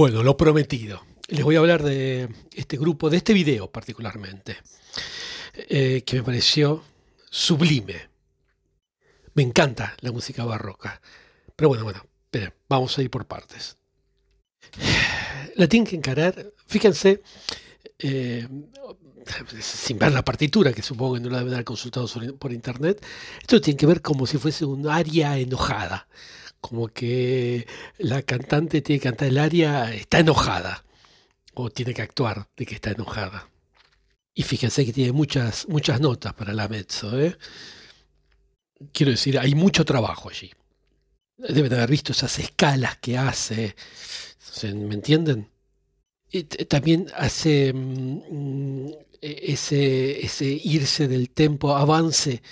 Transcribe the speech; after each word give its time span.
Bueno, 0.00 0.22
lo 0.22 0.34
prometido. 0.34 1.04
Les 1.28 1.44
voy 1.44 1.56
a 1.56 1.58
hablar 1.58 1.82
de 1.82 2.26
este 2.54 2.78
grupo, 2.78 3.10
de 3.10 3.18
este 3.18 3.34
video 3.34 3.70
particularmente, 3.70 4.56
eh, 5.68 6.04
que 6.06 6.16
me 6.16 6.22
pareció 6.22 6.82
sublime. 7.28 8.08
Me 9.34 9.42
encanta 9.42 9.94
la 10.00 10.10
música 10.10 10.46
barroca. 10.46 11.02
Pero 11.54 11.68
bueno, 11.68 11.84
bueno, 11.84 12.02
esperen, 12.24 12.54
vamos 12.66 12.96
a 12.96 13.02
ir 13.02 13.10
por 13.10 13.26
partes. 13.26 13.76
La 15.56 15.68
tienen 15.68 15.86
que 15.86 15.96
encarar, 15.96 16.50
fíjense, 16.66 17.22
eh, 17.98 18.48
sin 19.60 19.98
ver 19.98 20.12
la 20.12 20.24
partitura, 20.24 20.72
que 20.72 20.80
supongo 20.80 21.16
que 21.16 21.20
no 21.20 21.28
la 21.28 21.40
deben 21.40 21.52
haber 21.52 21.66
consultado 21.66 22.08
por 22.38 22.54
internet, 22.54 23.04
esto 23.38 23.60
tiene 23.60 23.76
que 23.76 23.84
ver 23.84 24.00
como 24.00 24.26
si 24.26 24.38
fuese 24.38 24.64
un 24.64 24.88
aria 24.88 25.36
enojada 25.36 26.08
como 26.60 26.88
que 26.88 27.66
la 27.98 28.22
cantante 28.22 28.82
tiene 28.82 29.00
que 29.00 29.08
cantar 29.08 29.28
el 29.28 29.38
aria, 29.38 29.92
está 29.94 30.20
enojada, 30.20 30.84
o 31.54 31.70
tiene 31.70 31.94
que 31.94 32.02
actuar 32.02 32.48
de 32.56 32.66
que 32.66 32.74
está 32.74 32.90
enojada. 32.90 33.48
Y 34.34 34.42
fíjense 34.42 34.84
que 34.86 34.92
tiene 34.92 35.12
muchas, 35.12 35.68
muchas 35.68 36.00
notas 36.00 36.34
para 36.34 36.52
la 36.52 36.68
mezzo. 36.68 37.18
¿eh? 37.18 37.36
Quiero 38.92 39.12
decir, 39.12 39.38
hay 39.38 39.54
mucho 39.54 39.84
trabajo 39.84 40.30
allí. 40.30 40.50
Deben 41.36 41.72
haber 41.74 41.90
visto 41.90 42.12
esas 42.12 42.38
escalas 42.38 42.98
que 42.98 43.18
hace. 43.18 43.74
¿Me 44.62 44.94
entienden? 44.94 45.50
Y 46.30 46.44
también 46.44 47.06
hace 47.16 47.72
mm, 47.72 48.88
e-, 49.20 49.52
ese, 49.52 50.24
ese 50.24 50.46
irse 50.46 51.08
del 51.08 51.30
tempo, 51.30 51.76
avance 51.76 52.42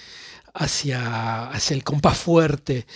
hacia, 0.54 1.50
hacia 1.50 1.74
el 1.74 1.84
compás 1.84 2.18
fuerte. 2.18 2.86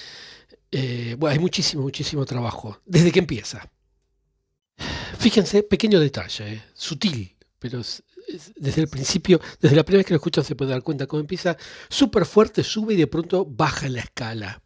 Eh, 0.72 1.16
bueno, 1.18 1.34
hay 1.34 1.38
muchísimo, 1.38 1.82
muchísimo 1.82 2.24
trabajo, 2.24 2.80
desde 2.86 3.12
que 3.12 3.18
empieza. 3.18 3.70
Fíjense, 5.18 5.62
pequeño 5.62 6.00
detalle, 6.00 6.54
eh, 6.54 6.62
sutil, 6.72 7.36
pero 7.58 7.82
desde 8.56 8.80
el 8.80 8.88
principio, 8.88 9.40
desde 9.60 9.76
la 9.76 9.84
primera 9.84 9.98
vez 9.98 10.06
que 10.06 10.14
lo 10.14 10.16
escuchan 10.16 10.44
se 10.44 10.56
puede 10.56 10.70
dar 10.70 10.82
cuenta 10.82 11.06
cómo 11.06 11.20
empieza 11.20 11.56
súper 11.90 12.24
fuerte, 12.24 12.64
sube 12.64 12.94
y 12.94 12.96
de 12.96 13.06
pronto 13.06 13.44
baja 13.44 13.88
la 13.90 14.00
escala, 14.00 14.62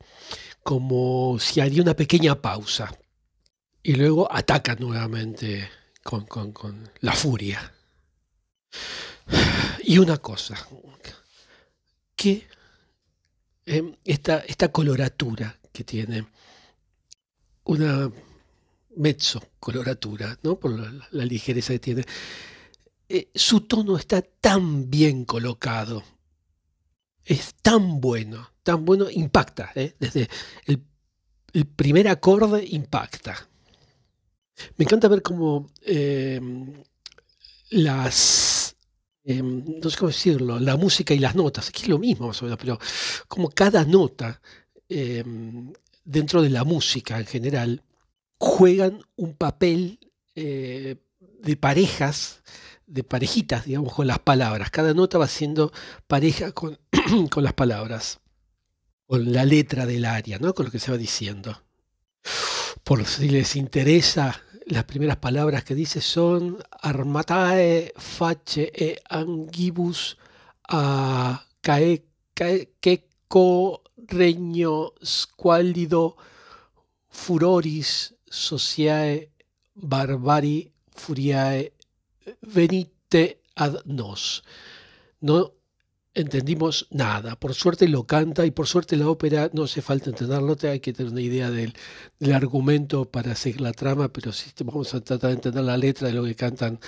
como 0.63 1.39
si 1.41 1.61
haría 1.61 1.83
una 1.83 1.95
pequeña 1.95 2.41
pausa. 2.41 2.97
Y 3.83 3.95
luego 3.95 4.33
ataca 4.33 4.77
nuevamente 4.77 5.69
con, 6.03 6.25
con 6.27 6.91
la 7.01 7.13
furia. 7.13 7.73
Y 9.83 9.99
una 9.99 10.19
cosa, 10.19 10.57
que 12.17 12.47
em, 13.67 13.95
esta, 14.05 14.39
esta 14.39 14.73
coloratura 14.73 15.59
que 15.77 15.85
tiene 15.85 16.27
una 17.65 18.11
mezzo 18.97 19.43
coloratura, 19.61 20.39
¿no? 20.43 20.59
por 20.59 20.71
la, 20.71 21.25
ligereza 21.25 21.75
que 21.75 21.79
tiene. 21.79 22.05
Eh, 23.09 23.29
su 23.35 23.61
tono 23.61 23.99
está 23.99 24.23
tan 24.23 24.89
bien 24.89 25.27
colocado, 25.27 26.03
es 27.25 27.55
tan 27.61 28.01
bueno, 28.01 28.53
tan 28.63 28.87
bueno, 28.87 29.11
impacta, 29.11 29.71
¿eh? 29.75 29.95
desde 30.01 30.31
el, 30.65 30.83
primer 31.67 32.09
acorde 32.09 32.65
impacta. 32.67 33.49
Me 34.77 34.85
encanta 34.85 35.09
ver 35.09 35.23
cómo 35.23 35.71
eh, 35.83 36.41
las, 37.71 38.77
no 39.25 39.91
sé 39.91 39.99
cómo 39.99 40.09
decirlo, 40.09 40.59
la 40.59 40.77
música 40.77 41.13
y 41.13 41.19
las 41.19 41.35
notas, 41.35 41.71
que 41.71 41.83
es 41.83 41.89
lo 41.89 41.99
mismo 41.99 42.29
más 42.29 42.41
o 42.41 42.47
menos, 42.47 42.59
pero 42.59 42.79
como 43.29 43.51
cada 43.51 43.85
nota 43.85 44.41
Em, 44.89 45.73
dentro 46.05 46.43
de 46.43 46.51
la 46.51 46.65
música 46.65 47.19
en 47.19 47.27
general, 47.27 47.83
juegan 48.39 49.03
un 49.17 49.35
papel 49.35 49.99
eh, 50.35 50.97
de 51.41 51.57
parejas, 51.57 52.43
de 52.87 53.03
parejitas, 53.03 53.65
digamos, 53.65 53.93
con 53.95 54.07
las 54.07 54.21
palabras. 54.21 54.71
Cada 54.71 54.95
nota 54.95 55.19
va 55.19 55.29
siendo 55.29 55.73
pareja 56.07 56.53
con, 56.53 56.79
con 57.31 57.43
las 57.43 57.55
palabras, 57.55 58.21
con 59.07 59.33
la 59.33 59.45
letra 59.45 59.87
del 59.87 60.05
aria, 60.05 60.39
¿no? 60.39 60.55
con 60.55 60.67
lo 60.67 60.73
que 60.73 60.79
se 60.79 60.91
va 60.91 60.97
diciendo. 60.97 61.63
Por 62.85 63.05
si 63.07 63.29
les 63.29 63.57
interesa, 63.57 64.41
las 64.67 64.85
primeras 64.85 65.17
palabras 65.17 65.65
que 65.65 65.75
dice 65.75 66.01
son 66.01 66.59
armatae 66.83 67.93
face 67.97 68.71
e 68.75 69.01
angibus 69.09 70.19
a 70.69 71.47
cae, 71.61 72.05
cae, 72.35 72.69
regno 74.09 74.93
squallido 75.03 76.17
furoris 77.11 78.15
sociae 78.29 79.31
barbari 79.75 80.73
furiae 80.95 81.73
venite 82.41 83.41
ad 83.55 83.75
nos. 83.85 84.43
No 85.21 85.53
entendimos 86.15 86.87
nada. 86.91 87.37
Por 87.37 87.55
suerte 87.55 87.87
lo 87.89 88.05
canta 88.05 88.47
y 88.47 88.51
por 88.51 88.67
suerte 88.67 88.97
la 88.97 89.09
ópera 89.09 89.51
no 89.53 89.65
hace 89.65 89.83
falta 89.83 90.11
entenderlo, 90.11 90.57
hay 90.63 90.81
que 90.81 90.93
tener 90.93 91.13
una 91.13 91.21
idea 91.21 91.51
del, 91.51 91.75
argumento 92.35 93.05
para 93.05 93.35
seguir 93.35 93.61
la 93.61 93.73
trama, 93.73 94.09
pero 94.09 94.33
si 94.33 94.51
vamos 94.65 94.95
a 94.95 95.01
tratar 95.01 95.31
de 95.31 95.37
entender 95.37 95.65
la 95.65 95.77
letra 95.77 96.09
de 96.09 96.15
lo 96.15 96.25
que 96.25 96.35
cantan 96.35 96.81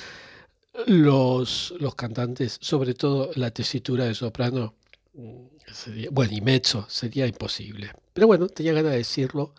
los, 0.87 1.75
los 1.79 1.95
cantantes, 1.95 2.59
sobre 2.61 2.95
todo 2.95 3.31
la 3.35 3.51
tesitura 3.51 4.05
de 4.05 4.15
soprano, 4.15 4.75
bueno, 6.11 6.33
y 6.33 6.41
mezzo 6.41 6.87
sería 6.89 7.27
imposible. 7.27 7.93
Pero 8.13 8.27
bueno, 8.27 8.49
tenía 8.49 8.73
ganas 8.73 8.93
de 8.93 8.99
decirlo 8.99 9.55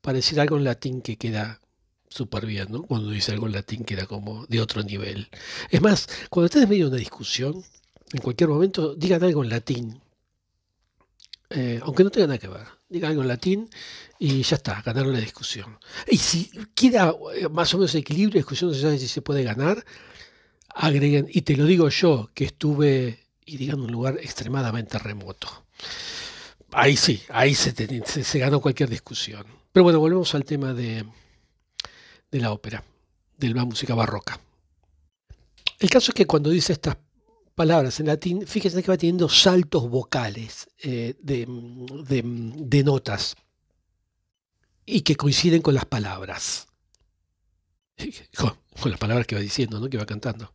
para 0.00 0.16
decir 0.16 0.40
algo 0.40 0.56
en 0.56 0.64
latín 0.64 1.00
que 1.00 1.16
queda 1.16 1.60
súper 2.08 2.46
bien, 2.46 2.68
¿no? 2.70 2.82
Cuando 2.82 3.10
dice 3.10 3.32
algo 3.32 3.46
en 3.46 3.52
latín 3.52 3.84
queda 3.84 4.06
como 4.06 4.46
de 4.46 4.60
otro 4.60 4.82
nivel. 4.82 5.28
Es 5.70 5.82
más, 5.82 6.08
cuando 6.30 6.46
estés 6.46 6.62
en 6.62 6.68
medio 6.68 6.84
de 6.84 6.90
una 6.90 6.98
discusión, 6.98 7.64
en 8.12 8.20
cualquier 8.20 8.50
momento, 8.50 8.94
digan 8.94 9.24
algo 9.24 9.42
en 9.42 9.50
latín. 9.50 10.00
Eh, 11.50 11.80
aunque 11.82 12.04
no 12.04 12.10
tenga 12.10 12.28
nada 12.28 12.38
que 12.38 12.48
ver. 12.48 12.66
Digan 12.88 13.10
algo 13.10 13.22
en 13.22 13.28
latín 13.28 13.70
y 14.18 14.42
ya 14.42 14.56
está, 14.56 14.80
ganaron 14.82 15.12
la 15.12 15.20
discusión. 15.20 15.78
Y 16.08 16.18
si 16.18 16.50
queda 16.74 17.14
eh, 17.34 17.48
más 17.48 17.74
o 17.74 17.78
menos 17.78 17.94
equilibrio, 17.94 18.38
discusión 18.38 18.70
no 18.70 18.74
se 18.74 18.82
sabe 18.82 18.98
si 18.98 19.08
se 19.08 19.22
puede 19.22 19.42
ganar, 19.42 19.84
agreguen, 20.68 21.26
y 21.30 21.42
te 21.42 21.56
lo 21.56 21.64
digo 21.64 21.88
yo, 21.88 22.30
que 22.34 22.44
estuve 22.44 23.23
y 23.46 23.56
digan 23.56 23.80
un 23.80 23.92
lugar 23.92 24.18
extremadamente 24.22 24.98
remoto. 24.98 25.48
Ahí 26.72 26.96
sí, 26.96 27.22
ahí 27.28 27.54
se, 27.54 27.72
se, 28.24 28.38
ganó 28.38 28.60
cualquier 28.60 28.88
discusión. 28.88 29.46
Pero 29.72 29.84
bueno, 29.84 30.00
volvemos 30.00 30.34
al 30.34 30.44
tema 30.44 30.72
de, 30.72 31.04
de 32.30 32.40
la 32.40 32.52
ópera, 32.52 32.82
de 33.38 33.48
la 33.50 33.64
música 33.64 33.94
barroca. 33.94 34.40
El 35.78 35.90
caso 35.90 36.10
es 36.10 36.14
que 36.14 36.26
cuando 36.26 36.50
dice 36.50 36.72
estas 36.72 36.96
palabras 37.54 38.00
en 38.00 38.06
latín, 38.06 38.46
fíjense 38.46 38.82
que 38.82 38.90
va 38.90 38.96
teniendo 38.96 39.28
saltos 39.28 39.88
vocales 39.88 40.68
eh, 40.82 41.14
de, 41.20 41.46
de, 41.46 42.84
notas 42.84 43.36
y 44.84 45.02
que 45.02 45.16
coinciden 45.16 45.62
con 45.62 45.74
las 45.74 45.84
palabras. 45.84 46.66
Con, 48.36 48.52
con, 48.80 48.90
las 48.90 48.98
palabras 48.98 49.24
que 49.24 49.36
va 49.36 49.40
diciendo, 49.40 49.78
¿no? 49.78 49.88
que 49.88 49.96
va 49.96 50.04
cantando. 50.04 50.52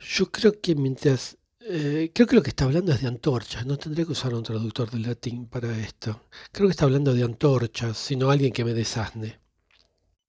Yo 0.00 0.30
creo 0.30 0.58
que 0.62 0.74
mientras 0.74 1.36
eh, 1.64 2.10
creo 2.12 2.26
que 2.26 2.36
lo 2.36 2.42
que 2.42 2.50
está 2.50 2.64
hablando 2.64 2.92
es 2.92 3.00
de 3.00 3.08
antorchas. 3.08 3.64
No 3.66 3.78
tendré 3.78 4.04
que 4.04 4.12
usar 4.12 4.34
un 4.34 4.42
traductor 4.42 4.90
de 4.90 4.98
latín 4.98 5.46
para 5.46 5.78
esto. 5.78 6.26
Creo 6.50 6.68
que 6.68 6.72
está 6.72 6.84
hablando 6.84 7.14
de 7.14 7.22
antorchas, 7.22 7.96
sino 7.96 8.30
alguien 8.30 8.52
que 8.52 8.64
me 8.64 8.74
desasne. 8.74 9.40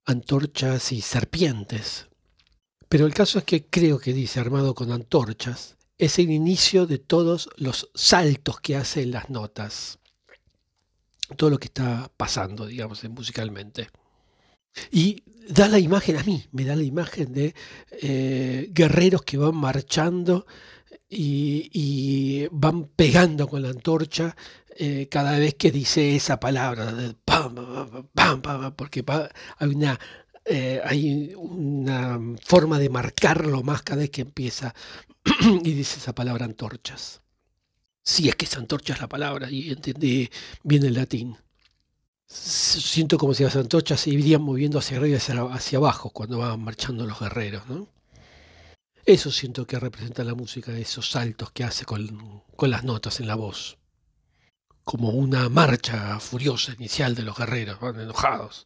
Antorchas 0.05 0.91
y 0.91 1.01
serpientes. 1.01 2.07
Pero 2.87 3.05
el 3.05 3.13
caso 3.13 3.39
es 3.39 3.45
que 3.45 3.65
creo 3.65 3.97
que 3.99 4.13
dice 4.13 4.39
armado 4.39 4.75
con 4.75 4.91
antorchas. 4.91 5.77
Es 5.97 6.19
el 6.19 6.29
inicio 6.29 6.85
de 6.85 6.99
todos 6.99 7.49
los 7.57 7.89
saltos 7.95 8.59
que 8.59 8.75
hace 8.75 9.01
en 9.01 9.11
las 9.11 9.29
notas. 9.29 9.99
Todo 11.37 11.49
lo 11.49 11.57
que 11.57 11.67
está 11.67 12.11
pasando, 12.15 12.67
digamos, 12.67 13.03
musicalmente. 13.05 13.89
Y 14.91 15.23
da 15.49 15.67
la 15.67 15.79
imagen 15.79 16.17
a 16.17 16.23
mí, 16.23 16.45
me 16.51 16.65
da 16.65 16.75
la 16.75 16.83
imagen 16.83 17.33
de 17.33 17.55
eh, 17.91 18.69
guerreros 18.71 19.23
que 19.23 19.37
van 19.37 19.55
marchando 19.55 20.45
y, 21.09 22.47
van 22.51 22.85
pegando 22.85 23.47
con 23.47 23.61
la 23.61 23.69
antorcha 23.69 24.35
eh, 24.77 25.07
cada 25.09 25.37
vez 25.37 25.55
que 25.55 25.71
dice 25.71 26.15
esa 26.15 26.39
palabra, 26.39 26.93
porque 28.75 29.03
hay 29.57 29.69
una, 29.69 29.99
eh, 30.45 30.81
hay 30.83 31.33
una 31.35 32.19
forma 32.41 32.79
de 32.79 32.89
marcarlo 32.89 33.63
más 33.63 33.83
cada 33.83 33.99
vez 34.01 34.09
que 34.09 34.21
empieza 34.21 34.73
y 35.63 35.73
dice 35.73 35.99
esa 35.99 36.13
palabra 36.15 36.45
antorchas. 36.45 37.21
Si 38.03 38.27
es 38.27 38.35
que 38.35 38.45
es 38.45 38.99
la 38.99 39.07
palabra 39.07 39.49
y 39.49 39.71
entendí 39.71 40.29
bien 40.63 40.83
el 40.85 40.95
latín. 40.95 41.37
Siento 42.25 43.17
como 43.17 43.33
si 43.33 43.43
las 43.43 43.55
antorchas 43.55 44.01
se 44.01 44.09
irían 44.09 44.41
moviendo 44.41 44.79
hacia 44.79 44.97
arriba 44.97 45.13
y 45.13 45.17
hacia, 45.17 45.41
hacia 45.43 45.77
abajo 45.77 46.09
cuando 46.09 46.39
van 46.39 46.61
marchando 46.61 47.05
los 47.05 47.19
guerreros, 47.19 47.67
¿no? 47.67 47.87
Eso 49.05 49.31
siento 49.31 49.67
que 49.67 49.79
representa 49.79 50.23
la 50.23 50.33
música, 50.33 50.77
esos 50.77 51.11
saltos 51.11 51.51
que 51.51 51.65
hace 51.65 51.83
con, 51.83 52.41
las 52.57 52.85
notas 52.85 53.19
en 53.19 53.27
la 53.27 53.35
voz. 53.35 53.77
Como 54.85 55.09
una 55.09 55.49
marcha 55.49 56.19
furiosa 56.21 56.73
inicial 56.73 57.13
de 57.13 57.23
los 57.23 57.37
guerreros, 57.37 57.81
van 57.81 57.99
enojados, 57.99 58.65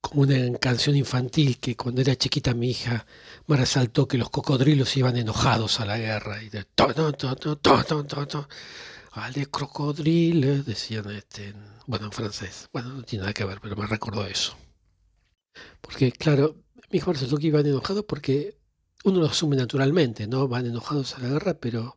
como 0.00 0.22
una 0.22 0.58
canción 0.58 0.96
infantil 0.96 1.58
que 1.58 1.76
cuando 1.76 2.00
era 2.00 2.16
chiquita 2.16 2.54
mi 2.54 2.70
hija 2.70 3.06
me 3.46 3.56
resaltó 3.56 4.08
que 4.08 4.16
los 4.16 4.30
cocodrilos 4.30 4.96
iban 4.96 5.16
enojados 5.16 5.78
a 5.80 5.84
la 5.84 5.98
guerra 5.98 6.42
y 6.42 6.48
de 6.48 6.64
to, 6.64 6.94
to, 6.94 7.12
to, 7.12 7.56
to, 7.56 8.26
to, 8.26 8.48
Ale 9.12 9.46
crocodrile, 9.46 10.62
decían 10.62 11.10
este, 11.10 11.54
bueno, 11.86 12.06
en 12.06 12.12
francés. 12.12 12.68
Bueno, 12.72 12.88
no 12.90 13.02
tiene 13.02 13.22
nada 13.22 13.34
que 13.34 13.44
ver, 13.44 13.60
pero 13.60 13.76
me 13.76 13.86
recordó 13.86 14.26
eso. 14.26 14.56
Porque, 15.82 16.12
claro, 16.12 16.56
mi 16.90 16.98
hija 16.98 17.08
me 17.08 17.12
resaltó 17.12 17.36
que 17.36 17.46
iban 17.46 17.66
enojados 17.66 18.04
porque 18.08 18.56
uno 19.04 19.20
lo 19.20 19.26
asume 19.26 19.56
naturalmente, 19.56 20.26
¿no? 20.26 20.48
Van 20.48 20.66
enojados 20.66 21.14
a 21.14 21.20
la 21.20 21.28
guerra, 21.28 21.54
pero 21.54 21.96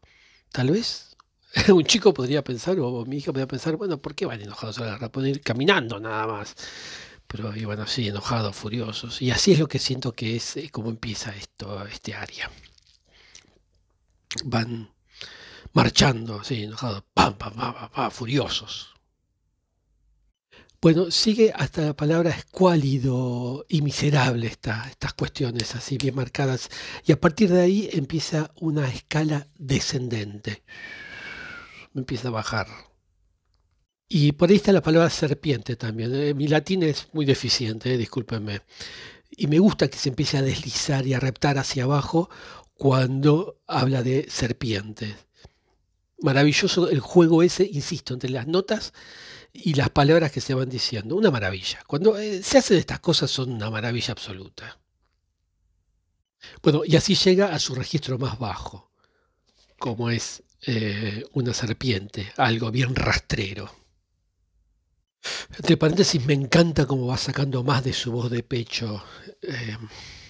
tal 0.52 0.72
vez 0.72 1.18
un 1.74 1.84
chico 1.84 2.14
podría 2.14 2.44
pensar, 2.44 2.80
o 2.80 3.06
mi 3.06 3.18
hija 3.18 3.32
podría 3.32 3.48
pensar, 3.48 3.76
bueno, 3.76 4.02
¿por 4.02 4.16
qué 4.16 4.26
van 4.26 4.42
enojados 4.42 4.78
a 4.80 4.86
la 4.86 4.92
guerra? 4.94 5.12
Pueden 5.12 5.32
ir 5.32 5.42
caminando 5.42 6.00
nada 6.00 6.28
más 6.28 6.56
pero 7.28 7.56
iban 7.56 7.80
así 7.80 8.08
enojados, 8.08 8.56
furiosos. 8.56 9.22
Y 9.22 9.32
así 9.32 9.52
es 9.52 9.60
lo 9.60 9.68
que 9.68 9.80
siento 9.80 10.14
que 10.14 10.36
es 10.38 10.58
eh, 10.58 10.70
como 10.72 10.90
empieza 10.90 11.36
esto, 11.36 11.86
este 11.86 12.14
área. 12.14 12.50
Van 14.46 14.90
marchando 15.74 16.40
así, 16.40 16.64
enojados, 16.64 17.04
pam, 17.14 17.38
pam, 17.38 17.54
pam, 17.54 17.90
pam, 17.92 18.12
furiosos. 18.12 18.94
Bueno, 20.82 21.10
sigue 21.12 21.52
hasta 21.56 21.82
la 21.82 21.96
palabra 21.96 22.30
escuálido 22.30 23.66
y 23.68 23.82
miserable 23.82 24.48
esta, 24.48 24.88
estas 24.90 25.14
cuestiones 25.14 25.76
así 25.76 25.98
bien 25.98 26.16
marcadas. 26.16 26.70
Y 27.06 27.12
a 27.12 27.20
partir 27.20 27.52
de 27.52 27.62
ahí 27.62 27.90
empieza 27.94 28.52
una 28.62 28.88
escala 28.88 29.48
descendente. 29.58 30.64
Empieza 31.96 32.28
a 32.28 32.32
bajar 32.32 32.68
y 34.10 34.32
por 34.34 34.50
ahí 34.50 34.56
está 34.56 34.72
la 34.72 34.82
palabra 34.82 35.10
serpiente 35.10 35.76
también. 35.76 36.16
¿eh? 36.16 36.34
Mi 36.34 36.48
latín 36.48 36.84
es 36.84 37.08
muy 37.14 37.26
deficiente, 37.26 37.94
¿eh? 37.94 37.98
discúlpenme. 37.98 38.62
Y 39.30 39.48
me 39.48 39.60
gusta 39.60 39.90
que 39.90 39.98
se 39.98 40.10
empiece 40.10 40.38
a 40.38 40.42
deslizar 40.42 41.06
y 41.06 41.14
a 41.14 41.20
reptar 41.20 41.58
hacia 41.58 41.84
abajo 41.84 42.30
cuando 42.76 43.60
habla 43.68 44.04
de 44.04 44.28
serpientes. 44.30 45.16
Maravilloso 46.20 46.90
el 46.90 47.02
juego 47.02 47.44
ese, 47.44 47.70
insisto, 47.72 48.14
entre 48.14 48.30
las 48.30 48.48
notas 48.48 48.94
y 49.64 49.74
las 49.74 49.90
palabras 49.90 50.32
que 50.32 50.42
se 50.42 50.54
van 50.54 50.70
diciendo. 50.70 51.16
Una 51.16 51.32
maravilla. 51.32 51.84
Cuando 51.88 52.18
eh, 52.18 52.42
se 52.44 52.60
hacen 52.60 52.78
estas 52.78 53.00
cosas 53.00 53.32
son 53.32 53.52
una 53.52 53.70
maravilla 53.70 54.12
absoluta. 54.12 54.80
Bueno, 56.62 56.84
y 56.86 56.96
así 56.96 57.16
llega 57.16 57.54
a 57.54 57.60
su 57.60 57.76
registro 57.76 58.18
más 58.18 58.40
bajo, 58.40 58.92
como 59.80 60.10
es 60.10 60.44
una 61.34 61.54
serpiente, 61.54 62.34
algo 62.36 62.72
bien 62.72 62.96
rastrero. 62.96 63.72
Entre 65.56 65.78
paréntesis, 65.78 66.26
me 66.26 66.34
encanta 66.34 66.86
cómo 66.86 67.08
va 67.08 67.18
sacando 67.18 67.64
más 67.64 67.84
de 67.84 67.94
su 67.94 68.12
voz 68.12 68.30
de 68.30 68.44
pecho. 68.44 69.04
Eh, 69.42 69.78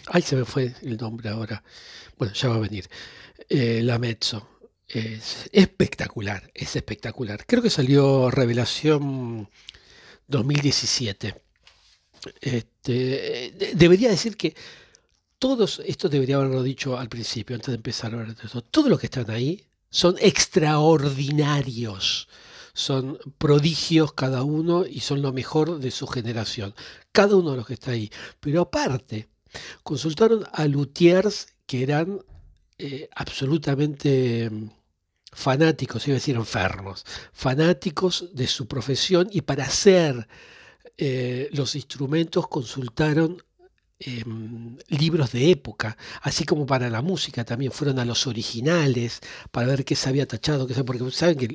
ay, 0.08 0.22
se 0.22 0.36
me 0.36 0.46
fue 0.46 0.74
el 0.82 0.98
nombre 0.98 1.30
ahora. 1.30 1.64
Bueno, 2.18 2.34
ya 2.34 2.50
va 2.50 2.56
a 2.56 2.60
venir. 2.60 2.90
Eh, 3.50 3.82
la 3.84 4.00
Mezzo. 4.00 4.57
Es 4.88 5.50
espectacular, 5.52 6.50
es 6.54 6.76
espectacular. 6.76 7.46
Creo 7.46 7.62
que 7.62 7.70
salió 7.70 8.32
Revelación 8.32 9.50
2017. 10.28 11.36
Este, 12.42 13.74
debería 13.76 14.10
decir 14.10 14.38
que 14.38 14.56
todos, 15.40 15.82
esto 15.86 16.10
debería 16.10 16.38
haberlo 16.38 16.64
dicho 16.64 16.98
al 16.98 17.10
principio, 17.10 17.56
antes 17.56 17.68
de 17.68 17.76
empezar 17.76 18.12
a 18.12 18.20
hablar 18.20 18.36
de 18.36 18.46
esto, 18.46 18.62
todos 18.62 18.90
los 18.90 19.00
que 19.00 19.08
están 19.08 19.30
ahí 19.30 19.64
son 19.90 20.16
extraordinarios 20.20 22.28
son 22.78 23.18
prodigios 23.40 24.14
cada 24.14 24.44
uno 24.44 24.86
y 24.86 25.00
son 25.00 25.24
lo 25.24 25.34
mejor 25.34 25.80
de 25.80 25.90
su 25.90 26.06
generación, 26.06 26.76
cada 27.12 27.36
uno 27.36 27.52
de 27.52 27.58
los 27.58 27.66
que 27.66 27.74
está 27.74 27.92
ahí. 27.92 28.12
Pero 28.40 28.62
aparte, 28.62 29.28
consultaron 29.82 30.46
a 30.54 30.68
luthiers 30.68 31.48
que 31.66 31.82
eran 31.82 32.20
eh, 32.78 33.10
absolutamente 33.16 34.52
fanáticos, 35.46 36.08
iba 36.08 36.16
a 36.16 36.22
decir 36.22 36.36
enfermos, 36.36 37.06
fanáticos 37.32 38.30
de 38.34 38.48
su 38.48 38.68
profesión 38.68 39.30
y 39.32 39.42
para 39.42 39.66
hacer 39.66 40.28
eh, 40.98 41.50
los 41.54 41.76
instrumentos 41.76 42.48
consultaron 42.48 43.44
Em, 44.00 44.78
libros 44.90 45.32
de 45.32 45.50
época, 45.50 45.98
así 46.22 46.46
como 46.46 46.68
para 46.68 46.88
la 46.88 47.02
música 47.02 47.44
también 47.44 47.72
fueron 47.72 47.98
a 47.98 48.06
los 48.06 48.28
originales 48.28 49.22
para 49.52 49.66
ver 49.66 49.84
qué 49.86 49.96
se 49.96 50.08
había 50.08 50.28
tachado, 50.28 50.68
qué 50.68 50.76
se, 50.76 50.84
porque 50.84 51.10
saben 51.12 51.36
que 51.40 51.46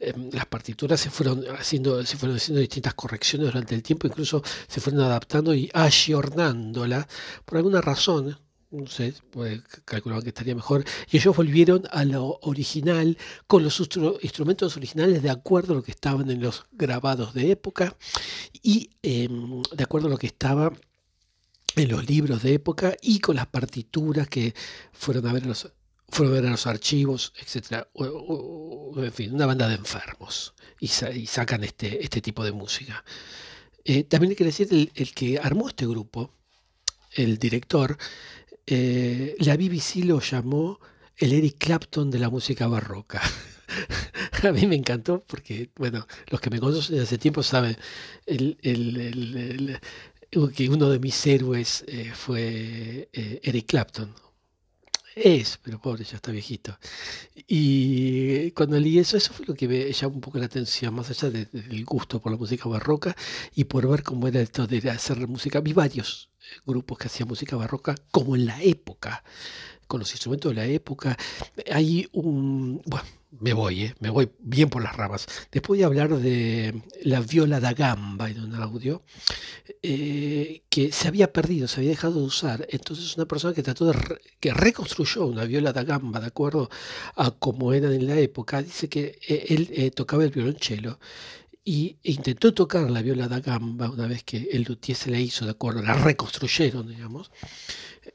em, 0.00 0.30
las 0.30 0.44
partituras 0.46 1.00
se 1.00 1.08
fueron 1.08 1.42
haciendo, 1.58 2.04
se 2.04 2.18
fueron 2.18 2.36
haciendo 2.36 2.60
distintas 2.60 2.92
correcciones 2.92 3.46
durante 3.48 3.74
el 3.74 3.82
tiempo, 3.82 4.06
incluso 4.06 4.42
se 4.68 4.80
fueron 4.82 5.00
adaptando 5.00 5.54
y 5.54 5.70
ayornándola 5.72 7.08
por 7.46 7.56
alguna 7.56 7.80
razón. 7.80 8.38
No 8.70 8.86
sé, 8.86 9.14
pues, 9.30 9.62
calculaban 9.86 10.22
que 10.22 10.28
estaría 10.28 10.54
mejor. 10.54 10.84
Y 11.10 11.16
ellos 11.16 11.34
volvieron 11.34 11.84
a 11.90 12.04
lo 12.04 12.38
original, 12.42 13.16
con 13.46 13.64
los 13.64 13.80
instrumentos 14.20 14.76
originales 14.76 15.22
de 15.22 15.30
acuerdo 15.30 15.72
a 15.72 15.76
lo 15.76 15.82
que 15.82 15.92
estaban 15.92 16.30
en 16.30 16.42
los 16.42 16.66
grabados 16.72 17.32
de 17.32 17.50
época 17.50 17.96
y 18.62 18.90
em, 19.02 19.62
de 19.74 19.84
acuerdo 19.84 20.08
a 20.08 20.10
lo 20.10 20.18
que 20.18 20.26
estaba 20.26 20.72
en 21.76 21.88
los 21.88 22.08
libros 22.08 22.42
de 22.42 22.54
época 22.54 22.94
y 23.00 23.20
con 23.20 23.36
las 23.36 23.46
partituras 23.46 24.28
que 24.28 24.54
fueron 24.92 25.26
a 25.26 25.32
ver 25.32 25.46
los, 25.46 25.72
fueron 26.08 26.36
a 26.36 26.40
ver 26.40 26.50
los 26.50 26.66
archivos, 26.66 27.32
etc. 27.40 27.86
en 27.94 29.12
fin, 29.12 29.34
una 29.34 29.46
banda 29.46 29.68
de 29.68 29.76
enfermos 29.76 30.54
y, 30.80 30.88
sacan 30.88 31.64
este, 31.64 32.02
este 32.02 32.20
tipo 32.20 32.44
de 32.44 32.52
música. 32.52 33.04
Eh, 33.84 34.04
también 34.04 34.30
hay 34.30 34.36
que 34.36 34.44
decir, 34.44 34.68
el, 34.94 35.14
que 35.14 35.38
armó 35.38 35.68
este 35.68 35.86
grupo, 35.86 36.34
el 37.12 37.38
director, 37.38 37.96
eh, 38.70 39.34
la 39.38 39.56
BBC 39.56 40.04
lo 40.04 40.20
llamó 40.20 40.78
el 41.16 41.32
Eric 41.32 41.56
Clapton 41.58 42.10
de 42.10 42.18
la 42.18 42.28
música 42.28 42.66
barroca. 42.66 43.22
a 44.42 44.52
mí 44.52 44.66
me 44.66 44.76
encantó 44.76 45.24
porque, 45.26 45.70
bueno, 45.76 46.06
los 46.28 46.38
que 46.40 46.50
me 46.50 46.60
conocen 46.60 46.96
desde 46.96 47.04
hace 47.04 47.16
tiempo 47.18 47.42
saben, 47.42 47.78
que 50.54 50.68
uno 50.68 50.90
de 50.90 50.98
mis 50.98 51.26
héroes 51.26 51.82
eh, 51.88 52.12
fue 52.14 53.08
eh, 53.12 53.40
Eric 53.42 53.66
Clapton. 53.66 54.14
Es, 55.16 55.58
pero 55.62 55.80
pobre, 55.80 56.04
ya 56.04 56.16
está 56.16 56.30
viejito. 56.30 56.78
Y 57.46 58.50
cuando 58.50 58.78
leí 58.78 58.98
eso, 58.98 59.16
eso 59.16 59.32
fue 59.32 59.46
lo 59.46 59.54
que 59.54 59.66
me 59.66 59.90
llamó 59.90 60.16
un 60.16 60.20
poco 60.20 60.38
la 60.38 60.44
atención, 60.44 60.94
más 60.94 61.08
allá 61.08 61.30
del 61.30 61.84
gusto 61.86 62.20
por 62.20 62.32
la 62.32 62.38
música 62.38 62.68
barroca 62.68 63.16
y 63.54 63.64
por 63.64 63.88
ver 63.88 64.02
cómo 64.02 64.28
era 64.28 64.40
esto 64.42 64.66
de 64.66 64.90
hacer 64.90 65.26
música. 65.26 65.60
Vi 65.60 65.72
varios 65.72 66.27
grupos 66.66 66.98
que 66.98 67.06
hacían 67.08 67.28
música 67.28 67.56
barroca, 67.56 67.94
como 68.10 68.36
en 68.36 68.46
la 68.46 68.62
época, 68.62 69.22
con 69.86 70.00
los 70.00 70.10
instrumentos 70.12 70.50
de 70.50 70.56
la 70.56 70.66
época. 70.66 71.16
Hay 71.70 72.08
un. 72.12 72.82
Bueno, 72.86 73.04
me 73.30 73.52
voy, 73.52 73.84
¿eh? 73.84 73.94
me 74.00 74.10
voy 74.10 74.30
bien 74.38 74.70
por 74.70 74.82
las 74.82 74.96
ramas. 74.96 75.26
Después 75.52 75.78
de 75.78 75.84
hablar 75.84 76.16
de 76.16 76.82
la 77.02 77.20
viola 77.20 77.60
da 77.60 77.74
gamba 77.74 78.30
en 78.30 78.40
un 78.40 78.54
audio, 78.54 79.02
eh, 79.82 80.62
que 80.70 80.92
se 80.92 81.08
había 81.08 81.32
perdido, 81.32 81.68
se 81.68 81.80
había 81.80 81.90
dejado 81.90 82.20
de 82.20 82.26
usar. 82.26 82.66
Entonces 82.70 83.16
una 83.16 83.26
persona 83.26 83.54
que 83.54 83.62
trató 83.62 83.86
de, 83.86 84.20
que 84.40 84.54
reconstruyó 84.54 85.26
una 85.26 85.44
viola 85.44 85.72
da 85.72 85.84
gamba 85.84 86.20
de 86.20 86.28
acuerdo 86.28 86.70
a 87.16 87.30
como 87.32 87.72
era 87.74 87.92
en 87.94 88.06
la 88.06 88.18
época, 88.18 88.62
dice 88.62 88.88
que 88.88 89.18
eh, 89.28 89.68
él 89.76 89.92
tocaba 89.94 90.24
el 90.24 90.30
violonchelo 90.30 90.98
y 91.68 91.98
intentó 92.02 92.54
tocar 92.54 92.90
la 92.90 93.02
viola 93.02 93.28
da 93.28 93.40
gamba 93.40 93.90
una 93.90 94.06
vez 94.06 94.24
que 94.24 94.48
el 94.52 94.62
luthier 94.62 94.96
se 94.96 95.10
la 95.10 95.18
hizo 95.18 95.44
de 95.44 95.50
acuerdo, 95.50 95.82
la 95.82 95.92
reconstruyeron, 95.92 96.88
digamos. 96.88 97.30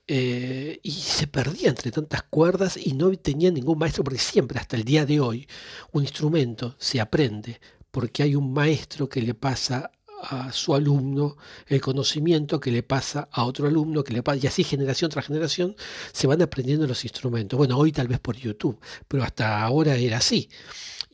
Eh, 0.08 0.80
y 0.82 0.90
se 0.90 1.28
perdía 1.28 1.70
entre 1.70 1.92
tantas 1.92 2.24
cuerdas 2.24 2.78
y 2.84 2.94
no 2.94 3.12
tenía 3.16 3.52
ningún 3.52 3.78
maestro, 3.78 4.04
porque 4.04 4.18
siempre, 4.18 4.58
hasta 4.58 4.76
el 4.76 4.84
día 4.84 5.06
de 5.06 5.20
hoy, 5.20 5.48
un 5.92 6.02
instrumento 6.02 6.76
se 6.80 7.00
aprende 7.00 7.62
porque 7.92 8.24
hay 8.24 8.34
un 8.36 8.54
maestro 8.54 9.08
que 9.08 9.22
le 9.22 9.36
pasa 9.36 9.92
a 10.24 10.52
su 10.52 10.74
alumno 10.74 11.38
el 11.68 11.80
conocimiento 11.80 12.60
que 12.60 12.72
le 12.72 12.82
pasa 12.82 13.30
a 13.32 13.44
otro 13.46 13.68
alumno, 13.68 14.04
que 14.04 14.14
le 14.14 14.24
pasa, 14.24 14.40
y 14.42 14.48
así 14.48 14.64
generación 14.64 15.12
tras 15.12 15.28
generación 15.28 15.76
se 16.12 16.26
van 16.26 16.42
aprendiendo 16.42 16.88
los 16.88 17.04
instrumentos. 17.04 17.56
Bueno, 17.56 17.78
hoy 17.78 17.92
tal 17.92 18.08
vez 18.08 18.20
por 18.20 18.36
YouTube, 18.36 18.80
pero 19.08 19.22
hasta 19.22 19.62
ahora 19.62 19.96
era 19.96 20.18
así. 20.18 20.50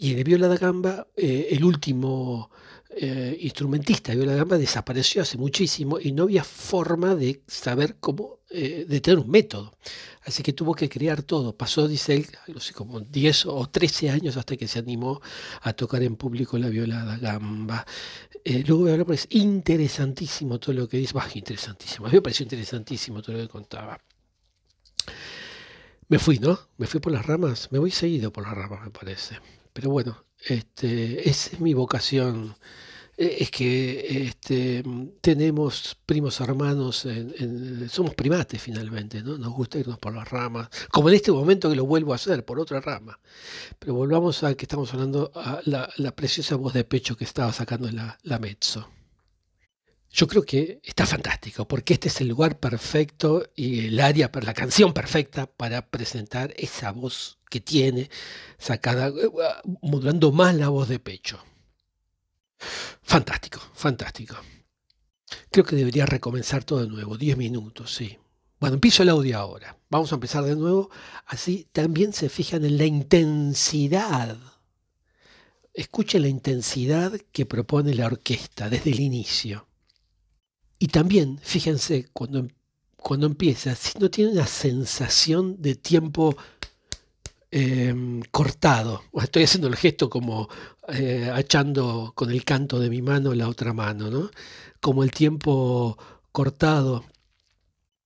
Y 0.01 0.13
el 0.13 0.23
viola 0.23 0.47
da 0.47 0.55
gamba, 0.55 1.07
eh, 1.17 1.49
el 1.51 1.61
último 1.65 2.49
eh, 2.89 3.37
instrumentista 3.41 4.13
de 4.13 4.19
viola 4.19 4.31
da 4.31 4.37
gamba 4.37 4.57
desapareció 4.57 5.23
hace 5.23 5.37
muchísimo 5.37 5.99
y 5.99 6.13
no 6.13 6.23
había 6.23 6.45
forma 6.45 7.15
de 7.15 7.41
saber 7.47 7.97
cómo, 7.99 8.39
eh, 8.49 8.85
de 8.87 9.01
tener 9.01 9.19
un 9.19 9.29
método. 9.29 9.75
Así 10.23 10.41
que 10.41 10.53
tuvo 10.53 10.73
que 10.73 10.87
crear 10.87 11.21
todo. 11.23 11.53
Pasó, 11.53 11.85
dice 11.85 12.15
él, 12.15 12.27
no 12.47 12.61
sé, 12.61 12.73
como 12.73 13.01
10 13.01 13.47
o 13.47 13.67
13 13.69 14.09
años 14.09 14.37
hasta 14.37 14.55
que 14.55 14.69
se 14.69 14.79
animó 14.79 15.19
a 15.63 15.73
tocar 15.73 16.01
en 16.01 16.15
público 16.15 16.57
la 16.57 16.69
viola 16.69 17.03
da 17.03 17.17
gamba. 17.17 17.85
luego 18.45 18.83
voy 18.83 18.91
a 18.91 18.93
hablar, 18.93 19.11
es 19.11 19.27
interesantísimo 19.31 20.61
todo 20.61 20.75
lo 20.75 20.87
que 20.87 20.95
dice. 20.95 21.13
Bah, 21.13 21.27
interesantísimo. 21.33 22.05
A 22.07 22.09
mí 22.09 22.15
me 22.15 22.21
pareció 22.21 22.43
interesantísimo 22.43 23.21
todo 23.21 23.35
lo 23.35 23.41
que 23.41 23.49
contaba. 23.49 23.99
Me 26.07 26.19
fui, 26.19 26.39
¿no? 26.39 26.57
Me 26.77 26.87
fui 26.87 27.01
por 27.01 27.11
las 27.11 27.25
ramas. 27.25 27.67
Me 27.71 27.79
voy 27.79 27.91
seguido 27.91 28.31
por 28.31 28.45
las 28.45 28.55
ramas, 28.55 28.81
me 28.81 28.91
parece. 28.91 29.39
Pero 29.73 29.91
bueno, 29.91 30.25
este, 30.47 31.29
esa 31.29 31.51
es 31.53 31.59
mi 31.59 31.73
vocación 31.73 32.55
eh, 33.19 33.37
es 33.41 33.51
que 33.51 34.27
este, 34.27 34.81
tenemos 35.19 35.97
primos 36.05 36.39
hermanos, 36.39 37.05
somos 37.89 38.15
primates 38.15 38.61
finalmente, 38.61 39.21
¿no? 39.21 39.37
Nos 39.37 39.51
gusta 39.51 39.77
irnos 39.77 39.99
por 39.99 40.15
las 40.15 40.29
ramas, 40.29 40.69
como 40.89 41.09
en 41.09 41.15
este 41.15 41.31
momento 41.33 41.69
que 41.69 41.75
lo 41.75 41.85
vuelvo 41.85 42.13
a 42.13 42.15
hacer, 42.15 42.45
por 42.45 42.61
otra 42.61 42.79
rama. 42.79 43.19
Pero 43.77 43.93
volvamos 43.93 44.43
a 44.43 44.55
que 44.55 44.63
estamos 44.63 44.93
hablando, 44.93 45.33
a 45.35 45.59
la, 45.65 46.15
preciosa 46.15 46.55
voz 46.55 46.73
de 46.73 46.85
pecho 46.85 47.17
que 47.17 47.25
estaba 47.25 47.51
sacando 47.51 47.91
la, 47.91 48.17
la 48.23 48.39
mezzo. 48.39 48.89
Yo 50.11 50.27
creo 50.27 50.43
que 50.43 50.79
está 50.83 51.05
fantástico, 51.05 51.67
porque 51.67 51.93
este 51.95 52.07
es 52.07 52.21
el 52.21 52.29
lugar 52.29 52.57
perfecto 52.59 53.43
y 53.53 53.87
el 53.87 53.99
área, 53.99 54.31
la 54.41 54.53
canción 54.53 54.93
perfecta 54.93 55.45
para 55.45 55.87
presentar 55.89 56.53
esa 56.57 56.91
voz 56.93 57.38
que 57.49 57.59
tiene, 57.59 58.09
sacada, 58.57 59.07
eh, 59.07 59.29
modulando 59.81 60.31
más 60.31 60.55
la 60.55 60.69
voz 60.69 60.87
de 60.87 60.99
pecho. 60.99 61.39
Fantástico, 63.01 63.59
fantástico. 63.73 64.35
Creo 65.51 65.65
que 65.65 65.75
debería 65.75 66.05
recomenzar 66.05 66.63
todo 66.63 66.81
de 66.81 66.87
nuevo, 66.87 67.17
10 67.17 67.37
minutos, 67.37 67.93
sí. 67.93 68.17
Bueno, 68.59 68.75
empiezo 68.75 69.03
el 69.03 69.09
audio 69.09 69.37
ahora. 69.37 69.77
Vamos 69.89 70.11
a 70.11 70.15
empezar 70.15 70.43
de 70.43 70.55
nuevo. 70.55 70.89
Así 71.25 71.67
también 71.71 72.13
se 72.13 72.29
fijan 72.29 72.65
en 72.65 72.77
la 72.77 72.85
intensidad. 72.85 74.37
Escuchen 75.73 76.23
la 76.23 76.27
intensidad 76.27 77.13
que 77.31 77.45
propone 77.45 77.93
la 77.93 78.07
orquesta 78.07 78.69
desde 78.69 78.91
el 78.91 78.99
inicio. 78.99 79.67
Y 80.77 80.87
también, 80.87 81.39
fíjense, 81.41 82.09
cuando, 82.11 82.47
cuando 82.97 83.27
empieza, 83.27 83.75
si 83.75 83.97
no 83.97 84.09
tiene 84.09 84.31
una 84.31 84.47
sensación 84.47 85.61
de 85.61 85.75
tiempo 85.75 86.35
em, 87.51 88.21
cortado. 88.31 89.03
Estoy 89.21 89.43
haciendo 89.43 89.67
el 89.67 89.75
gesto 89.75 90.09
como 90.09 90.49
eh, 90.87 91.31
achando 91.33 92.13
con 92.15 92.31
el 92.31 92.43
canto 92.43 92.79
de 92.79 92.89
mi 92.89 93.01
mano 93.01 93.33
la 93.33 93.47
otra 93.47 93.73
mano, 93.73 94.09
¿no? 94.09 94.31
Como 94.79 95.03
el 95.03 95.11
tiempo 95.11 95.97
cortado, 96.31 97.05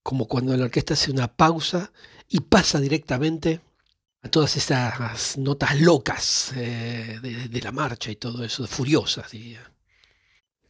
como 0.01 0.27
cuando 0.27 0.55
la 0.57 0.65
orquesta 0.65 0.93
hace 0.95 1.12
una 1.12 1.27
pausa 1.27 1.91
y 2.27 2.41
pasa 2.41 2.79
directamente 2.79 3.62
a 4.21 4.29
todas 4.29 4.55
esas 4.57 5.38
notas 5.38 5.79
locas 5.79 6.53
eh, 6.55 7.19
de, 7.21 7.62
la 7.62 7.71
marcha 7.71 8.12
y 8.12 8.15
todo 8.15 8.43
eso, 8.43 8.65
furiosas, 8.67 9.33
y 9.33 9.57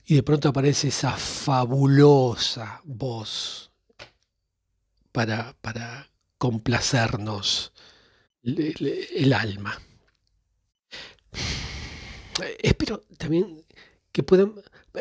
de 0.07 0.23
pronto 0.23 0.49
aparece 0.49 0.89
esa 0.89 1.11
fabulosa 1.15 2.81
voz 2.83 3.71
para 5.11 6.09
complacernos 6.37 7.71
el, 8.43 9.33
alma. 9.33 9.79
Espero 12.59 13.03
también 13.17 13.63
que 14.11 14.23
puedan, 14.23 14.53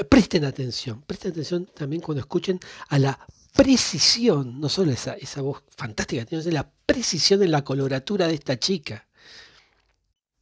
presten 0.09 0.45
atención, 0.45 1.03
presten 1.03 1.33
atención 1.33 1.67
también 1.67 2.03
cuando 2.03 2.21
escuchen 2.21 2.61
a 2.89 2.99
la 2.99 3.27
precisión, 3.53 4.61
no 4.61 4.69
solo 4.69 4.93
esa, 4.93 5.15
esa 5.15 5.43
voz 5.43 5.63
fantástica, 5.77 6.25
sino 6.27 6.43
la 6.53 6.71
precisión 6.87 7.43
en 7.43 7.51
la 7.51 7.65
coloratura 7.65 8.27
de 8.27 8.35
esta 8.35 8.59
chica. 8.59 9.07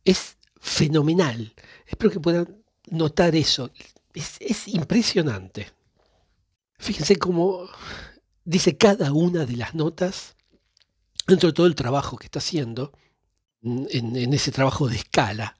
Es 0.05 0.37
fenomenal. 0.61 1.55
Espero 1.87 2.11
que 2.11 2.21
puedan 2.21 2.63
notar 2.91 3.35
eso, 3.35 3.71
es, 4.15 4.69
impresionante. 4.69 5.73
Fíjense 6.79 7.17
cómo 7.17 7.69
dice 8.45 8.77
cada 8.77 9.13
una 9.13 9.45
de 9.47 9.57
las 9.57 9.75
notas 9.75 10.35
dentro 11.31 11.49
de 11.49 11.53
todo 11.55 11.67
el 11.67 11.75
trabajo 11.75 12.17
que 12.17 12.27
está 12.27 12.39
haciendo 12.39 12.93
en, 13.63 14.35
ese 14.35 14.53
trabajo 14.53 14.89
de 14.89 14.97
escala. 14.97 15.57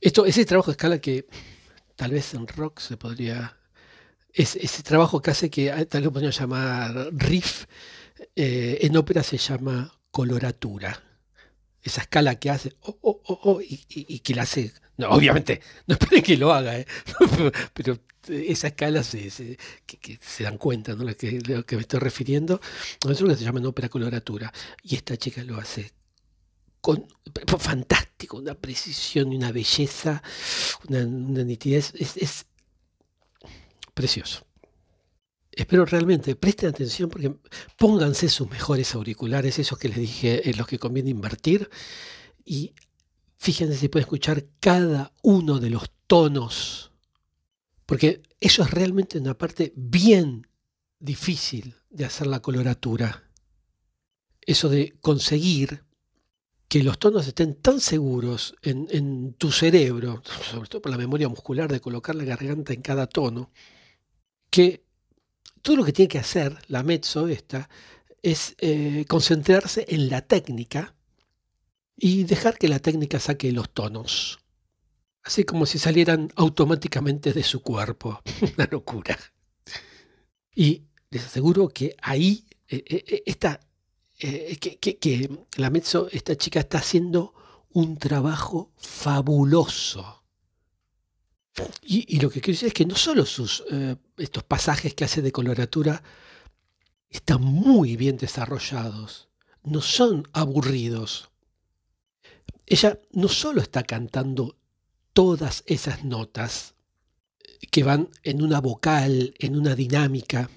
Esto, 0.00 0.26
ese 0.26 0.44
trabajo 0.44 0.70
de 0.70 0.72
escala 0.72 0.98
que 1.00 1.26
tal 1.96 2.12
vez 2.12 2.34
en 2.34 2.46
rock 2.46 2.80
se 2.80 2.96
podría. 2.96 3.56
Es, 4.32 4.56
ese 4.56 4.82
trabajo 4.82 5.20
que 5.20 5.30
hace 5.30 5.50
que 5.50 5.70
tal 5.86 6.02
vez 6.02 6.12
podríamos 6.12 6.38
llamar 6.38 7.08
riff, 7.12 7.64
eh, 8.36 8.78
en 8.82 8.96
ópera 8.96 9.22
se 9.22 9.38
llama 9.38 9.92
coloratura. 10.10 11.02
Esa 11.82 12.02
escala 12.02 12.36
que 12.36 12.50
hace 12.50 12.76
oh, 12.80 12.98
oh, 13.02 13.22
oh, 13.24 13.40
oh 13.44 13.60
y, 13.60 13.84
y, 13.88 14.18
que 14.20 14.34
la 14.34 14.42
hace 14.42 14.72
no, 14.98 15.10
obviamente, 15.10 15.62
no 15.86 15.94
esperen 15.94 16.22
que 16.22 16.36
lo 16.36 16.52
haga, 16.52 16.78
¿eh? 16.78 16.86
pero 17.72 17.98
esa 18.28 18.68
escala 18.68 19.02
se, 19.02 19.58
que, 19.86 20.18
se 20.20 20.44
dan 20.44 20.58
cuenta 20.58 20.94
¿no? 20.94 21.04
lo 21.04 21.16
que 21.16 21.76
me 21.76 21.82
estoy 21.82 22.00
refiriendo. 22.00 22.60
Es 23.08 23.20
lo 23.20 23.28
que 23.28 23.36
se 23.36 23.44
llama 23.44 23.66
ópera 23.66 23.88
coloratura. 23.88 24.52
Y 24.82 24.96
esta 24.96 25.16
chica 25.16 25.42
lo 25.44 25.58
hace 25.58 25.92
con 26.80 27.06
fantástico, 27.58 28.38
una 28.38 28.54
precisión 28.54 29.32
y 29.32 29.36
una 29.36 29.52
belleza, 29.52 30.22
una, 30.88 31.04
nitidez. 31.04 31.92
Es, 31.94 32.46
precioso. 33.94 34.46
Espero 35.50 35.84
realmente, 35.84 36.36
presten 36.36 36.68
atención 36.68 37.10
porque 37.10 37.34
pónganse 37.76 38.28
sus 38.28 38.48
mejores 38.48 38.94
auriculares, 38.94 39.58
esos 39.58 39.76
que 39.76 39.88
les 39.88 39.98
dije, 39.98 40.48
en 40.48 40.56
los 40.56 40.68
que 40.68 40.78
conviene 40.78 41.10
invertir, 41.10 41.68
y 42.44 42.74
Fíjense 43.38 43.76
si 43.76 43.88
pueden 43.88 44.02
escuchar 44.02 44.44
cada 44.58 45.12
uno 45.22 45.60
de 45.60 45.70
los 45.70 45.90
tonos, 46.08 46.87
porque 47.88 48.20
eso 48.38 48.62
es 48.62 48.70
realmente 48.70 49.16
una 49.16 49.32
parte 49.32 49.72
bien 49.74 50.46
difícil 50.98 51.74
de 51.88 52.04
hacer 52.04 52.26
la 52.26 52.40
coloratura. 52.40 53.24
Eso 54.42 54.68
de 54.68 54.98
conseguir 55.00 55.84
que 56.68 56.82
los 56.82 56.98
tonos 56.98 57.26
estén 57.26 57.54
tan 57.54 57.80
seguros 57.80 58.54
en, 58.60 59.32
tu 59.38 59.50
cerebro, 59.50 60.22
sobre 60.50 60.68
todo 60.68 60.82
por 60.82 60.92
la 60.92 60.98
memoria 60.98 61.30
muscular 61.30 61.72
de 61.72 61.80
colocar 61.80 62.14
la 62.14 62.24
garganta 62.24 62.74
en 62.74 62.82
cada 62.82 63.06
tono, 63.06 63.52
que 64.50 64.84
todo 65.62 65.76
lo 65.76 65.84
que 65.86 65.94
tiene 65.94 66.10
que 66.10 66.18
hacer 66.18 66.58
la 66.66 66.82
mezzo 66.82 67.26
esta 67.26 67.70
es 68.20 68.54
eh, 68.58 69.06
concentrarse 69.08 69.86
en 69.88 70.10
la 70.10 70.20
técnica 70.20 70.94
y 71.96 72.24
dejar 72.24 72.58
que 72.58 72.68
la 72.68 72.80
técnica 72.80 73.18
saque 73.18 73.50
los 73.50 73.70
tonos, 73.70 74.40
así 75.28 75.44
como 75.44 75.66
si 75.66 75.78
salieran 75.78 76.32
automáticamente 76.36 77.34
de 77.34 77.42
su 77.42 77.60
cuerpo. 77.60 78.22
Una 78.56 78.66
locura. 78.70 79.18
Y 80.54 80.84
les 81.10 81.26
aseguro 81.26 81.68
que 81.68 81.94
ahí 82.00 82.46
eh, 82.66 82.82
eh, 82.86 83.04
eh, 83.06 83.22
está, 83.26 83.60
que, 84.18 85.30
la 85.56 85.68
mezzo, 85.68 86.08
esta 86.10 86.34
chica 86.34 86.60
está 86.60 86.78
haciendo 86.78 87.34
un 87.74 87.98
trabajo 87.98 88.72
fabuloso. 88.78 90.24
Y, 91.82 92.18
lo 92.20 92.30
que 92.30 92.40
quiero 92.40 92.54
decir 92.54 92.68
es 92.68 92.74
que 92.74 92.86
no 92.86 92.96
solo 92.96 93.26
sus, 93.26 93.64
estos 94.16 94.44
pasajes 94.44 94.94
que 94.94 95.04
hace 95.04 95.20
de 95.20 95.32
coloratura 95.32 96.02
están 97.10 97.42
muy 97.42 97.96
bien 97.96 98.16
desarrollados, 98.16 99.28
no 99.62 99.82
son 99.82 100.26
aburridos, 100.32 101.30
ella 102.64 102.98
no 103.12 103.28
solo 103.28 103.60
está 103.60 103.82
cantando 103.82 104.57
todas 105.18 105.64
esas 105.66 106.04
notas 106.04 106.76
que 107.72 107.82
van 107.82 108.08
en 108.22 108.40
una 108.40 108.60
vocal, 108.60 109.34
en 109.40 109.56
una 109.56 109.74
dinámica. 109.74 110.48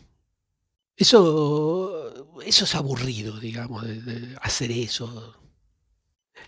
Eso, 0.95 2.37
eso 2.45 2.65
es 2.65 2.75
aburrido, 2.75 3.39
digamos, 3.39 3.83
de, 3.87 4.37
hacer 4.39 4.69
eso. 4.69 5.35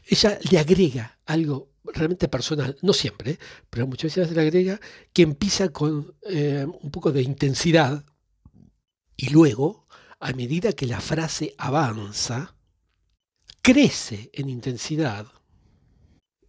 Ella 0.05 0.37
le 0.51 0.59
agrega 0.59 1.17
algo 1.25 1.71
realmente 1.85 2.27
personal, 2.27 2.77
no 2.83 2.93
siempre, 2.93 3.39
pero 3.71 3.87
muchas 3.87 4.15
veces 4.15 4.35
le 4.35 4.41
agrega 4.41 4.79
que 5.11 5.23
empieza 5.23 5.69
con 5.69 6.15
eh, 6.29 6.67
un 6.67 6.91
poco 6.91 7.11
de 7.11 7.23
intensidad 7.23 8.05
y 9.17 9.29
luego, 9.29 9.87
a 10.19 10.33
medida 10.33 10.73
que 10.73 10.85
la 10.85 11.01
frase 11.01 11.55
avanza, 11.57 12.55
crece 13.63 14.29
en 14.33 14.49
intensidad 14.49 15.25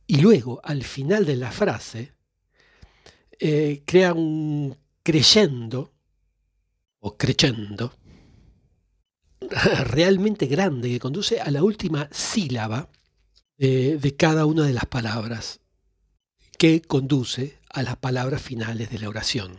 y 0.06 0.18
luego, 0.18 0.60
al 0.62 0.82
final 0.84 1.24
de 1.24 1.36
la 1.36 1.50
frase, 1.50 2.12
eh, 3.38 3.82
crea 3.86 4.12
un 4.12 4.76
creyendo 5.02 5.92
o 7.00 7.16
crescendo 7.16 7.92
realmente 9.84 10.46
grande 10.46 10.88
que 10.88 11.00
conduce 11.00 11.40
a 11.40 11.50
la 11.50 11.62
última 11.62 12.08
sílaba 12.10 12.88
de 13.56 14.16
cada 14.16 14.46
una 14.46 14.66
de 14.66 14.72
las 14.72 14.86
palabras, 14.86 15.60
que 16.58 16.82
conduce 16.82 17.60
a 17.70 17.82
las 17.82 17.96
palabras 17.96 18.42
finales 18.42 18.90
de 18.90 18.98
la 18.98 19.08
oración. 19.08 19.58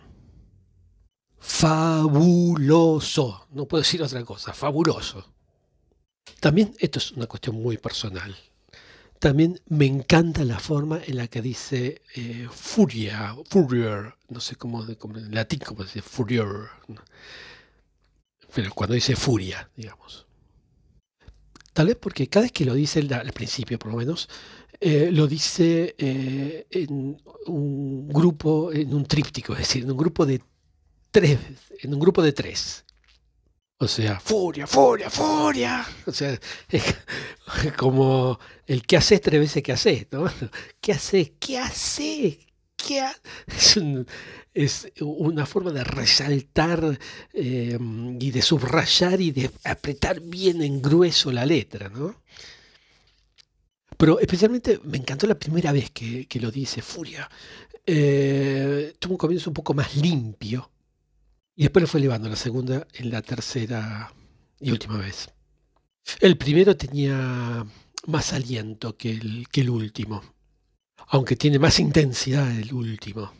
Fabuloso, 1.37 2.87
no 3.51 3.67
puedo 3.67 3.83
decir 3.83 4.01
otra 4.01 4.23
cosa, 4.25 4.53
fabuloso. 4.53 5.33
También 6.39 6.73
esto 6.79 6.99
es 6.99 7.11
una 7.11 7.27
cuestión 7.27 7.61
muy 7.61 7.77
personal. 7.77 8.35
También 9.19 9.59
me 9.67 9.85
encanta 9.85 10.43
la 10.43 10.59
forma 10.59 10.99
en 11.05 11.17
la 11.17 11.27
que 11.27 11.41
dice 11.41 12.01
eh, 12.15 12.47
furia, 12.51 13.35
furier, 13.49 14.13
no 14.29 14.39
sé 14.39 14.55
cómo, 14.55 14.83
en 14.83 15.33
latín 15.33 15.59
cómo 15.65 15.83
dice 15.83 16.01
furier, 16.01 16.47
pero 18.53 18.71
cuando 18.73 18.93
dice 18.93 19.15
furia, 19.15 19.69
digamos. 19.75 20.25
Tal 21.73 21.87
vez 21.87 21.97
porque 21.97 22.27
cada 22.27 22.43
vez 22.43 22.51
que 22.51 22.65
lo 22.65 22.73
dice 22.73 22.99
al 22.99 23.33
principio, 23.33 23.77
por 23.77 23.91
lo 23.91 23.97
menos, 23.97 24.29
eh, 24.79 25.09
lo 25.11 25.27
dice 25.27 25.95
eh, 25.97 26.67
en 26.71 27.21
un 27.47 28.07
grupo, 28.07 28.71
en 28.71 28.93
un 28.93 29.05
tríptico, 29.05 29.53
es 29.53 29.59
decir, 29.59 29.83
en 29.83 29.91
un 29.91 29.97
grupo 29.97 30.25
de 30.25 30.41
tres, 31.11 31.39
en 31.81 31.93
un 31.93 31.99
grupo 31.99 32.21
de 32.21 32.33
tres. 32.33 32.85
O 33.77 33.87
sea, 33.87 34.19
furia, 34.21 34.65
furia, 34.65 35.09
furia. 35.09 35.85
O 36.05 36.11
sea, 36.11 36.39
es 36.69 36.83
como 37.77 38.39
el 38.65 38.85
que 38.85 38.97
haces 38.97 39.19
tres 39.21 39.39
veces 39.39 39.63
que 39.63 39.73
haces, 39.73 40.07
¿no? 40.11 40.25
¿Qué 40.81 40.93
haces? 40.93 41.33
¿Qué 41.39 41.57
haces? 41.57 42.37
¿Qué 42.77 43.03
es, 43.47 43.77
es, 44.53 44.91
una 45.01 45.45
forma 45.45 45.71
de 45.71 45.83
resaltar 45.83 46.97
eh, 47.33 47.77
y 48.19 48.31
de 48.31 48.41
subrayar 48.41 49.19
y 49.19 49.31
de 49.31 49.51
apretar 49.63 50.21
bien 50.21 50.61
en 50.61 50.81
grueso 50.81 51.31
la 51.31 51.45
letra, 51.45 51.89
¿no? 51.89 52.21
Pero 53.97 54.19
especialmente 54.19 54.79
me 54.83 54.97
encantó 54.97 55.25
la 55.27 55.39
primera 55.39 55.71
vez 55.71 55.91
que, 55.91 56.27
lo 56.39 56.51
dice, 56.51 56.81
Furia. 56.81 57.29
Eh, 57.85 58.93
tuvo 58.99 59.13
un 59.13 59.17
comienzo 59.17 59.49
un 59.49 59.53
poco 59.53 59.73
más 59.73 59.95
limpio. 59.95 60.69
Y 61.55 61.63
después 61.63 61.81
lo 61.81 61.87
fue 61.87 61.99
elevando 62.01 62.29
la 62.29 62.35
segunda, 62.35 62.85
en 62.93 63.11
la 63.11 63.21
tercera 63.21 64.13
y 64.59 64.71
última 64.71 64.97
vez. 64.97 65.29
El 66.19 66.37
primero 66.37 66.75
tenía 66.75 67.65
más 68.07 68.33
aliento 68.33 68.97
que 68.97 69.11
el, 69.11 69.69
último, 69.69 70.21
aunque 71.07 71.35
tiene 71.35 71.57
más 71.57 71.79
intensidad 71.79 72.51
el 72.51 72.73
último. 72.73 73.31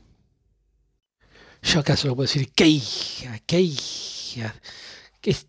Yo 1.61 1.79
acaso 1.79 2.07
lo 2.07 2.15
puedo 2.15 2.27
decir, 2.27 2.51
qué 2.53 2.67
hija, 2.67 3.39
qué 3.45 3.59
hija, 3.59 4.55
que 5.21 5.31
es 5.31 5.47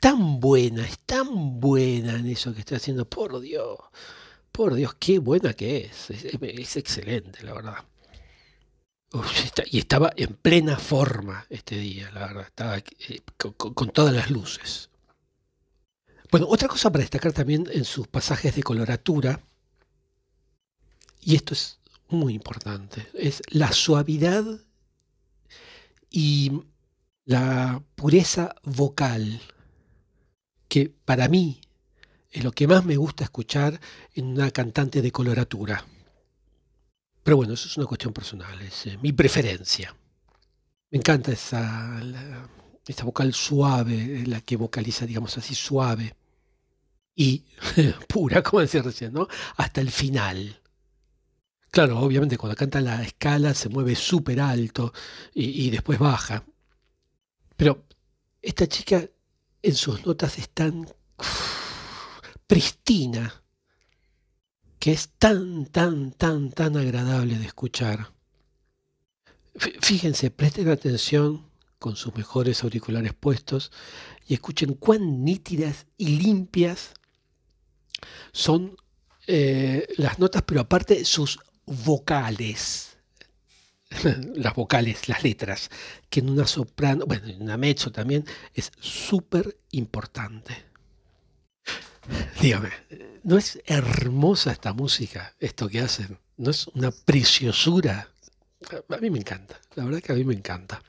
tan 0.00 0.40
buena, 0.40 0.86
es 0.86 0.98
tan 1.00 1.60
buena 1.60 2.16
en 2.16 2.26
eso 2.26 2.52
que 2.54 2.60
está 2.60 2.76
haciendo. 2.76 3.08
Por 3.08 3.40
Dios, 3.40 3.78
por 4.52 4.74
Dios, 4.74 4.94
qué 4.98 5.18
buena 5.18 5.52
que 5.54 5.86
es. 5.86 6.10
Es, 6.10 6.76
excelente, 6.76 7.42
la 7.42 7.54
verdad. 7.54 7.84
Y 9.70 9.78
estaba 9.78 10.12
en 10.16 10.34
plena 10.34 10.76
forma 10.76 11.46
este 11.48 11.76
día, 11.76 12.10
la 12.12 12.26
verdad. 12.26 12.46
Estaba 12.46 12.78
eh, 12.78 13.22
con, 13.36 13.90
todas 13.90 14.14
las 14.14 14.30
luces. 14.30 14.90
Bueno, 16.30 16.46
otra 16.48 16.68
cosa 16.68 16.90
para 16.90 17.02
destacar 17.02 17.32
también 17.32 17.68
en 17.72 17.84
sus 17.84 18.08
pasajes 18.08 18.56
de 18.56 18.62
coloratura, 18.62 19.40
y 21.20 21.36
esto 21.36 21.54
es 21.54 21.78
muy 22.08 22.34
importante, 22.34 23.06
es 23.14 23.40
la 23.50 23.72
suavidad 23.72 24.44
y 26.10 26.62
la 27.24 27.82
pureza 27.94 28.54
vocal 28.64 29.40
que 30.68 30.92
para 31.04 31.28
mí 31.28 31.60
es 32.30 32.42
lo 32.42 32.50
que 32.50 32.66
más 32.66 32.84
me 32.84 32.96
gusta 32.96 33.24
escuchar 33.24 33.80
en 34.14 34.26
una 34.26 34.50
cantante 34.50 35.02
de 35.02 35.12
coloratura. 35.12 35.84
Pero 37.24 37.38
bueno, 37.38 37.54
eso 37.54 37.66
es 37.66 37.76
una 37.76 37.86
cuestión 37.86 38.12
personal, 38.12 38.60
es 38.60 38.86
eh, 38.86 38.98
mi 39.02 39.12
preferencia. 39.12 39.96
Me 40.90 40.98
encanta 40.98 41.32
esa, 41.32 42.00
vocal 43.02 43.34
suave, 43.34 44.24
la 44.26 44.42
que 44.42 44.56
vocaliza, 44.56 45.06
digamos 45.06 45.36
así, 45.38 45.54
suave 45.54 46.14
y 47.16 47.44
pura, 48.08 48.42
como 48.42 48.60
decía 48.60 48.82
recién, 48.82 49.12
¿no? 49.12 49.26
Hasta 49.56 49.80
el 49.80 49.90
final. 49.90 50.60
Claro, 51.70 51.98
obviamente 51.98 52.38
cuando 52.38 52.54
canta 52.54 52.80
la 52.80 53.02
escala 53.02 53.54
se 53.54 53.68
mueve 53.68 53.96
súper 53.96 54.40
alto 54.40 54.92
y 55.32 55.70
después 55.70 55.98
baja. 55.98 56.44
Pero 57.56 57.86
esta 58.40 58.68
chica 58.68 59.08
en 59.62 59.74
sus 59.74 60.06
notas 60.06 60.38
es 60.38 60.50
tan 60.50 60.86
pristina, 62.46 63.43
que 64.84 64.92
es 64.92 65.08
tan, 65.18 65.64
tan, 65.64 66.12
tan, 66.12 66.50
tan 66.50 66.76
agradable 66.76 67.38
de 67.38 67.46
escuchar. 67.46 68.12
Fíjense, 69.80 70.30
presten 70.30 70.68
atención 70.68 71.46
con 71.78 71.96
sus 71.96 72.14
mejores 72.14 72.62
auriculares 72.62 73.14
puestos 73.14 73.72
y 74.26 74.34
escuchen 74.34 74.74
cuán 74.74 75.24
nítidas 75.24 75.86
y 75.96 76.18
limpias 76.18 76.92
son 78.32 78.76
eh, 79.26 79.86
las 79.96 80.18
notas, 80.18 80.42
pero 80.42 80.60
aparte 80.60 81.06
sus 81.06 81.38
vocales. 81.64 82.98
las 84.34 84.54
vocales, 84.54 85.08
las 85.08 85.24
letras, 85.24 85.70
que 86.10 86.20
en 86.20 86.28
una 86.28 86.46
soprano, 86.46 87.06
bueno, 87.06 87.26
en 87.28 87.40
una 87.40 87.56
mezzo 87.56 87.90
también, 87.90 88.26
es 88.52 88.70
súper 88.80 89.56
importante. 89.70 90.73
Dígame, 92.40 92.70
¿no 93.22 93.38
es 93.38 93.60
hermosa 93.66 94.52
esta 94.52 94.72
música, 94.72 95.34
esto 95.40 95.68
que 95.68 95.80
hacen? 95.80 96.18
¿No 96.36 96.50
es 96.50 96.66
una 96.68 96.90
preciosura? 96.90 98.08
A 98.88 98.96
mí 98.98 99.10
me 99.10 99.18
encanta, 99.18 99.60
la 99.74 99.84
verdad 99.84 100.00
que 100.00 100.12
a 100.12 100.16
mí 100.16 100.24
me 100.24 100.34
encanta. 100.34 100.82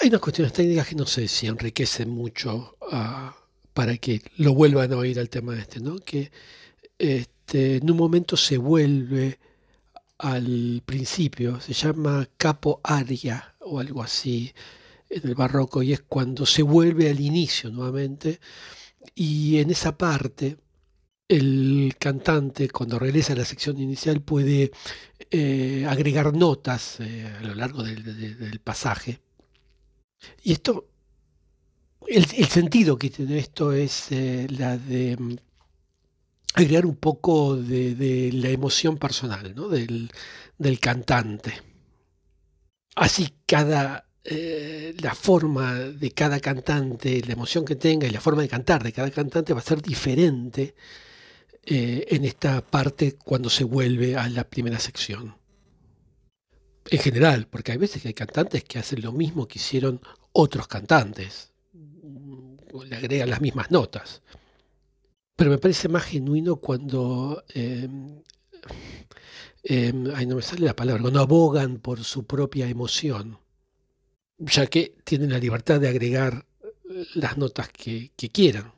Hay 0.00 0.08
unas 0.08 0.20
cuestiones 0.20 0.52
técnicas 0.52 0.88
que 0.88 0.94
no 0.94 1.06
sé 1.06 1.28
si 1.28 1.46
enriquecen 1.46 2.10
mucho 2.10 2.76
ah, 2.90 3.34
para 3.72 3.96
que 3.96 4.22
lo 4.36 4.54
vuelvan 4.54 4.92
a 4.92 4.98
oír 4.98 5.18
al 5.18 5.30
tema 5.30 5.58
este, 5.58 5.80
¿no? 5.80 5.96
Que 5.98 6.30
este, 6.98 7.76
en 7.76 7.90
un 7.90 7.96
momento 7.96 8.36
se 8.36 8.58
vuelve 8.58 9.38
al 10.18 10.82
principio, 10.84 11.60
se 11.60 11.72
llama 11.72 12.28
capo 12.36 12.80
aria 12.84 13.54
o 13.60 13.80
algo 13.80 14.02
así 14.02 14.52
en 15.08 15.28
el 15.28 15.34
barroco 15.34 15.82
y 15.82 15.92
es 15.92 16.00
cuando 16.02 16.46
se 16.46 16.62
vuelve 16.62 17.10
al 17.10 17.20
inicio 17.20 17.70
nuevamente 17.70 18.40
y 19.14 19.58
en 19.58 19.70
esa 19.70 19.96
parte 19.96 20.58
el 21.28 21.94
cantante 21.98 22.68
cuando 22.68 22.98
regresa 22.98 23.32
a 23.32 23.36
la 23.36 23.44
sección 23.44 23.78
inicial 23.78 24.20
puede 24.20 24.70
eh, 25.30 25.86
agregar 25.88 26.34
notas 26.34 27.00
eh, 27.00 27.26
a 27.26 27.42
lo 27.42 27.54
largo 27.54 27.82
del, 27.82 28.60
pasaje 28.62 29.20
y 30.42 30.52
esto 30.52 30.88
el, 32.06 32.26
sentido 32.26 32.98
que 32.98 33.10
tiene 33.10 33.38
esto 33.38 33.72
es 33.72 34.12
eh, 34.12 34.46
la 34.50 34.76
de 34.76 35.16
agregar 36.54 36.86
un 36.86 36.96
poco 36.96 37.56
de, 37.56 38.30
la 38.32 38.50
emoción 38.50 38.98
personal 38.98 39.54
¿no? 39.54 39.68
del, 39.68 40.10
cantante. 40.80 41.54
Así 42.94 43.34
cada 43.46 44.06
eh, 44.24 44.94
la 45.00 45.16
forma 45.16 45.74
de 45.74 46.12
cada 46.12 46.38
cantante, 46.38 47.22
la 47.26 47.32
emoción 47.32 47.64
que 47.64 47.74
tenga 47.74 48.06
y 48.06 48.10
la 48.10 48.20
forma 48.20 48.42
de 48.42 48.48
cantar 48.48 48.84
de 48.84 48.92
cada 48.92 49.10
cantante 49.10 49.52
va 49.52 49.58
a 49.58 49.64
ser 49.64 49.82
diferente 49.82 50.76
eh, 51.64 52.06
en 52.08 52.24
esta 52.24 52.64
parte 52.64 53.16
cuando 53.16 53.50
se 53.50 53.64
vuelve 53.64 54.16
a 54.16 54.28
la 54.28 54.44
primera 54.48 54.78
sección. 54.78 55.36
En 56.88 56.98
general, 57.00 57.48
porque 57.48 57.72
hay 57.72 57.78
veces 57.78 58.02
que 58.02 58.08
hay 58.08 58.14
cantantes 58.14 58.62
que 58.62 58.78
hacen 58.78 59.02
lo 59.02 59.10
mismo 59.12 59.48
que 59.48 59.58
hicieron 59.58 60.00
otros 60.32 60.68
cantantes, 60.68 61.52
le 62.86 62.96
agregan 62.96 63.30
las 63.30 63.40
mismas 63.40 63.70
notas. 63.72 64.22
Pero 65.36 65.50
me 65.50 65.58
parece 65.58 65.88
más 65.88 66.04
genuino 66.04 66.56
cuando, 66.56 67.42
ay, 67.54 67.88
no 70.26 70.36
me 70.36 70.42
sale 70.42 70.66
la 70.66 70.76
palabra, 70.76 71.02
cuando 71.02 71.20
abogan 71.20 71.78
por 71.78 72.04
su 72.04 72.24
propia 72.26 72.68
emoción, 72.68 73.38
ya 74.44 74.66
que 74.66 74.94
tienen 75.04 75.30
la 75.30 75.38
libertad 75.38 75.80
de 75.80 75.88
agregar 75.88 76.44
las 77.14 77.38
notas 77.38 77.68
que, 77.70 78.10
quieran. 78.32 78.72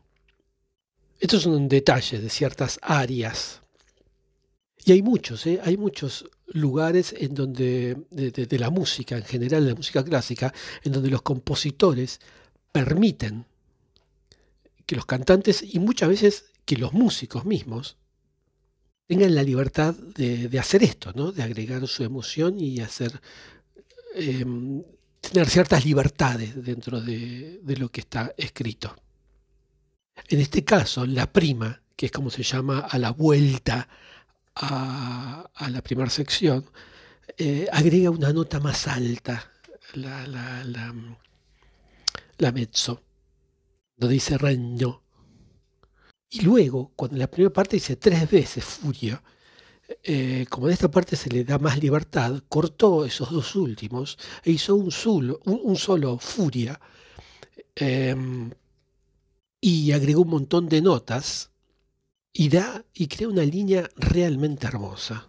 Estos 1.18 1.42
son 1.42 1.68
detalles 1.68 2.22
de 2.22 2.30
ciertas 2.30 2.78
áreas. 2.82 3.62
Y 4.84 4.92
hay 4.92 5.02
muchos, 5.02 5.46
¿eh? 5.46 5.60
hay 5.62 5.76
muchos 5.76 6.26
lugares 6.48 7.14
en 7.16 7.34
donde, 7.34 7.96
de, 8.10 8.30
de 8.30 8.58
la 8.58 8.70
música, 8.70 9.16
en 9.16 9.24
general 9.24 9.64
de 9.64 9.70
la 9.70 9.76
música 9.76 10.04
clásica, 10.04 10.52
en 10.82 10.92
donde 10.92 11.10
los 11.10 11.22
compositores 11.22 12.20
permiten 12.70 13.46
que 14.84 14.96
los 14.96 15.06
cantantes 15.06 15.62
y 15.62 15.78
muchas 15.78 16.10
veces 16.10 16.44
que 16.66 16.76
los 16.76 16.92
músicos 16.92 17.46
mismos 17.46 17.96
tengan 19.06 19.34
la 19.34 19.42
libertad 19.42 19.94
de, 19.94 20.58
hacer 20.58 20.82
esto, 20.82 21.12
¿no? 21.14 21.32
de 21.32 21.42
agregar 21.42 21.86
su 21.86 22.04
emoción 22.04 22.58
y 22.58 22.80
hacer 22.80 23.20
em, 24.14 24.82
tener 25.30 25.48
ciertas 25.48 25.84
libertades 25.84 26.62
dentro 26.62 27.00
de, 27.00 27.60
lo 27.78 27.90
que 27.90 28.00
está 28.00 28.34
escrito. 28.36 28.94
En 30.28 30.40
este 30.40 30.64
caso, 30.64 31.06
la 31.06 31.32
prima, 31.32 31.82
que 31.96 32.06
es 32.06 32.12
como 32.12 32.30
se 32.30 32.42
llama 32.42 32.80
a 32.80 32.98
la 32.98 33.10
vuelta 33.10 33.88
a, 34.54 35.48
la 35.68 35.82
primera 35.82 36.10
sección, 36.10 36.64
eh, 37.36 37.66
agrega 37.72 38.10
una 38.10 38.32
nota 38.32 38.60
más 38.60 38.86
alta, 38.86 39.50
la, 39.94 40.26
la, 40.26 40.64
la, 40.64 40.94
la 42.38 42.52
mezzo 42.52 43.02
no 43.96 44.08
dice 44.08 44.38
reño. 44.38 45.02
Y 46.30 46.40
luego, 46.40 46.92
cuando 46.96 47.16
en 47.16 47.20
la 47.20 47.30
primera 47.30 47.52
parte 47.52 47.76
dice 47.76 47.96
tres 47.96 48.28
veces 48.30 48.64
furia, 48.64 49.22
eh, 50.02 50.46
como 50.48 50.68
en 50.68 50.72
esta 50.72 50.90
parte 50.90 51.16
se 51.16 51.30
le 51.30 51.44
da 51.44 51.58
más 51.58 51.78
libertad, 51.78 52.42
cortó 52.48 53.04
esos 53.04 53.30
dos 53.30 53.54
últimos 53.56 54.18
e 54.42 54.52
hizo 54.52 54.74
un 54.74 54.90
solo, 54.90 55.40
un, 55.44 55.76
solo 55.76 56.18
furia 56.18 56.80
em, 57.74 58.50
y 59.60 59.92
agregó 59.92 60.22
un 60.22 60.30
montón 60.30 60.68
de 60.68 60.80
notas 60.80 61.50
y 62.32 62.48
da 62.48 62.84
y 62.94 63.08
crea 63.08 63.28
una 63.28 63.44
línea 63.44 63.88
realmente 63.96 64.66
hermosa 64.66 65.28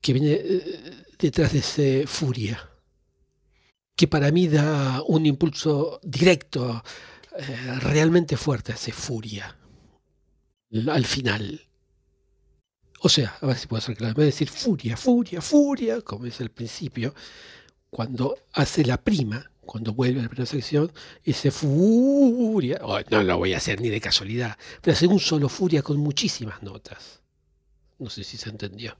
que 0.00 0.12
viene 0.12 0.32
eh, 0.32 1.04
detrás 1.18 1.52
de 1.52 1.58
ese 1.60 2.06
furia, 2.06 2.70
que 3.96 4.06
para 4.06 4.30
mí 4.30 4.48
da 4.48 5.02
un 5.06 5.26
impulso 5.26 6.00
directo, 6.02 6.82
eh, 7.38 7.78
realmente 7.80 8.36
fuerte 8.36 8.72
a 8.72 8.76
ese 8.76 8.92
furia, 8.92 9.56
al 10.88 11.04
final. 11.04 11.66
O 13.06 13.08
sea, 13.08 13.38
a 13.40 13.46
ver 13.46 13.56
si 13.56 13.68
puedo 13.68 13.80
ser 13.80 13.96
claro, 13.96 14.14
voy 14.14 14.24
a 14.24 14.26
decir 14.26 14.50
furia, 14.50 14.96
furia, 14.96 15.40
furia, 15.40 16.00
como 16.00 16.26
es 16.26 16.40
el 16.40 16.50
principio, 16.50 17.14
cuando 17.88 18.36
hace 18.52 18.84
la 18.84 19.00
prima, 19.00 19.48
cuando 19.60 19.94
vuelve 19.94 20.18
a 20.18 20.22
la 20.24 20.28
primera 20.28 20.50
sección, 20.50 20.90
ese 21.22 21.52
furia, 21.52 22.80
no 23.08 23.22
lo 23.22 23.38
voy 23.38 23.54
a 23.54 23.58
hacer 23.58 23.80
ni 23.80 23.90
de 23.90 24.00
casualidad, 24.00 24.58
pero 24.82 24.96
hace 24.96 25.06
un 25.06 25.20
solo 25.20 25.48
furia 25.48 25.82
con 25.82 25.98
muchísimas 25.98 26.64
notas. 26.64 27.20
No 28.00 28.10
sé 28.10 28.24
si 28.24 28.36
se 28.36 28.48
entendió. 28.48 28.96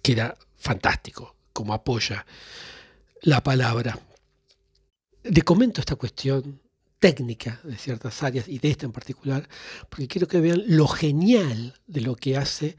Que 0.00 0.12
era 0.12 0.34
fantástico, 0.56 1.36
como 1.52 1.74
apoya 1.74 2.24
la 3.20 3.42
palabra. 3.42 3.98
Le 5.22 5.42
comento 5.42 5.82
esta 5.82 5.96
cuestión 5.96 6.62
técnica 6.98 7.60
de 7.62 7.76
ciertas 7.76 8.22
áreas 8.22 8.48
y 8.48 8.58
de 8.58 8.70
esta 8.70 8.86
en 8.86 8.92
particular, 8.92 9.46
porque 9.90 10.08
quiero 10.08 10.26
que 10.26 10.40
vean 10.40 10.62
lo 10.66 10.88
genial 10.88 11.74
de 11.86 12.00
lo 12.00 12.16
que 12.16 12.38
hace 12.38 12.78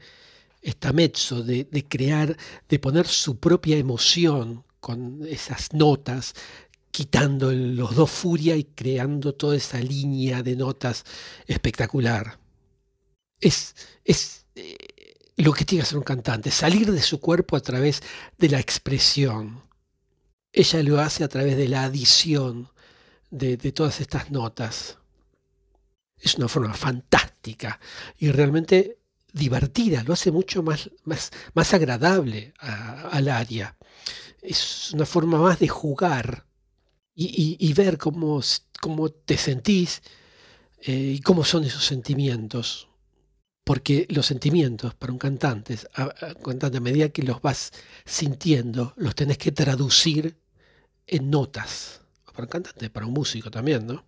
esta 0.62 0.92
mezzo, 0.92 1.42
de, 1.42 1.64
de 1.64 1.88
crear, 1.88 2.36
de 2.68 2.78
poner 2.78 3.06
su 3.06 3.38
propia 3.38 3.76
emoción 3.76 4.64
con 4.80 5.26
esas 5.26 5.72
notas, 5.72 6.34
quitando 6.90 7.52
los 7.52 7.94
dos 7.94 8.10
furia 8.10 8.56
y 8.56 8.64
creando 8.64 9.34
toda 9.34 9.56
esa 9.56 9.78
línea 9.78 10.42
de 10.42 10.56
notas 10.56 11.04
espectacular. 11.46 12.38
Es, 13.40 13.74
es 14.04 14.46
eh, 14.54 14.76
lo 15.36 15.52
que 15.52 15.64
tiene 15.64 15.80
que 15.82 15.86
hacer 15.86 15.98
un 15.98 16.04
cantante, 16.04 16.50
salir 16.50 16.90
de 16.90 17.02
su 17.02 17.20
cuerpo 17.20 17.56
a 17.56 17.60
través 17.60 18.02
de 18.38 18.48
la 18.48 18.60
expresión. 18.60 19.62
Ella 20.52 20.82
lo 20.82 21.00
hace 21.00 21.24
a 21.24 21.28
través 21.28 21.56
de 21.56 21.68
la 21.68 21.84
adición 21.84 22.68
de, 23.30 23.56
de 23.56 23.72
todas 23.72 24.00
estas 24.00 24.30
notas. 24.30 24.98
Es 26.18 26.34
una 26.34 26.48
forma 26.48 26.74
fantástica 26.74 27.80
y 28.18 28.30
realmente 28.30 28.99
divertida, 29.32 30.02
lo 30.04 30.12
hace 30.12 30.30
mucho 30.30 30.62
más, 30.62 30.90
más, 31.04 31.30
más 31.54 31.74
agradable 31.74 32.54
al 32.58 33.28
área. 33.28 33.76
Es 34.42 34.92
una 34.92 35.06
forma 35.06 35.38
más 35.38 35.58
de 35.58 35.68
jugar 35.68 36.46
y, 37.14 37.72
ver 37.74 37.98
cómo, 37.98 38.40
cómo, 38.80 39.10
te 39.10 39.36
sentís 39.36 40.02
eh, 40.82 41.14
y 41.16 41.20
cómo 41.20 41.44
son 41.44 41.64
esos 41.64 41.84
sentimientos. 41.84 42.88
Porque 43.64 44.06
los 44.08 44.26
sentimientos 44.26 44.94
para 44.94 45.12
un 45.12 45.18
cantante, 45.18 45.78
a, 45.94 46.08
cantante, 46.42 46.78
a 46.78 46.80
medida 46.80 47.10
que 47.10 47.22
los 47.22 47.42
vas 47.42 47.72
sintiendo, 48.04 48.94
los 48.96 49.14
tenés 49.14 49.38
que 49.38 49.52
traducir 49.52 50.36
en 51.06 51.30
notas. 51.30 52.00
Para 52.24 52.44
un 52.44 52.48
cantante, 52.48 52.90
para 52.90 53.06
un 53.06 53.12
músico 53.12 53.50
también, 53.50 53.86
¿no? 53.86 54.04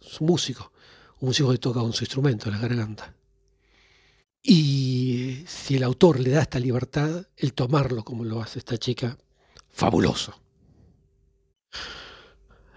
Es 0.00 0.20
un 0.20 0.28
músico, 0.28 0.72
un 1.20 1.28
músico 1.28 1.50
que 1.50 1.58
toca 1.58 1.80
con 1.80 1.92
su 1.92 2.04
instrumento, 2.04 2.50
la 2.50 2.58
garganta. 2.58 3.14
Y 4.42 5.44
si 5.46 5.76
el 5.76 5.82
autor 5.82 6.18
le 6.20 6.30
da 6.30 6.42
esta 6.42 6.58
libertad, 6.58 7.26
el 7.36 7.52
tomarlo 7.52 8.04
como 8.04 8.24
lo 8.24 8.40
hace 8.40 8.58
esta 8.58 8.78
chica, 8.78 9.18
fabuloso. 9.70 10.34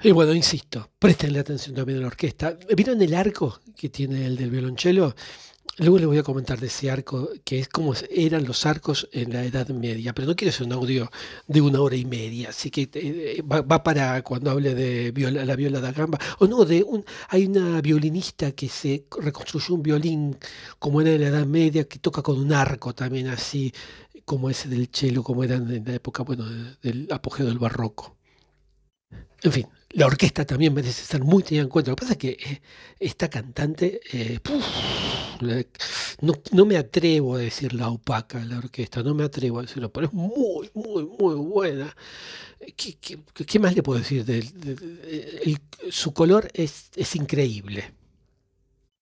Y 0.03 0.11
bueno, 0.11 0.33
insisto, 0.33 0.89
prestenle 0.99 1.39
atención 1.39 1.75
también 1.75 1.99
a 1.99 2.01
la 2.01 2.07
orquesta. 2.07 2.57
¿Vieron 2.75 3.01
el 3.01 3.13
arco 3.13 3.61
que 3.75 3.87
tiene 3.87 4.25
el 4.25 4.35
del 4.35 4.49
violonchelo? 4.49 5.15
Luego 5.79 5.97
les 5.97 6.05
voy 6.05 6.17
a 6.19 6.23
comentar 6.23 6.59
de 6.59 6.67
ese 6.67 6.91
arco, 6.91 7.29
que 7.43 7.57
es 7.57 7.67
como 7.67 7.95
eran 8.11 8.45
los 8.45 8.65
arcos 8.67 9.09
en 9.11 9.33
la 9.33 9.43
Edad 9.43 9.69
Media, 9.69 10.13
pero 10.13 10.27
no 10.27 10.35
quiero 10.35 10.49
hacer 10.51 10.67
un 10.67 10.73
audio 10.73 11.09
de 11.47 11.61
una 11.61 11.81
hora 11.81 11.95
y 11.95 12.05
media, 12.05 12.49
así 12.49 12.69
que 12.69 12.87
eh, 12.93 13.41
va, 13.41 13.81
para 13.81 14.21
cuando 14.21 14.51
hable 14.51 14.75
de 14.75 15.11
la 15.31 15.55
viola 15.55 15.81
da 15.81 15.91
gamba, 15.91 16.19
o 16.37 16.45
no, 16.45 16.63
de 16.63 16.83
un, 16.83 17.03
hay 17.29 17.47
una 17.47 17.81
violinista 17.81 18.51
que 18.51 18.69
se 18.69 19.07
reconstruyó 19.19 19.73
un 19.73 19.81
violín 19.81 20.37
como 20.77 21.01
era 21.01 21.11
en 21.11 21.21
la 21.21 21.27
Edad 21.29 21.45
Media, 21.47 21.85
que 21.85 21.97
toca 21.97 22.21
con 22.21 22.37
un 22.37 22.53
arco 22.53 22.93
también 22.93 23.27
así, 23.29 23.73
como 24.25 24.51
ese 24.51 24.69
del 24.69 24.89
cello, 24.91 25.23
como 25.23 25.43
era 25.43 25.55
en 25.55 25.85
la 25.85 25.95
época, 25.95 26.21
bueno, 26.21 26.45
del 26.83 27.07
apogeo 27.11 27.47
del 27.47 27.57
barroco. 27.57 28.15
En 29.41 29.51
fin, 29.51 29.67
la 29.93 30.07
orquesta 30.07 30.45
también 30.45 30.73
merece 30.73 31.03
ser 31.03 31.23
muy 31.23 31.43
tenida 31.43 31.63
en 31.63 31.69
cuenta. 31.69 31.91
Lo 31.91 31.95
que 31.95 32.01
pasa 32.01 32.13
es 32.13 32.19
que 32.19 32.29
eh, 32.29 32.61
esta 32.99 33.29
cantante, 33.29 34.01
eh, 34.11 34.39
no, 36.21 36.65
me 36.65 36.77
atrevo 36.77 37.35
a 37.35 37.39
decir 37.39 37.73
la 37.73 37.89
opaca, 37.89 38.43
la 38.43 38.57
orquesta, 38.57 39.03
no 39.03 39.13
me 39.13 39.23
atrevo 39.23 39.59
a 39.59 39.63
decirlo, 39.63 39.91
pero 39.91 40.07
es 40.07 40.13
muy, 40.13 40.69
muy, 40.73 41.05
muy 41.05 41.35
buena. 41.35 41.95
¿Qué, 42.75 43.59
más 43.59 43.75
le 43.75 43.83
puedo 43.83 43.99
decir? 43.99 44.25
su 45.89 46.13
color 46.13 46.49
es, 46.53 46.89
increíble. 47.15 47.93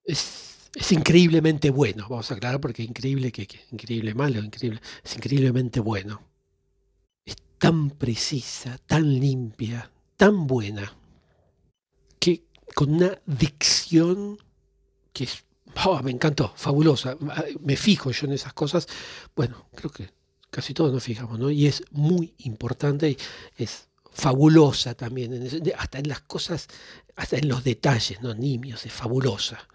Es, 0.03 0.47
increíblemente 0.89 1.69
bueno, 1.69 2.07
vamos 2.09 2.31
a 2.31 2.33
aclarar 2.35 2.59
porque 2.59 2.83
increíble 2.83 3.31
que, 3.31 3.47
increíble 3.71 4.13
malo, 4.13 4.43
increíble, 4.43 4.81
es 5.03 5.15
increíblemente 5.15 5.79
bueno. 5.79 6.21
Es 7.23 7.35
tan 7.59 7.91
precisa, 7.91 8.77
tan 8.87 9.19
limpia, 9.19 9.91
tan 10.21 10.45
buena 10.45 10.95
que 12.19 12.43
con 12.75 12.93
una 12.93 13.19
dicción 13.25 14.37
que 15.11 15.23
es, 15.23 15.43
oh, 15.83 15.99
me 16.03 16.11
encantó, 16.11 16.53
fabulosa. 16.55 17.17
Me 17.61 17.75
fijo 17.75 18.11
yo 18.11 18.27
en 18.27 18.33
esas 18.33 18.53
cosas. 18.53 18.87
Bueno, 19.35 19.65
creo 19.73 19.89
que 19.89 20.11
casi 20.51 20.75
todos 20.75 20.93
nos 20.93 21.03
fijamos, 21.03 21.39
¿no? 21.39 21.49
Y 21.49 21.65
es 21.65 21.83
muy 21.89 22.35
importante 22.37 23.09
y 23.09 23.17
es 23.57 23.87
fabulosa 24.11 24.93
también, 24.93 25.33
hasta 25.75 25.97
en 25.97 26.07
las 26.07 26.21
cosas, 26.21 26.67
hasta 27.15 27.37
en 27.37 27.47
los 27.47 27.63
detalles, 27.63 28.21
¿no? 28.21 28.35
Nimios, 28.35 28.85
es 28.85 28.93
fabulosa. 28.93 29.67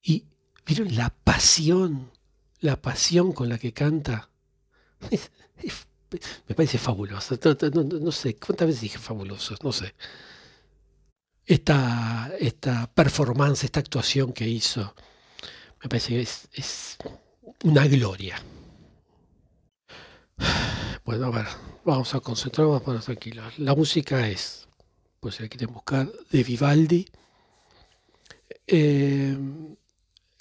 Y 0.00 0.26
vieron 0.64 0.94
la 0.94 1.10
pasión, 1.10 2.12
la 2.60 2.80
pasión 2.80 3.32
con 3.32 3.48
la 3.48 3.58
que 3.58 3.72
canta. 3.72 4.30
es 5.10 5.89
me 6.48 6.54
parece 6.54 6.78
fabuloso. 6.78 7.38
No, 7.72 8.12
sé, 8.12 8.36
¿cuántas 8.36 8.66
veces 8.68 8.82
dije 8.82 8.98
fabuloso? 8.98 9.54
No 9.62 9.72
sé. 9.72 9.94
Esta, 11.46 12.32
esta 12.38 12.90
performance, 12.92 13.64
esta 13.64 13.80
actuación 13.80 14.32
que 14.32 14.48
hizo, 14.48 14.94
me 15.82 15.88
parece 15.88 16.14
que 16.14 16.22
es, 16.22 16.96
una 17.64 17.86
gloria. 17.86 18.42
Bueno, 21.02 21.26
a 21.26 21.30
ver, 21.30 21.46
vamos 21.84 22.14
a 22.14 22.20
concentrarnos 22.20 22.82
para 22.82 23.00
tranquilos. 23.00 23.58
La 23.58 23.74
música 23.74 24.28
es, 24.28 24.68
pues 25.18 25.34
si 25.34 25.42
la 25.42 25.48
quieren 25.48 25.72
buscar, 25.74 26.08
de 26.30 26.44
Vivaldi. 26.44 27.08
Eh, 28.66 29.36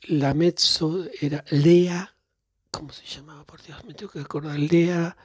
la 0.09 0.33
mezzo 0.35 1.05
era 1.19 1.43
Lea, 1.49 2.13
¿cómo 2.69 2.93
se 2.93 3.03
llamaba? 3.05 3.43
Por 3.45 3.63
Dios, 3.63 3.83
me 3.85 3.95
tengo 3.95 4.11
que 4.11 4.19
acordar. 4.19 4.59
Lea 4.59 5.17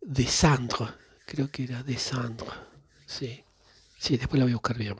de 0.00 0.26
Sandre, 0.26 0.86
creo 1.24 1.50
que 1.50 1.64
era 1.64 1.82
de 1.82 1.98
Sandre, 1.98 2.48
sí, 3.06 3.42
sí, 3.98 4.16
después 4.16 4.38
la 4.38 4.44
voy 4.44 4.52
a 4.52 4.56
buscar 4.56 4.78
bien. 4.78 4.96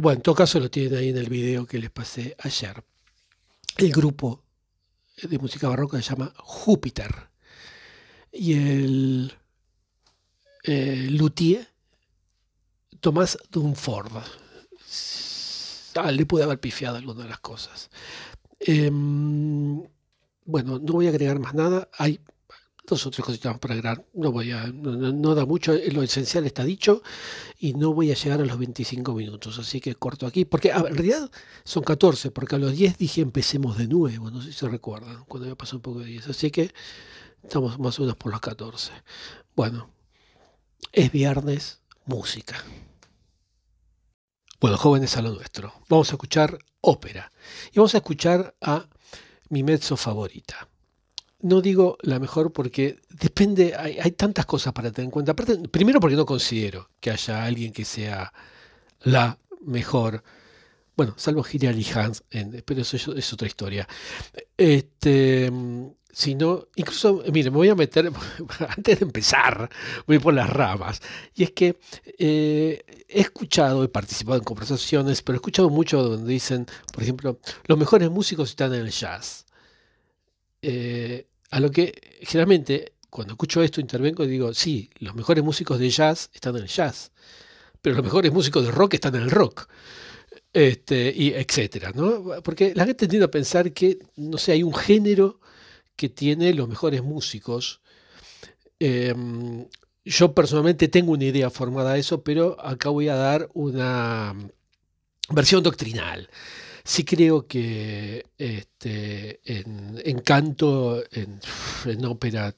bueno, 0.00 0.16
en 0.16 0.22
todo 0.22 0.34
caso 0.34 0.60
lo 0.60 0.70
tienen 0.70 0.98
ahí 0.98 1.08
en 1.08 1.18
el 1.18 1.28
video 1.28 1.66
que 1.66 1.78
les 1.78 1.90
pasé 1.90 2.36
ayer. 2.40 2.82
El 3.76 3.92
grupo 3.92 4.44
de 5.22 5.38
música 5.38 5.68
barroca 5.68 6.00
se 6.00 6.10
llama 6.10 6.32
Júpiter 6.36 7.28
y 8.32 8.54
el, 8.54 9.32
luthier 11.16 11.68
Tomás 13.00 13.38
Dunford. 13.50 14.12
Ah, 15.96 16.10
le 16.10 16.26
pude 16.26 16.42
haber 16.42 16.58
pifiado 16.58 16.96
alguna 16.96 17.24
de 17.24 17.28
las 17.28 17.40
cosas. 17.40 17.90
Em, 18.58 19.82
bueno, 20.44 20.78
no 20.78 20.92
voy 20.94 21.06
a 21.06 21.10
agregar 21.10 21.38
más 21.38 21.54
nada. 21.54 21.88
Hay 21.98 22.20
dos 22.86 23.06
o 23.06 23.10
tres 23.10 23.24
cositas 23.24 23.58
para 23.58 23.74
agregar. 23.74 24.04
No 24.12 24.32
voy 24.32 24.52
a, 24.52 24.66
no, 24.66 25.34
da 25.34 25.46
mucho, 25.46 25.72
lo 25.92 26.02
esencial 26.02 26.44
está 26.46 26.64
dicho 26.64 27.02
y 27.58 27.74
no 27.74 27.92
voy 27.94 28.10
a 28.10 28.14
llegar 28.14 28.40
a 28.40 28.44
los 28.44 28.58
25 28.58 29.14
minutos, 29.14 29.58
así 29.58 29.80
que 29.80 29.94
corto 29.94 30.26
aquí, 30.26 30.44
porque 30.44 30.70
en 30.70 30.94
realidad 30.94 31.30
son 31.64 31.82
14, 31.82 32.30
porque 32.30 32.56
a 32.56 32.58
los 32.58 32.72
10 32.72 32.98
dije 32.98 33.20
empecemos 33.22 33.78
de 33.78 33.86
nuevo, 33.86 34.30
no 34.30 34.42
sé 34.42 34.52
si 34.52 34.58
se 34.58 34.68
recuerdan, 34.68 35.24
cuando 35.26 35.48
me 35.48 35.56
pasó 35.56 35.76
un 35.76 35.82
poco 35.82 36.00
de 36.00 36.06
10, 36.06 36.28
así 36.28 36.50
que 36.50 36.72
estamos 37.42 37.78
más 37.78 37.98
o 37.98 38.02
menos 38.02 38.16
por 38.16 38.32
los 38.32 38.40
14. 38.40 38.92
Bueno, 39.56 39.90
es 40.92 41.10
viernes, 41.10 41.80
música. 42.04 42.62
Bueno, 44.60 44.78
jóvenes 44.78 45.16
a 45.16 45.22
lo 45.22 45.34
nuestro. 45.34 45.74
Vamos 45.90 46.10
a 46.10 46.14
escuchar 46.14 46.58
ópera 46.80 47.30
y 47.72 47.76
vamos 47.76 47.94
a 47.94 47.98
escuchar 47.98 48.54
a 48.62 48.88
mi 49.50 49.62
mezzo 49.62 49.96
favorita 49.96 50.68
no 51.44 51.60
digo 51.60 51.98
la 52.00 52.18
mejor 52.18 52.52
porque 52.52 53.00
depende, 53.10 53.74
hay, 53.76 54.12
tantas 54.12 54.46
cosas 54.46 54.72
para 54.72 54.90
tener 54.90 55.06
en 55.06 55.10
cuenta. 55.10 55.34
primero 55.34 56.00
porque 56.00 56.16
no 56.16 56.24
considero 56.24 56.88
que 57.00 57.10
haya 57.10 57.44
alguien 57.44 57.70
que 57.70 57.84
sea 57.84 58.32
la 59.02 59.38
mejor 59.60 60.24
Bueno, 60.96 61.14
salvo 61.18 61.44
Hilary 61.44 61.86
Hans, 61.94 62.24
pero 62.64 62.80
eso 62.80 62.96
es, 62.96 63.32
otra 63.32 63.46
historia. 63.46 63.86
Este, 64.56 65.52
si 66.10 66.34
no, 66.34 66.68
incluso, 66.76 67.22
mire, 67.30 67.50
me 67.50 67.56
voy 67.58 67.68
a 67.68 67.74
meter, 67.74 68.10
antes 68.76 69.00
de 69.00 69.04
empezar, 69.04 69.68
voy 70.06 70.18
por 70.20 70.32
las 70.32 70.48
ramas. 70.48 71.02
Y 71.34 71.42
es 71.42 71.50
que 71.50 71.78
eh, 72.18 72.82
he 73.06 73.20
escuchado, 73.20 73.84
he 73.84 73.88
participado 73.88 74.38
en 74.38 74.44
conversaciones, 74.44 75.20
pero 75.20 75.36
he 75.36 75.40
escuchado 75.40 75.68
mucho 75.68 76.02
donde 76.02 76.32
dicen, 76.32 76.66
por 76.90 77.02
ejemplo, 77.02 77.38
los 77.66 77.78
mejores 77.78 78.10
músicos 78.10 78.48
están 78.48 78.72
en 78.72 78.80
el 78.80 78.90
jazz. 78.90 79.44
Eh, 80.62 81.26
a 81.54 81.60
lo 81.60 81.70
que 81.70 82.18
generalmente, 82.22 82.94
cuando 83.10 83.34
escucho 83.34 83.62
esto, 83.62 83.80
intervengo 83.80 84.24
y 84.24 84.28
digo, 84.28 84.52
sí, 84.52 84.90
los 84.98 85.14
mejores 85.14 85.44
músicos 85.44 85.78
de 85.78 85.88
jazz 85.88 86.28
están 86.34 86.56
en 86.56 86.62
el 86.62 86.68
jazz, 86.68 87.12
pero 87.80 87.94
los 87.94 88.04
mejores 88.04 88.32
músicos 88.32 88.64
de 88.64 88.72
rock 88.72 88.94
están 88.94 89.14
en 89.14 89.22
el 89.22 89.30
rock 89.30 89.68
este, 90.52 91.40
etcétera, 91.40 91.92
¿no? 91.94 92.42
Porque 92.42 92.74
la 92.74 92.86
gente 92.86 93.06
tiende 93.06 93.26
a 93.26 93.30
pensar 93.30 93.72
que, 93.72 93.98
no 94.16 94.36
sé, 94.36 94.50
hay 94.50 94.64
un 94.64 94.74
género 94.74 95.38
que 95.94 96.08
tiene 96.08 96.54
los 96.54 96.68
mejores 96.68 97.04
músicos. 97.04 97.80
Em, 98.80 99.66
yo 100.04 100.34
personalmente 100.34 100.88
tengo 100.88 101.12
una 101.12 101.24
idea 101.24 101.50
formada 101.50 101.94
de 101.94 102.00
eso, 102.00 102.24
pero 102.24 102.56
acá 102.60 102.88
voy 102.88 103.08
a 103.08 103.14
dar 103.14 103.48
una 103.54 104.34
versión 105.30 105.62
doctrinal. 105.62 106.28
Sí 106.86 107.02
creo 107.04 107.46
que 107.46 108.26
este, 108.36 109.40
en, 109.44 110.18
canto, 110.20 111.02
en, 111.12 112.04
ópera, 112.04 112.54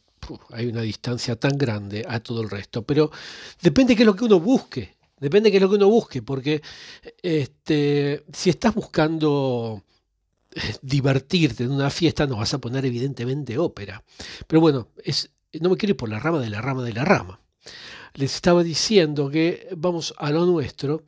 hay 0.50 0.66
una 0.66 0.82
distancia 0.82 1.36
tan 1.36 1.56
grande 1.56 2.04
a 2.08 2.18
todo 2.18 2.42
el 2.42 2.50
resto, 2.50 2.82
pero 2.82 3.12
depende 3.62 3.92
de 3.92 3.96
qué 3.96 4.02
es 4.02 4.06
lo 4.06 4.16
que 4.16 4.24
uno 4.24 4.40
busque. 4.40 4.96
Depende 5.20 5.46
de 5.46 5.52
qué 5.52 5.56
es 5.58 5.62
lo 5.62 5.68
que 5.70 5.76
uno 5.76 5.88
busque, 5.88 6.22
porque 6.22 6.60
este, 7.22 8.24
si 8.32 8.50
estás 8.50 8.74
buscando 8.74 9.84
eh, 10.52 10.74
divertirte 10.82 11.62
en 11.62 11.70
una 11.70 11.88
fiesta, 11.88 12.26
no 12.26 12.36
vas 12.36 12.52
a 12.52 12.58
poner 12.58 12.84
evidentemente 12.84 13.56
ópera. 13.58 14.02
Pero 14.48 14.60
bueno, 14.60 14.88
no 15.60 15.70
me 15.70 15.76
quiero 15.76 15.92
ir 15.92 15.96
por 15.96 16.08
la 16.08 16.18
rama 16.18 16.40
de 16.40 16.50
la 16.50 16.60
rama 16.60 16.82
de 16.82 16.92
la 16.92 17.04
rama. 17.04 17.40
Les 18.14 18.34
estaba 18.34 18.64
diciendo 18.64 19.30
que 19.30 19.68
vamos 19.76 20.14
a 20.18 20.32
lo 20.32 20.46
nuestro 20.46 21.04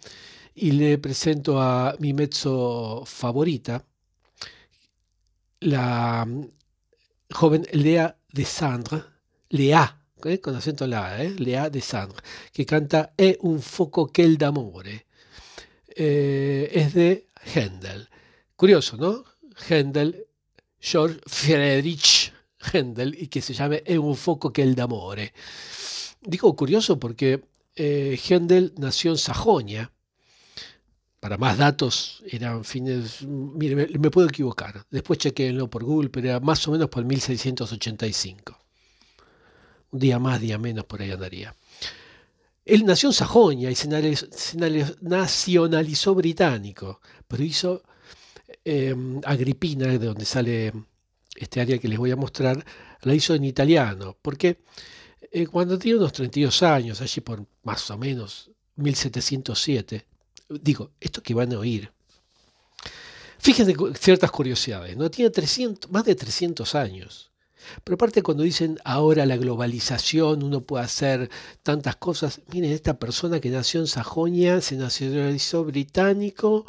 y 0.61 0.73
le 0.73 0.99
presento 0.99 1.61
a 1.61 1.95
mi 2.01 2.13
mezzo 2.13 3.05
favorita, 3.05 3.85
la 5.61 6.25
mm, 6.27 6.45
joven 7.31 7.67
Lea 7.73 8.17
de 8.33 8.45
Sandre, 8.45 9.03
Lea 9.51 9.99
¿eh? 10.25 10.41
con 10.41 10.55
acento 10.57 10.87
la 10.87 11.23
¿eh? 11.23 11.31
Lea 11.39 11.71
de 11.71 11.81
Sandre, 11.81 12.19
que 12.53 12.67
canta 12.67 13.13
E 13.17 13.39
un 13.43 13.61
foco 13.61 14.09
quel 14.09 14.37
d'amore. 14.37 15.07
Eh, 15.89 16.71
es 16.73 16.95
de 16.95 17.27
Händel. 17.55 18.09
Curioso, 18.57 18.97
¿no? 18.97 19.25
Händel, 19.69 20.27
George 20.81 21.21
Friedrich 21.27 22.33
Händel, 22.73 23.17
y 23.21 23.29
que 23.29 23.41
se 23.41 23.55
llame 23.55 23.83
E 23.85 23.99
un 23.99 24.17
foco 24.17 24.53
quel 24.53 24.75
d'amore. 24.75 25.33
Digo 26.21 26.55
curioso 26.57 26.99
porque 26.99 27.45
eh, 27.77 28.19
Händel 28.29 28.75
nació 28.77 29.13
en 29.13 29.19
Sajonia. 29.19 29.93
Para 31.21 31.37
más 31.37 31.59
datos, 31.59 32.23
eran 32.27 32.65
fines. 32.65 33.23
Mire, 33.23 33.89
me, 33.99 34.11
puedo 34.11 34.29
equivocar. 34.29 34.85
Después 34.91 35.19
chequeenlo 35.19 35.69
por 35.69 35.85
Google, 35.85 36.11
pero 36.11 36.29
era 36.29 36.41
más 36.41 36.67
o 36.69 36.73
menos 36.73 36.89
por 36.89 37.05
1685 37.05 38.59
un 39.91 40.01
día 40.01 40.19
más, 40.19 40.41
día 40.41 40.59
menos, 40.59 40.85
por 40.85 41.01
ahí 41.03 41.11
andaría. 41.11 41.55
Él 42.65 42.85
nació 42.85 43.09
en 43.09 43.15
Sajonia 43.15 43.71
y 43.71 43.75
se 43.75 43.89
nacionalizó 45.01 46.15
británico, 46.15 47.01
pero 47.27 47.43
hizo 47.43 47.83
em, 48.65 49.21
Agripina, 49.25 49.87
de 49.87 49.99
donde 49.99 50.25
sale 50.27 50.73
este 51.35 51.61
área 51.61 51.79
que 51.79 51.89
les 51.89 51.99
voy 51.99 52.11
a 52.11 52.17
mostrar, 52.17 52.63
la 53.03 53.15
hizo 53.15 53.35
en 53.35 53.45
italiano, 53.45 54.17
porque 54.21 54.59
eh, 55.33 55.47
cuando 55.47 55.79
tenía 55.79 55.97
unos 55.97 56.13
32 56.13 56.63
años, 56.63 57.01
allí 57.01 57.21
por 57.23 57.47
más 57.63 57.91
o 57.91 57.97
menos 57.97 58.51
1707, 58.77 60.05
digo, 60.49 60.93
esto 61.01 61.23
que 61.23 61.35
van 61.35 61.53
a 61.53 61.59
oír, 61.59 61.93
fíjense 63.39 63.75
ciertas 63.99 64.31
curiosidades, 64.31 64.97
¿no? 64.97 65.11
Tiene 65.11 65.31
300, 65.31 65.91
más 65.91 66.05
de 66.05 66.15
300 66.15 66.75
años. 66.75 67.31
Pero 67.85 67.97
aparte 67.97 68.23
cuando 68.23 68.45
dicen 68.45 68.79
ahora 68.85 69.27
la 69.27 69.37
globalización, 69.37 70.43
uno 70.43 70.63
puede 70.63 70.85
hacer 70.85 71.31
tantas 71.63 71.97
cosas, 71.97 72.41
miren, 72.53 72.73
esta 72.73 72.99
persona 72.99 73.41
que 73.41 73.51
nació 73.51 73.81
en 73.81 73.87
Sajonia, 73.87 74.61
se 74.61 74.77
nacionalizó 74.77 75.65
británico 75.65 76.67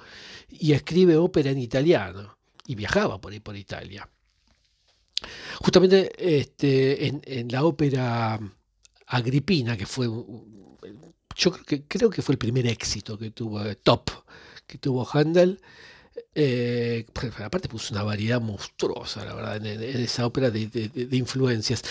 y 0.49 0.73
escribe 0.73 1.17
ópera 1.17 1.51
en 1.51 1.59
italiano 1.59 2.37
y 2.65 2.75
viajaba 2.75 3.21
por 3.21 3.31
ahí 3.31 3.39
por 3.39 3.55
Italia. 3.55 4.09
Justamente 5.61 6.39
este, 6.39 7.07
en, 7.07 7.47
la 7.49 7.65
ópera 7.65 8.39
Agripina, 9.07 9.75
que 9.75 9.85
fue, 9.85 10.07
yo 11.39 11.51
creo 11.51 11.65
que, 11.65 11.83
creo 11.83 12.09
que 12.09 12.21
fue 12.21 12.33
el 12.33 12.39
primer 12.39 12.67
éxito 12.67 13.17
que 13.17 13.31
tuvo, 13.31 13.63
top, 13.77 14.09
que 14.67 14.77
tuvo 14.77 15.07
Handel, 15.11 15.61
eh, 16.35 17.05
aparte 17.43 17.69
puso 17.69 17.93
una 17.93 18.03
variedad 18.03 18.41
monstruosa, 18.41 19.23
la 19.25 19.33
verdad, 19.33 19.65
en, 19.65 19.81
esa 19.81 20.25
ópera 20.25 20.51
de, 20.51 20.69
influencias. 21.11 21.81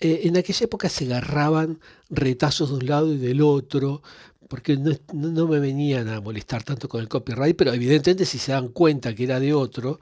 Eh, 0.00 0.22
en 0.24 0.36
aquella 0.36 0.64
época 0.64 0.88
se 0.88 1.06
agarraban 1.06 1.80
retazos 2.10 2.70
de 2.70 2.76
un 2.76 2.86
lado 2.86 3.12
y 3.12 3.18
del 3.18 3.42
otro, 3.42 4.02
porque 4.48 4.76
no, 4.76 5.48
me 5.48 5.58
venían 5.58 6.08
a 6.08 6.20
molestar 6.20 6.62
tanto 6.62 6.88
con 6.88 7.00
el 7.00 7.08
copyright, 7.08 7.56
pero 7.56 7.72
evidentemente 7.72 8.24
si 8.24 8.38
se 8.38 8.52
dan 8.52 8.68
cuenta 8.68 9.14
que 9.14 9.24
era 9.24 9.40
de 9.40 9.52
otro, 9.52 9.98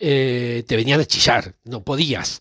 eh, 0.00 0.64
te 0.66 0.76
venían 0.76 1.00
a 1.00 1.04
chillar, 1.04 1.54
no 1.64 1.82
podías. 1.82 2.40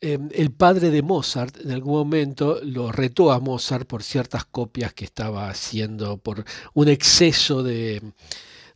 El 0.00 0.50
padre 0.52 0.90
de 0.90 1.02
Mozart 1.02 1.58
en 1.60 1.72
algún 1.72 1.94
momento 1.94 2.58
lo 2.62 2.90
retó 2.90 3.32
a 3.32 3.40
Mozart 3.40 3.86
por 3.86 4.02
ciertas 4.02 4.44
copias 4.44 4.94
que 4.94 5.04
estaba 5.04 5.50
haciendo, 5.50 6.16
por 6.16 6.44
un 6.74 6.88
exceso 6.88 7.62
de, 7.62 8.02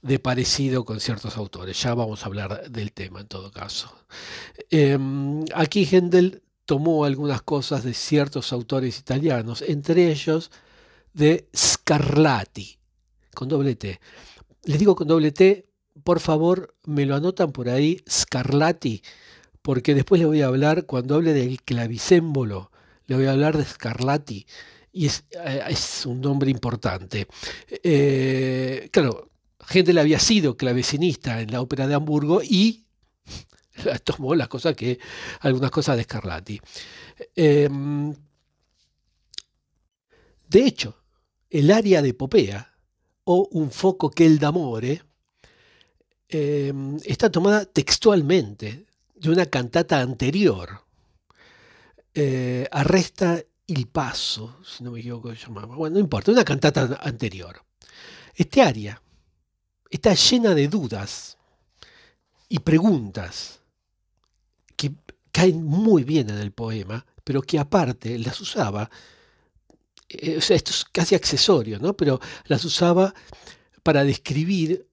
de 0.03 0.19
parecido 0.19 0.85
con 0.85 1.01
ciertos 1.01 1.39
autores. 1.39 1.83
Ya 1.83 1.95
vamos 1.95 2.23
a 2.23 2.27
hablar 2.27 2.71
del 2.71 2.93
tema 2.93 3.21
en 3.21 3.27
todo 3.27 3.51
caso. 3.51 3.91
Em, 4.71 5.45
aquí 5.55 5.89
Händel 5.91 6.43
tomó 6.67 7.07
algunas 7.07 7.41
cosas 7.43 7.85
de 7.85 7.95
ciertos 7.95 8.53
autores 8.53 8.99
italianos, 8.99 9.63
entre 9.63 10.11
ellos 10.11 10.51
de 11.15 11.49
Scarlatti, 11.57 12.79
con 13.35 13.49
doble 13.49 13.77
T. 13.77 13.99
Les 14.65 14.79
digo 14.79 14.95
con 14.95 15.09
doble 15.09 15.33
T, 15.33 15.71
por 16.03 16.21
favor, 16.21 16.75
me 16.85 17.07
lo 17.07 17.15
anotan 17.15 17.53
por 17.53 17.71
ahí, 17.71 18.03
Scarlatti, 18.09 19.03
porque 19.65 19.95
después 19.95 20.21
le 20.21 20.27
voy 20.27 20.43
a 20.43 20.49
hablar, 20.49 20.85
cuando 20.85 21.15
hable 21.15 21.33
del 21.33 21.63
clavicémbolo, 21.63 22.71
le 23.07 23.17
voy 23.17 23.25
a 23.25 23.33
hablar 23.33 23.57
de 23.57 23.65
Scarlatti, 23.65 24.47
y 24.93 25.07
es, 25.07 25.25
eh, 25.31 25.75
un 26.05 26.21
nombre 26.21 26.51
importante. 26.51 27.27
Eh, 27.83 28.91
claro, 28.93 29.31
le 29.73 30.01
había 30.01 30.19
sido 30.19 30.59
clavecinista 30.59 31.41
en 31.41 31.51
la 31.51 31.63
ópera 31.63 31.87
de 31.87 31.95
Hamburgo 31.95 32.43
y 32.43 32.85
tomó 34.05 34.35
las 34.35 34.49
cosas 34.49 34.77
que, 34.77 34.99
algunas 35.41 35.71
cosas 35.71 35.97
de 35.97 36.03
Scarlatti. 36.03 36.61
Em, 37.35 38.15
de 40.47 40.67
hecho, 40.67 40.95
el 41.49 41.71
área 41.71 42.03
de 42.03 42.13
Popea, 42.13 42.71
o 43.25 43.49
un 43.51 43.71
foco 43.71 44.11
que 44.11 44.27
el 44.27 44.39
d'amore, 44.39 45.03
em, 46.29 46.99
está 47.07 47.31
tomada 47.31 47.65
textualmente 47.65 48.85
de 49.25 49.31
una 49.31 49.47
cantata 49.47 50.01
anterior. 50.01 50.85
Eh, 52.13 52.67
arresta 52.71 53.43
il 53.67 53.89
paso, 53.89 54.61
si 54.63 54.85
no 54.85 54.93
me 54.93 55.01
equivoco, 55.01 55.33
llamaba. 55.33 55.75
Bueno, 55.75 55.95
no 55.95 56.01
importa, 56.01 56.31
una 56.31 56.45
cantata 56.45 56.99
anterior. 57.01 57.65
Este 58.35 58.63
área 58.63 59.01
está 59.91 60.15
llena 60.15 60.55
de 60.55 60.69
dudas 60.69 61.39
y 62.49 62.59
preguntas 62.59 63.61
que 64.77 64.93
caen 65.33 65.65
muy 65.65 66.05
bien 66.05 66.31
en 66.31 66.39
el 66.39 66.53
poema, 66.53 67.05
pero 67.25 67.41
que 67.43 67.59
aparte 67.59 68.19
las 68.19 68.41
usaba, 68.41 68.91
eh, 70.09 70.37
o 70.37 70.41
sea, 70.41 70.57
esto 70.57 70.71
es 70.71 70.85
casi 70.85 71.15
accesorio, 71.15 71.79
¿no? 71.79 71.97
Pero 71.97 72.21
las 72.47 72.65
usaba 72.65 73.15
para 73.83 74.05
describir 74.05 74.87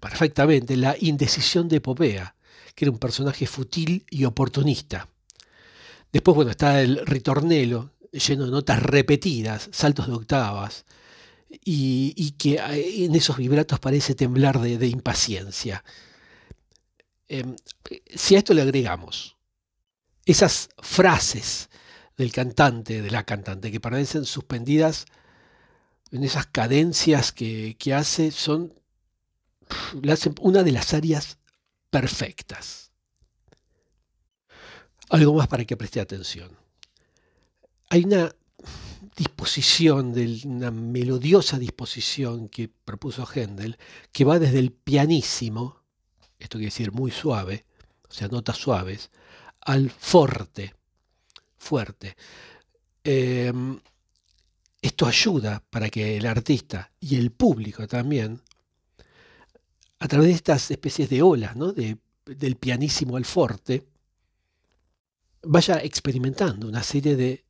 perfectamente 0.00 0.76
la 0.76 0.96
indecisión 0.98 1.68
de 1.68 1.80
Popea, 1.80 2.34
que 2.74 2.84
era 2.84 2.92
un 2.92 2.98
personaje 2.98 3.46
fútil 3.46 4.04
y 4.10 4.24
oportunista. 4.24 5.08
Después, 6.12 6.34
bueno, 6.34 6.50
está 6.50 6.82
el 6.82 7.06
ritornelo, 7.06 7.90
lleno 8.12 8.44
de 8.44 8.50
notas 8.50 8.82
repetidas, 8.82 9.68
saltos 9.72 10.06
de 10.06 10.12
octavas, 10.12 10.84
y, 11.64 12.32
que 12.32 12.56
en 12.56 13.14
esos 13.14 13.36
vibratos 13.36 13.78
parece 13.78 14.14
temblar 14.14 14.60
de, 14.60 14.86
impaciencia. 14.86 15.84
Em, 17.28 17.56
si 18.14 18.36
a 18.36 18.38
esto 18.38 18.54
le 18.54 18.62
agregamos 18.62 19.36
esas 20.24 20.68
frases 20.78 21.68
del 22.16 22.32
cantante, 22.32 23.02
de 23.02 23.10
la 23.10 23.24
cantante, 23.24 23.70
que 23.70 23.80
parecen 23.80 24.24
suspendidas 24.24 25.06
en 26.10 26.24
esas 26.24 26.46
cadencias 26.46 27.32
que, 27.32 27.76
hace, 27.94 28.30
son 28.30 28.74
una 30.40 30.62
de 30.62 30.72
las 30.72 30.94
áreas 30.94 31.38
perfectas. 31.92 32.90
Algo 35.10 35.34
más 35.34 35.46
para 35.46 35.66
que 35.66 35.76
preste 35.76 36.00
atención. 36.00 36.56
Hay 37.90 38.04
una 38.04 38.34
disposición, 39.14 40.14
de 40.14 40.40
una 40.46 40.70
melodiosa 40.70 41.58
disposición 41.58 42.48
que 42.48 42.70
propuso 42.70 43.26
Händel, 43.26 43.76
que 44.10 44.24
va 44.24 44.38
desde 44.38 44.58
el 44.58 44.72
pianísimo, 44.72 45.82
esto 46.38 46.56
quiere 46.56 46.70
decir 46.70 46.92
muy 46.92 47.10
suave, 47.10 47.66
o 48.08 48.12
sea, 48.12 48.28
notas 48.28 48.56
suaves, 48.56 49.10
al 49.60 49.90
forte, 49.90 50.74
fuerte. 51.58 52.16
Em, 53.04 53.78
esto 54.80 55.06
ayuda 55.06 55.62
para 55.68 55.90
que 55.90 56.16
el 56.16 56.24
artista 56.24 56.90
y 56.98 57.16
el 57.16 57.32
público 57.32 57.86
también, 57.86 58.40
a 60.02 60.08
través 60.08 60.30
de 60.30 60.34
estas 60.34 60.68
especies 60.72 61.08
de 61.08 61.22
olas, 61.22 61.54
¿no? 61.54 61.72
del 61.72 62.56
pianísimo 62.56 63.16
al 63.16 63.24
forte, 63.24 63.86
vaya 65.44 65.76
experimentando 65.76 66.66
una 66.66 66.82
serie 66.82 67.14
de 67.14 67.44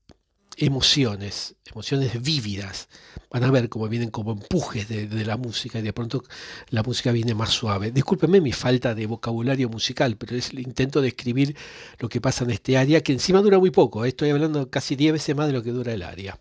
emociones, 0.59 1.57
emociones 1.65 2.21
vívidas. 2.21 2.91
Van 3.31 3.45
a 3.45 3.51
ver 3.51 3.71
cómo 3.71 3.89
vienen 3.89 4.11
como 4.11 4.33
empujes 4.33 4.87
de, 4.87 5.25
la 5.25 5.39
música 5.39 5.79
y 5.79 5.83
de 5.83 5.95
pronto 5.95 6.25
la 6.69 6.83
música 6.83 7.11
viene 7.11 7.35
más 7.35 7.53
suave. 7.53 7.91
Discúlpeme 7.91 8.43
mi 8.43 8.53
falta 8.53 8.95
de 8.95 9.07
vocabulario 9.07 9.71
musical, 9.71 10.19
pero 10.19 10.37
es 10.37 10.51
el 10.51 10.59
intento 10.59 11.01
de 11.01 11.09
escribir 11.09 11.57
lo 12.01 12.11
que 12.11 12.21
pasa 12.21 12.45
en 12.45 12.51
este 12.51 12.77
área, 12.77 13.01
que 13.01 13.15
encima 13.15 13.41
dura 13.41 13.59
muy 13.59 13.71
poco. 13.71 14.05
¿eh? 14.05 14.09
Estoy 14.09 14.29
hablando 14.29 14.69
casi 14.69 14.95
10 14.95 15.15
veces 15.15 15.35
más 15.35 15.47
de 15.47 15.55
lo 15.55 15.63
que 15.63 15.71
dura 15.71 15.95
el 15.95 16.03
área. 16.03 16.39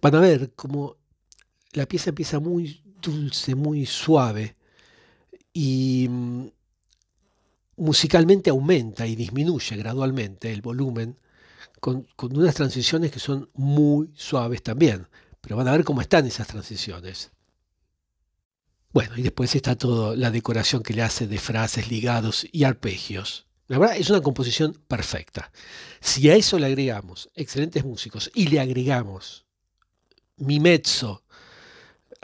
Van 0.00 0.14
a 0.14 0.20
ver 0.20 0.52
cómo 0.54 0.98
la 1.72 1.86
pieza 1.86 2.10
empieza 2.10 2.38
muy 2.38 2.83
dulce, 3.04 3.54
muy 3.54 3.86
suave 3.86 4.56
y 5.52 6.06
mm, 6.08 6.46
musicalmente 7.76 8.50
aumenta 8.50 9.06
y 9.06 9.14
disminuye 9.14 9.76
gradualmente 9.76 10.52
el 10.52 10.62
volumen 10.62 11.18
con, 11.80 12.06
unas 12.18 12.54
transiciones 12.54 13.12
que 13.12 13.18
son 13.18 13.50
muy 13.52 14.10
suaves 14.16 14.62
también, 14.62 15.06
pero 15.40 15.56
van 15.56 15.68
a 15.68 15.72
ver 15.72 15.84
cómo 15.84 16.00
están 16.00 16.26
esas 16.26 16.46
transiciones. 16.46 17.30
Bueno, 18.92 19.18
y 19.18 19.22
después 19.22 19.54
está 19.54 19.76
toda 19.76 20.16
la 20.16 20.30
decoración 20.30 20.82
que 20.82 20.94
le 20.94 21.02
hace 21.02 21.26
de 21.26 21.38
frases, 21.38 21.90
ligados 21.90 22.46
y 22.52 22.64
arpegios. 22.64 23.46
La 23.66 23.78
verdad 23.78 23.96
es 23.96 24.08
una 24.08 24.20
composición 24.20 24.72
perfecta. 24.86 25.50
Si 26.00 26.30
a 26.30 26.36
eso 26.36 26.58
le 26.58 26.66
agregamos 26.66 27.28
excelentes 27.34 27.84
músicos 27.84 28.30
y 28.34 28.46
le 28.48 28.60
agregamos 28.60 29.44
mi 30.36 30.60
mezzo, 30.60 31.23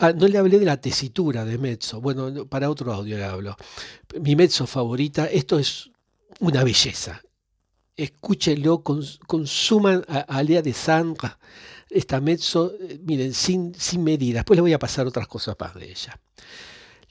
ah, 0.01 0.13
no 0.13 0.27
le 0.27 0.39
hablé 0.39 0.59
de 0.59 0.67
la 0.67 0.81
tesitura 0.81 1.45
de 1.45 1.59
mezzo, 1.59 2.01
bueno, 2.01 2.47
para 2.47 2.69
otro 2.69 2.93
audio 2.93 3.17
le 3.17 3.25
hablo. 3.25 3.57
Mi 4.21 4.35
mezzo 4.37 4.67
favorita, 4.67 5.27
esto 5.27 5.59
es 5.59 5.91
una 6.41 6.65
belleza 6.65 7.23
escúchenlo, 8.03 8.83
consuman 8.83 10.05
a, 10.09 10.21
Alea 10.21 10.63
de 10.63 10.73
Sandra, 10.73 11.39
esta 11.89 12.21
mezzo, 12.21 12.73
eh, 12.81 12.99
miren, 13.03 13.35
sin, 13.35 13.75
sin 13.75 14.03
medida. 14.03 14.39
Después 14.39 14.57
les 14.57 14.63
voy 14.63 14.73
a 14.73 14.79
pasar 14.79 15.07
otras 15.07 15.27
cosas 15.27 15.57
más 15.59 15.75
de 15.75 15.91
ella. 15.91 16.19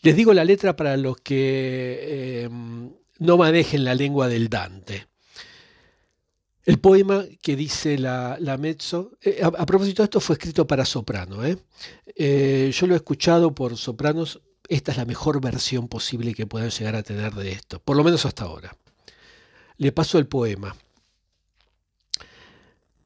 Les 0.02 0.16
digo 0.16 0.34
la 0.34 0.46
letra 0.46 0.76
para 0.76 0.96
los 0.98 1.18
que 1.18 2.44
em, 2.44 2.92
no 3.20 3.38
manejen 3.38 3.84
la 3.84 3.94
lengua 3.94 4.28
del 4.28 4.50
Dante. 4.50 5.08
El 6.66 6.80
poema 6.80 7.26
que 7.42 7.56
dice 7.56 7.98
la, 7.98 8.58
mezzo, 8.60 9.18
eh, 9.22 9.42
a, 9.44 9.66
propósito 9.66 10.04
de 10.04 10.06
esto 10.06 10.20
fue 10.20 10.36
escrito 10.36 10.68
para 10.68 10.86
soprano. 10.86 11.44
¿eh? 11.44 11.58
yo 12.72 12.88
lo 12.88 12.94
he 12.94 12.98
escuchado 12.98 13.56
por 13.56 13.78
sopranos, 13.78 14.42
esta 14.68 14.92
es 14.92 14.98
la 14.98 15.06
mejor 15.06 15.42
versión 15.42 15.88
posible 15.88 16.34
que 16.34 16.46
puedan 16.46 16.70
llegar 16.70 16.96
a 16.96 17.04
tener 17.04 17.34
de 17.34 17.52
esto, 17.54 17.80
por 17.80 17.96
lo 17.96 18.04
menos 18.04 18.26
hasta 18.26 18.44
ahora 18.44 18.76
le 19.80 19.94
paso 19.94 20.20
el 20.20 20.28
poema. 20.28 20.76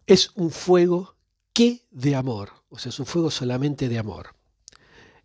Es 0.06 0.32
un 0.36 0.50
fuego 0.52 1.16
que 1.54 1.86
de 1.92 2.16
amor, 2.16 2.52
o 2.70 2.78
sea, 2.80 2.90
es 2.90 3.00
un 3.00 3.06
fuego 3.06 3.32
solamente 3.32 3.88
de 3.88 4.00
amor. 4.00 4.36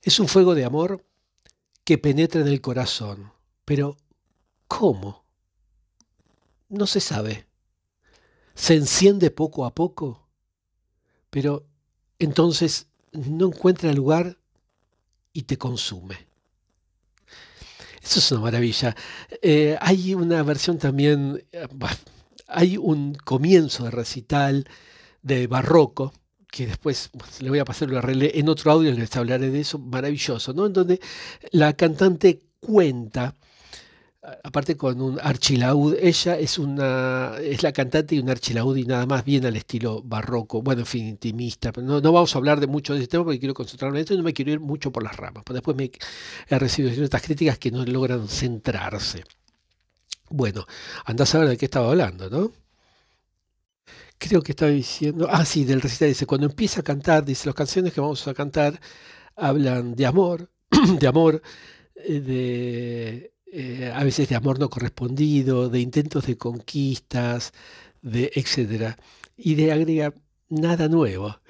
Es 0.02 0.20
un 0.20 0.28
fuego 0.28 0.54
de 0.54 0.64
amor 0.64 1.04
que 1.84 1.98
penetra 1.98 2.42
en 2.42 2.48
el 2.48 2.60
corazón. 2.60 3.32
Pero, 3.64 3.96
¿cómo? 4.68 5.24
No 6.68 6.86
se 6.86 7.00
sabe. 7.00 7.47
Se 8.58 8.74
enciende 8.74 9.30
poco 9.30 9.64
a 9.64 9.72
poco, 9.72 10.28
pero 11.30 11.64
entonces 12.18 12.88
no 13.12 13.46
encuentra 13.46 13.92
lugar 13.92 14.36
y 15.32 15.42
te 15.42 15.56
consume. 15.56 16.26
Eso 18.02 18.18
es 18.18 18.32
una 18.32 18.40
maravilla. 18.40 18.96
Eh, 19.42 19.78
hay 19.80 20.12
una 20.12 20.42
versión 20.42 20.76
también, 20.76 21.46
eh, 21.52 21.68
hay 22.48 22.76
un 22.76 23.14
comienzo 23.14 23.84
de 23.84 23.92
recital 23.92 24.68
de 25.22 25.46
barroco, 25.46 26.12
que 26.50 26.66
después 26.66 27.10
le 27.38 27.50
voy 27.50 27.60
a 27.60 27.64
pasar 27.64 27.88
el 27.88 27.94
URL 27.94 28.22
en 28.34 28.48
otro 28.48 28.72
audio, 28.72 28.90
les 28.90 29.14
hablaré 29.14 29.50
de 29.50 29.60
eso, 29.60 29.78
maravilloso, 29.78 30.52
¿no? 30.52 30.66
En 30.66 30.72
donde 30.72 31.00
la 31.52 31.74
cantante 31.74 32.42
cuenta 32.58 33.36
aparte 34.22 34.76
con 34.76 35.00
un 35.00 35.18
archilaud, 35.20 35.96
ella 36.00 36.38
es 36.38 36.58
una 36.58 37.36
es 37.40 37.62
la 37.62 37.72
cantante 37.72 38.14
y 38.14 38.18
un 38.18 38.30
archilaud 38.30 38.76
y 38.76 38.84
nada 38.84 39.06
más 39.06 39.24
bien 39.24 39.46
al 39.46 39.56
estilo 39.56 40.02
barroco, 40.02 40.62
bueno, 40.62 40.80
en 40.80 40.86
fin, 40.86 41.06
intimista. 41.06 41.72
No, 41.76 42.00
no 42.00 42.12
vamos 42.12 42.34
a 42.34 42.38
hablar 42.38 42.60
de 42.60 42.66
mucho 42.66 42.94
de 42.94 43.00
este 43.00 43.12
tema 43.12 43.24
porque 43.24 43.38
quiero 43.38 43.54
concentrarme 43.54 43.98
en 43.98 44.02
esto 44.02 44.14
y 44.14 44.16
no 44.18 44.22
me 44.24 44.32
quiero 44.32 44.52
ir 44.52 44.60
mucho 44.60 44.90
por 44.92 45.02
las 45.02 45.16
ramas. 45.16 45.44
Pues 45.44 45.54
después 45.54 45.76
me 45.76 45.90
he 46.48 46.58
recibido 46.58 46.94
ciertas 46.94 47.22
críticas 47.22 47.58
que 47.58 47.70
no 47.70 47.84
logran 47.84 48.28
centrarse. 48.28 49.24
Bueno, 50.30 50.66
andás 51.06 51.34
a 51.34 51.38
ver 51.40 51.48
de 51.48 51.56
qué 51.56 51.66
estaba 51.66 51.88
hablando, 51.90 52.28
¿no? 52.30 52.52
Creo 54.18 54.42
que 54.42 54.52
estaba 54.52 54.70
diciendo, 54.72 55.28
ah, 55.30 55.44
sí, 55.44 55.64
del 55.64 55.80
recital, 55.80 56.08
dice, 56.08 56.26
cuando 56.26 56.46
empieza 56.46 56.80
a 56.80 56.82
cantar, 56.82 57.24
dice, 57.24 57.46
las 57.46 57.54
canciones 57.54 57.92
que 57.92 58.00
vamos 58.00 58.26
a 58.26 58.34
cantar 58.34 58.80
hablan 59.36 59.94
de 59.94 60.06
amor, 60.06 60.50
de 61.00 61.06
amor, 61.06 61.40
eh, 61.94 62.20
de 62.20 63.32
eh, 63.52 63.92
a 63.94 64.04
veces 64.04 64.28
de 64.28 64.36
amor 64.36 64.58
no 64.58 64.70
correspondido, 64.70 65.68
de 65.68 65.80
intentos 65.80 66.26
de 66.26 66.36
conquistas, 66.36 67.52
de 68.02 68.30
etcétera, 68.34 68.98
y 69.36 69.54
de 69.54 69.72
agregar 69.72 70.14
nada 70.48 70.88
nuevo. 70.88 71.40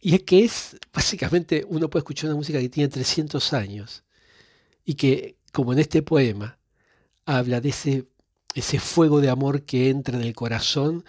Y 0.00 0.14
es 0.14 0.22
que 0.24 0.44
es, 0.44 0.76
básicamente, 0.92 1.64
uno 1.68 1.90
puede 1.90 2.00
escuchar 2.00 2.30
una 2.30 2.36
música 2.36 2.60
que 2.60 2.68
tiene 2.68 2.88
300 2.88 3.52
años 3.52 4.04
y 4.84 4.94
que, 4.94 5.36
como 5.52 5.72
en 5.72 5.80
este 5.80 6.02
poema, 6.02 6.58
habla 7.26 7.60
de 7.60 7.70
ese, 7.70 8.06
ese 8.54 8.80
fuego 8.80 9.20
de 9.20 9.30
amor 9.30 9.62
que 9.64 9.90
entra 9.90 10.16
en 10.16 10.24
el 10.24 10.34
corazón. 10.34 11.04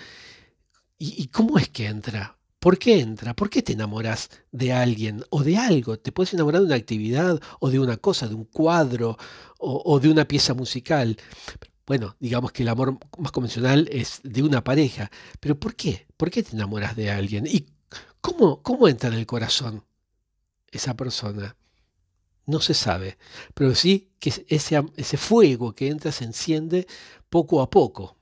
¿Y 0.99 1.27
cómo 1.27 1.59
es 1.59 1.69
que 1.69 1.87
entra? 1.87 2.36
¿Por 2.59 2.79
qué 2.79 2.99
entra? 2.99 3.35
¿Por 3.35 3.49
qué 3.49 3.61
te 3.61 3.73
enamoras 3.73 4.29
de 4.51 4.73
alguien 4.73 5.23
o 5.29 5.43
de 5.43 5.57
algo? 5.57 5.99
Te 5.99 6.11
puedes 6.11 6.33
enamorar 6.33 6.61
de 6.61 6.67
una 6.67 6.75
actividad 6.75 7.39
o 7.59 7.69
de 7.69 7.79
una 7.79 7.97
cosa, 7.97 8.27
de 8.27 8.33
un 8.33 8.45
cuadro 8.45 9.17
o, 9.59 9.99
de 9.99 10.09
una 10.09 10.27
pieza 10.27 10.53
musical. 10.55 11.17
Bueno, 11.85 12.15
digamos 12.19 12.51
que 12.51 12.63
el 12.63 12.69
amor 12.69 12.97
más 13.19 13.31
convencional 13.31 13.87
es 13.91 14.21
de 14.23 14.41
una 14.41 14.63
pareja. 14.63 15.11
Pero 15.39 15.59
¿por 15.59 15.75
qué? 15.75 16.07
¿Por 16.17 16.31
qué 16.31 16.41
te 16.41 16.55
enamoras 16.55 16.95
de 16.95 17.11
alguien? 17.11 17.45
¿Y 17.45 17.67
cómo, 18.21 18.63
cómo 18.63 18.87
entra 18.87 19.09
en 19.09 19.15
el 19.15 19.27
corazón 19.27 19.85
esa 20.71 20.95
persona? 20.95 21.55
No 22.47 22.59
se 22.59 22.73
sabe. 22.73 23.19
Pero 23.53 23.75
sí 23.75 24.09
que 24.19 24.29
ese, 24.47 24.83
ese 24.95 25.17
fuego 25.17 25.75
que 25.75 25.89
entra 25.89 26.11
se 26.11 26.25
enciende 26.25 26.87
poco 27.29 27.61
a 27.61 27.69
poco. 27.69 28.16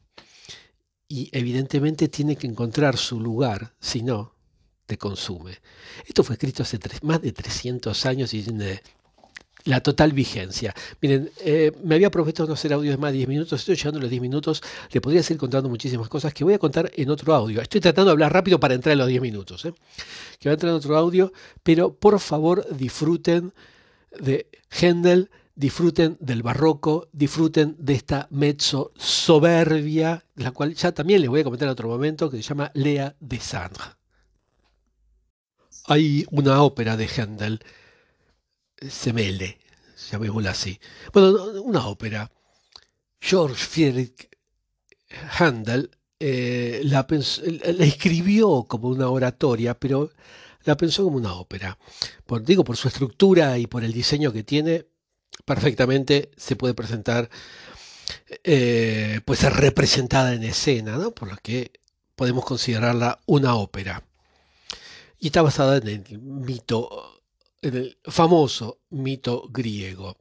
Y 1.07 1.29
evidentemente 1.31 2.07
tiene 2.07 2.35
que 2.35 2.47
encontrar 2.47 2.97
su 2.97 3.19
lugar, 3.19 3.73
si 3.79 4.01
no, 4.01 4.33
te 4.85 4.97
consume. 4.97 5.59
Esto 6.05 6.23
fue 6.23 6.33
escrito 6.33 6.63
hace 6.63 6.79
más 7.03 7.21
de 7.21 7.31
300 7.31 8.05
años 8.05 8.33
y 8.33 8.41
tiene 8.41 8.81
la 9.65 9.81
total 9.81 10.13
vigencia. 10.13 10.73
Miren, 11.01 11.31
eh, 11.43 11.71
me 11.83 11.95
había 11.95 12.11
propuesto 12.11 12.45
no 12.45 12.53
hacer 12.53 12.71
audios 12.71 12.97
más 12.99 13.11
de 13.11 13.17
10 13.17 13.29
minutos, 13.29 13.59
estoy 13.59 13.75
llegando 13.75 13.99
a 13.99 14.01
los 14.01 14.09
10 14.11 14.21
minutos, 14.21 14.61
le 14.91 15.01
podría 15.01 15.23
seguir 15.23 15.39
contando 15.39 15.69
muchísimas 15.69 16.07
cosas 16.07 16.33
que 16.33 16.43
voy 16.43 16.53
a 16.53 16.59
contar 16.59 16.91
en 16.95 17.09
otro 17.09 17.33
audio. 17.33 17.61
Estoy 17.61 17.81
tratando 17.81 18.09
de 18.09 18.11
hablar 18.13 18.31
rápido 18.31 18.59
para 18.59 18.75
entrar 18.75 18.93
en 18.93 18.99
los 18.99 19.07
10 19.07 19.21
minutos, 19.21 19.65
¿eh? 19.65 19.73
que 20.39 20.49
va 20.49 20.51
a 20.51 20.53
entrar 20.53 20.69
en 20.69 20.77
otro 20.77 20.95
audio, 20.95 21.33
pero 21.63 21.93
por 21.93 22.19
favor 22.19 22.65
disfruten 22.75 23.53
de 24.19 24.47
Händel, 24.69 25.29
disfruten 25.55 26.17
del 26.19 26.43
barroco, 26.43 27.07
disfruten 27.13 27.75
de 27.79 27.93
esta 27.93 28.27
mezzo 28.29 28.91
soberbia, 28.95 30.25
la 30.35 30.51
cual 30.51 30.75
ya 30.75 30.91
también 30.91 31.21
les 31.21 31.29
voy 31.29 31.41
a 31.41 31.43
comentar 31.45 31.67
en 31.67 31.71
otro 31.71 31.87
momento, 31.87 32.29
que 32.29 32.37
se 32.37 32.43
llama 32.43 32.71
Lea 32.73 33.15
de 33.19 33.39
Sandre. 33.39 33.83
Hay 35.87 36.25
una 36.31 36.61
ópera 36.61 36.97
de 36.97 37.07
Händel, 37.07 37.59
Semele, 38.77 39.59
llamémosla 40.11 40.51
así. 40.51 40.79
Bueno, 41.13 41.61
una 41.61 41.87
ópera. 41.87 42.31
George 43.21 43.55
Friedrich 43.55 44.29
Händel 45.39 45.89
eh, 46.19 46.81
la, 46.83 47.05
escribió 47.79 48.65
como 48.67 48.89
una 48.89 49.09
oratoria, 49.09 49.77
pero 49.77 50.11
la 50.63 50.75
pensó 50.75 51.03
como 51.03 51.17
una 51.17 51.33
ópera. 51.33 51.77
Por, 52.25 52.43
digo, 52.43 52.63
por 52.63 52.77
su 52.77 52.87
estructura 52.87 53.57
y 53.57 53.67
por 53.67 53.83
el 53.83 53.93
diseño 53.93 54.33
que 54.33 54.43
tiene, 54.43 54.85
perfectamente 55.43 56.31
se 56.37 56.55
puede 56.55 56.73
presentar, 56.73 57.29
eh, 58.43 59.21
puede 59.25 59.41
ser 59.41 59.53
representada 59.53 60.33
en 60.33 60.43
escena, 60.43 60.97
¿no? 60.97 61.11
por 61.11 61.29
lo 61.29 61.37
que 61.37 61.71
podemos 62.15 62.45
considerarla 62.45 63.19
una 63.25 63.55
ópera. 63.55 64.03
Y 65.19 65.27
está 65.27 65.41
basada 65.41 65.77
en 65.77 65.87
el 65.87 66.19
mito, 66.19 67.21
en 67.61 67.75
el 67.75 67.97
famoso 68.03 68.79
mito 68.89 69.47
griego. 69.49 70.17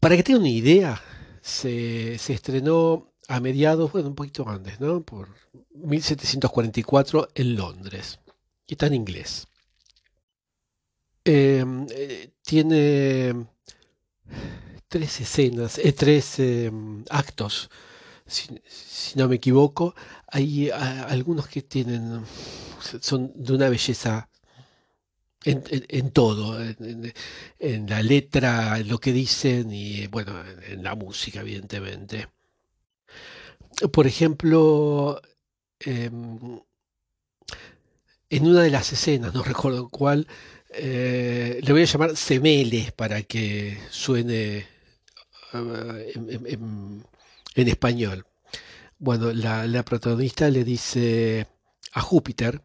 Para 0.00 0.16
que 0.16 0.22
tengan 0.22 0.42
una 0.42 0.50
idea, 0.50 1.02
se, 1.42 2.18
se 2.18 2.32
estrenó 2.34 3.12
a 3.28 3.40
mediados, 3.40 3.92
bueno, 3.92 4.08
un 4.08 4.14
poquito 4.14 4.48
antes, 4.48 4.80
¿no? 4.80 5.02
Por 5.02 5.28
1744 5.74 7.28
en 7.34 7.56
Londres. 7.56 8.18
Y 8.66 8.74
está 8.74 8.86
en 8.86 8.94
inglés. 8.94 9.46
Em, 11.24 11.86
eh, 11.90 12.30
tiene 12.42 13.34
tres 14.88 15.20
escenas, 15.20 15.78
eh, 15.78 15.92
tres 15.92 16.38
em, 16.38 17.04
actos, 17.10 17.70
si, 18.26 18.48
no 19.16 19.28
me 19.28 19.36
equivoco. 19.36 19.94
Hay 20.28 20.70
algunos 20.70 21.48
que 21.48 21.62
tienen, 21.62 22.22
son 23.00 23.32
de 23.34 23.52
una 23.54 23.68
belleza 23.68 24.28
en, 25.44 26.10
todo, 26.10 26.60
en, 26.60 27.86
la 27.88 28.02
letra, 28.02 28.78
en 28.78 28.88
lo 28.88 28.98
que 28.98 29.12
dicen 29.12 29.72
y 29.72 30.06
bueno, 30.08 30.32
en, 30.68 30.82
la 30.82 30.94
música, 30.94 31.40
evidentemente. 31.40 32.28
Por 33.92 34.06
ejemplo, 34.06 35.20
em, 35.80 36.60
en 38.30 38.46
una 38.46 38.62
de 38.62 38.70
las 38.70 38.92
escenas, 38.92 39.32
no 39.34 39.42
recuerdo 39.42 39.88
cuál, 39.88 40.26
eh, 40.70 41.60
le 41.62 41.72
voy 41.72 41.82
a 41.82 41.86
llamar 41.86 42.16
Semele 42.16 42.92
para 42.94 43.22
que 43.22 43.78
suene 43.90 44.66
eh, 45.54 46.12
en, 46.14 47.68
español. 47.68 48.26
Bueno, 48.98 49.32
la, 49.32 49.82
protagonista 49.84 50.50
le 50.50 50.64
dice 50.64 51.46
a 51.92 52.00
Júpiter, 52.00 52.62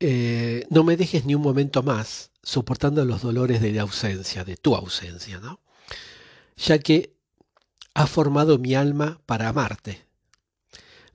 eh, 0.00 0.66
no 0.70 0.82
me 0.84 0.96
dejes 0.96 1.24
ni 1.24 1.34
un 1.34 1.42
momento 1.42 1.82
más 1.82 2.30
soportando 2.42 3.04
los 3.04 3.22
dolores 3.22 3.60
de 3.60 3.72
la 3.72 3.82
ausencia, 3.82 4.44
de 4.44 4.56
tu 4.56 4.74
ausencia, 4.74 5.38
¿no? 5.40 5.60
Ya 6.56 6.78
que 6.78 7.14
has 7.94 8.10
formado 8.10 8.58
mi 8.58 8.74
alma 8.74 9.20
para 9.26 9.48
amarte. 9.48 10.06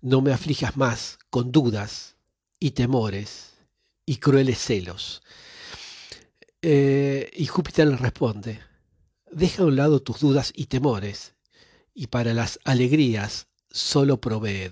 No 0.01 0.21
me 0.21 0.31
aflijas 0.31 0.77
más 0.77 1.17
con 1.29 1.51
dudas 1.51 2.15
y 2.59 2.71
temores 2.71 3.54
y 4.05 4.17
crueles 4.17 4.59
celos. 4.59 5.23
Eh, 6.61 7.29
y 7.33 7.45
Júpiter 7.45 7.87
le 7.87 7.97
responde, 7.97 8.59
deja 9.31 9.63
a 9.63 9.65
un 9.65 9.75
lado 9.75 10.01
tus 10.01 10.19
dudas 10.19 10.51
y 10.55 10.65
temores, 10.65 11.35
y 11.93 12.07
para 12.07 12.33
las 12.33 12.59
alegrías 12.63 13.47
solo 13.69 14.19
proveed. 14.19 14.71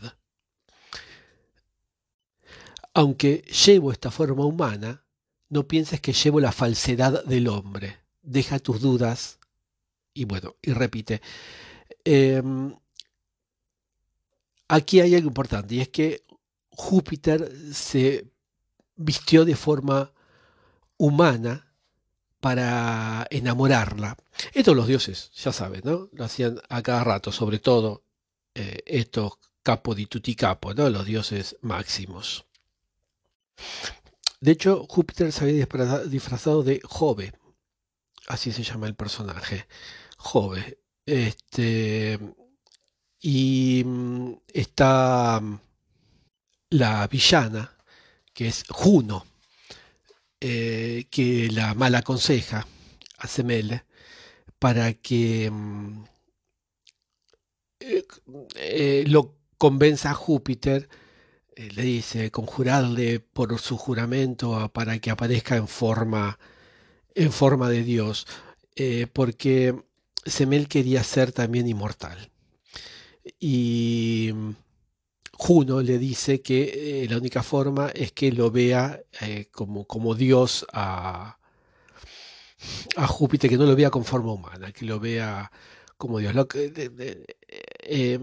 Aunque 2.94 3.44
llevo 3.66 3.92
esta 3.92 4.12
forma 4.12 4.46
humana, 4.46 5.04
no 5.50 5.68
pienses 5.68 6.00
que 6.02 6.14
llevo 6.14 6.40
la 6.40 6.52
falsedad 6.52 7.24
del 7.26 7.48
hombre. 7.48 7.98
Deja 8.22 8.60
tus 8.60 8.82
dudas. 8.82 9.40
Y 10.14 10.26
bueno, 10.26 10.56
y 10.62 10.74
repite. 10.74 11.22
Em, 12.04 12.76
aquí 14.68 15.00
hay 15.00 15.16
algo 15.16 15.28
importante, 15.28 15.76
y 15.76 15.82
es 15.82 15.90
que 15.90 16.24
Júpiter 16.70 17.52
se 17.74 18.33
vistió 18.96 19.46
de 19.46 19.56
forma 19.56 20.12
humana 20.98 21.74
para 22.40 23.26
enamorarla. 23.30 24.18
Esto 24.54 24.74
los 24.74 24.88
dioses, 24.88 25.32
ya 25.36 25.54
saben, 25.54 25.82
¿no? 25.86 26.10
Lo 26.12 26.26
hacían 26.26 26.60
a 26.70 26.82
cada 26.82 27.04
rato, 27.04 27.32
sobre 27.32 27.60
todo 27.60 28.04
eh, 28.56 28.84
estos 28.86 29.34
capo 29.64 29.96
di 29.96 30.06
tutti 30.08 30.36
capo, 30.36 30.74
¿no? 30.74 30.90
Los 30.90 31.06
dioses 31.06 31.56
máximos. 31.62 32.46
De 34.42 34.52
hecho, 34.52 34.86
Júpiter 34.90 35.32
se 35.32 35.46
había 35.46 35.66
disfrazado 36.06 36.64
de 36.64 36.82
Jove, 36.84 37.32
así 38.28 38.52
se 38.52 38.64
llama 38.64 38.88
el 38.88 38.96
personaje, 38.96 39.68
Jove. 40.18 40.80
Este, 41.06 42.20
y 43.22 43.84
mm, 43.86 44.34
está 44.54 45.40
mm, 45.42 45.60
la 46.72 47.08
villana, 47.08 47.74
que 48.34 48.48
es 48.48 48.66
Juno, 48.70 49.26
eh, 50.42 51.08
que 51.10 51.50
la 51.52 51.74
mal 51.74 51.96
aconseja 51.96 52.68
a 53.18 53.28
Semele 53.28 53.86
para 54.60 54.94
que 54.94 55.50
mm, 55.50 56.04
eh, 57.80 58.06
eh, 58.56 59.04
lo 59.08 59.36
convenza 59.58 60.12
a 60.12 60.16
Júpiter, 60.16 60.90
le 61.56 61.84
dice 61.84 62.32
conjurarle 62.32 63.20
por 63.20 63.60
su 63.60 63.78
juramento 63.78 64.70
para 64.74 65.00
que 65.00 65.12
aparezca 65.12 65.56
en 65.56 65.68
forma, 65.68 66.40
en 67.16 67.32
forma 67.32 67.70
de 67.70 67.84
Dios, 67.84 68.26
porque 69.14 69.76
Semel 70.26 70.68
quería 70.68 71.04
ser 71.04 71.32
también 71.32 71.68
inmortal. 71.68 72.32
Y 73.40 74.34
Juno 75.44 75.82
le 75.82 75.98
dice 75.98 76.42
que 76.42 77.04
eh, 77.04 77.08
la 77.10 77.18
única 77.18 77.44
forma 77.44 77.90
es 77.90 78.14
que 78.14 78.32
lo 78.32 78.50
vea 78.50 79.02
eh, 79.20 79.50
como, 79.52 79.86
como, 79.86 80.16
Dios 80.16 80.66
a, 80.72 81.38
a, 82.96 83.08
Júpiter, 83.08 83.50
que 83.50 83.58
no 83.58 83.66
lo 83.66 83.76
vea 83.76 83.90
con 83.90 84.06
forma 84.06 84.32
humana, 84.32 84.72
que 84.72 84.86
lo 84.86 85.02
vea 85.02 85.52
como 85.98 86.20
Dios. 86.20 86.34
Eh, 86.56 88.20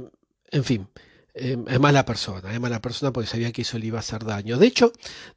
en 0.51 0.65
fin, 0.65 0.89
es 1.35 1.79
mala 1.79 2.07
persona, 2.07 2.55
es 2.55 2.59
mala 2.59 2.81
persona 2.81 3.13
porque 3.13 3.29
sabía 3.29 3.53
que 3.53 3.63
eso 3.63 3.79
le 3.79 3.89
iba 3.89 3.99
a 3.99 4.01
hacer 4.01 4.25
daño. 4.25 4.57
De 4.57 4.67
hecho, 4.67 4.91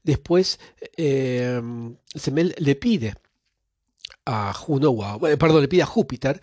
después 0.04 0.62
Semel 0.96 2.56
le 2.60 2.76
pide 2.76 3.16
a 4.24 4.54
Juno, 4.54 5.20
perdón, 5.38 5.64
le 5.64 5.68
pide 5.68 5.84
a 5.84 5.88
Júpiter 5.88 6.40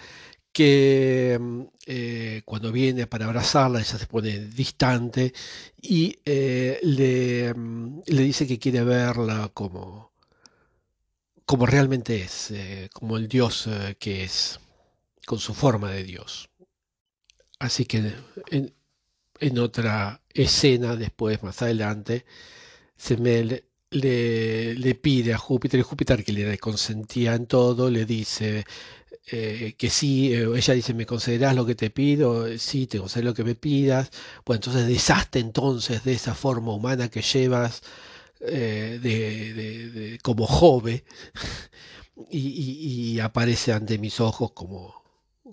que 0.53 1.38
mm, 1.40 1.62
eh, 1.86 2.42
cuando 2.44 2.72
viene 2.72 3.07
para 3.07 3.26
abrazarla 3.26 3.80
ella 3.80 3.98
se 3.98 4.07
pone 4.07 4.38
distante 4.46 5.32
y 5.80 6.16
eh, 6.24 6.78
le, 6.82 7.55
mm, 7.55 8.03
le, 8.07 8.22
dice 8.22 8.46
que 8.46 8.59
quiere 8.59 8.82
verla 8.84 9.51
como, 9.55 10.12
como 11.44 11.66
realmente 11.66 12.22
es, 12.22 12.51
eh, 12.53 12.88
como 12.92 13.16
el 13.16 13.28
Dios 13.28 13.68
que 13.98 14.24
es, 14.24 14.61
con 15.26 15.38
su 15.38 15.55
forma 15.55 15.90
de 15.90 16.05
Dios. 16.05 16.51
Así 17.59 17.84
que 17.84 18.12
en, 18.51 19.59
otra 19.59 20.22
escena, 20.30 20.96
después, 20.96 21.42
más 21.42 21.61
adelante, 21.62 22.24
se 22.96 23.16
me 23.16 23.44
le, 23.44 23.64
le, 23.90 24.94
pide 24.94 25.34
a 25.34 25.38
Júpiter, 25.38 25.80
y 25.80 25.82
Júpiter 25.82 26.24
que 26.24 26.32
le 26.32 26.59
consentía 26.59 27.34
en 27.34 27.46
todo, 27.46 27.90
le 27.90 28.07
dice, 28.07 28.64
eh, 29.27 29.75
que 29.79 29.91
sí, 29.91 30.33
eh, 30.35 30.49
ella 30.57 30.75
dice, 30.75 30.95
¿me 30.95 31.07
concederás 31.07 31.55
lo 31.55 31.64
que 31.66 31.75
te 31.75 31.91
pido? 31.91 32.47
Eh, 32.47 32.59
sí, 32.59 32.87
te 32.87 32.99
concederé 32.99 33.27
lo 33.27 33.35
que 33.35 33.45
me 33.45 33.55
pidas. 33.55 34.11
Bueno, 34.45 34.57
entonces 34.59 34.87
deshazte 34.89 35.39
entonces 35.39 36.05
de 36.05 36.12
esa 36.14 36.35
forma 36.35 36.73
humana 36.73 37.09
que 37.09 37.23
llevas 37.23 37.83
de, 38.41 40.18
como 40.23 40.47
jove 40.47 41.05
y, 42.31 43.18
aparece 43.21 43.73
ante 43.73 43.99
mis 43.99 44.21
ojos 44.21 44.53
como, 44.53 45.05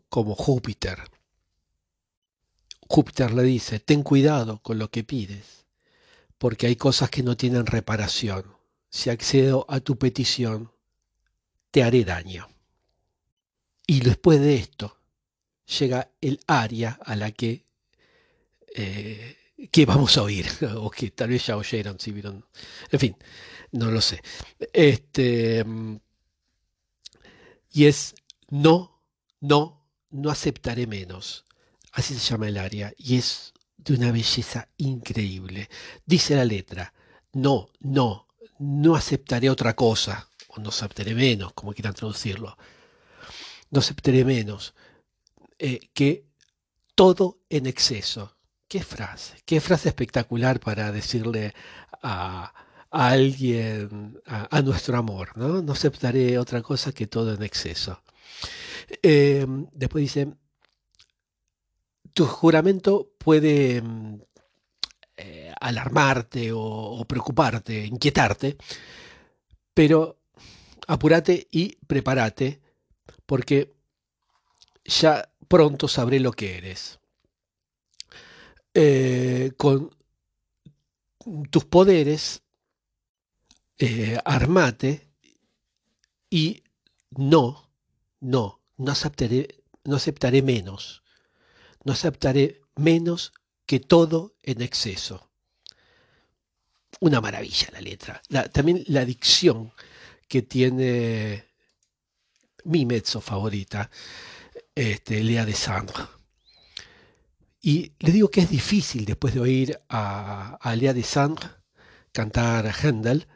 como 0.09 0.35
Júpiter. 0.35 0.99
Júpiter 2.87 3.33
le 3.33 3.43
dice, 3.43 3.79
ten 3.79 4.03
cuidado 4.03 4.61
con 4.61 4.79
lo 4.79 4.89
que 4.89 5.03
pides, 5.03 5.65
porque 6.37 6.67
hay 6.67 6.75
cosas 6.77 7.09
que 7.09 7.23
no 7.23 7.35
tienen 7.37 7.65
reparación. 7.65 8.45
Si 8.89 9.09
accedo 9.09 9.65
a 9.69 9.81
tu 9.81 9.97
petición, 9.97 10.71
te 11.71 11.83
haré 11.83 12.05
daño. 12.05 12.47
Y 13.89 14.01
después 14.01 14.41
de 14.41 14.55
esto 14.55 14.97
llega 15.79 16.11
el 16.19 16.41
aria 16.45 16.99
a 17.01 17.15
la 17.15 17.31
que, 17.31 17.65
eh, 18.75 19.37
que 19.71 19.85
vamos 19.85 20.17
a 20.17 20.23
oír, 20.23 20.45
o 20.75 20.91
que 20.91 21.11
tal 21.11 21.29
vez 21.29 21.47
ya 21.47 21.55
oyeron, 21.55 21.97
si 21.97 22.11
vieron. 22.11 22.45
En 22.91 22.99
fin, 22.99 23.15
no 23.71 23.89
lo 23.89 24.01
sé. 24.01 24.21
Este, 24.73 25.65
y 27.71 27.85
es 27.85 28.13
no, 28.49 29.01
no, 29.39 29.87
no 30.09 30.29
aceptaré 30.29 30.85
menos. 30.85 31.45
Así 31.93 32.13
se 32.13 32.19
llama 32.19 32.49
el 32.49 32.57
aria. 32.57 32.93
Y 32.97 33.17
es 33.17 33.53
de 33.77 33.93
una 33.93 34.11
belleza 34.11 34.67
increíble. 34.75 35.69
Dice 36.05 36.35
la 36.35 36.43
letra, 36.43 36.93
no, 37.31 37.69
no, 37.79 38.27
no 38.59 38.95
aceptaré 38.95 39.49
otra 39.49 39.75
cosa, 39.77 40.29
o 40.49 40.59
no 40.59 40.69
aceptaré 40.69 41.15
menos, 41.15 41.53
como 41.53 41.73
quieran 41.73 41.93
traducirlo 41.93 42.57
no 43.71 43.79
aceptaré 43.79 44.23
menos 44.25 44.73
eh, 45.59 45.89
que 45.93 46.25
todo 46.95 47.39
en 47.49 47.67
exceso. 47.67 48.37
Qué 48.67 48.83
frase, 48.83 49.37
qué 49.45 49.61
frase 49.61 49.89
espectacular 49.89 50.59
para 50.59 50.91
decirle 50.91 51.53
a, 52.03 52.53
alguien, 52.91 54.19
a, 54.25 54.61
nuestro 54.61 54.97
amor, 54.97 55.37
¿no? 55.37 55.61
No 55.61 55.71
aceptaré 55.71 56.37
otra 56.37 56.61
cosa 56.61 56.91
que 56.91 57.07
todo 57.07 57.33
en 57.33 57.43
exceso. 57.43 58.01
Em, 59.01 59.67
después 59.73 60.01
dice, 60.01 60.33
tu 62.13 62.25
juramento 62.25 63.11
puede 63.17 63.81
mm, 63.81 64.21
eh, 65.17 65.53
alarmarte 65.59 66.51
o, 66.53 67.05
preocuparte, 67.07 67.85
inquietarte, 67.85 68.57
pero 69.73 70.19
apúrate 70.87 71.47
y 71.51 71.75
prepárate, 71.87 72.61
porque 73.27 73.75
ya 74.85 75.29
pronto 75.47 75.87
sabré 75.87 76.19
lo 76.19 76.31
que 76.31 76.57
eres. 76.57 76.99
Eh, 78.73 79.51
con 79.57 79.91
tus 81.51 81.65
poderes, 81.65 82.41
eh, 83.77 84.17
armate 84.25 85.07
y 86.29 86.63
no, 87.11 87.69
no, 88.19 88.61
no 88.77 88.91
aceptaré, 88.91 89.63
no 89.83 89.97
aceptaré 89.97 90.41
menos. 90.41 91.03
No 91.83 91.93
aceptaré 91.93 92.61
menos 92.75 93.33
que 93.65 93.79
todo 93.79 94.35
en 94.43 94.61
exceso. 94.61 95.29
Una 96.99 97.21
maravilla 97.21 97.69
la 97.73 97.81
letra. 97.81 98.21
también 98.51 98.83
la 98.87 99.05
dicción 99.05 99.73
que 100.27 100.41
tiene 100.41 101.46
mi 102.67 102.85
mezzo 102.85 103.21
favorita, 103.21 103.89
este, 104.75 105.23
Lea 105.23 105.45
de 105.45 105.53
Sandra. 105.53 106.09
Y 107.61 107.91
le 107.99 108.11
digo 108.11 108.29
que 108.29 108.41
es 108.41 108.49
difícil 108.49 109.05
después 109.05 109.33
de 109.33 109.39
oír 109.39 109.79
a, 109.89 110.57
a 110.61 110.75
Lea 110.75 110.93
de 110.93 111.03
Sandre 111.03 111.49
cantar 112.11 112.67
a 112.67 112.73
Händel. 112.73 113.27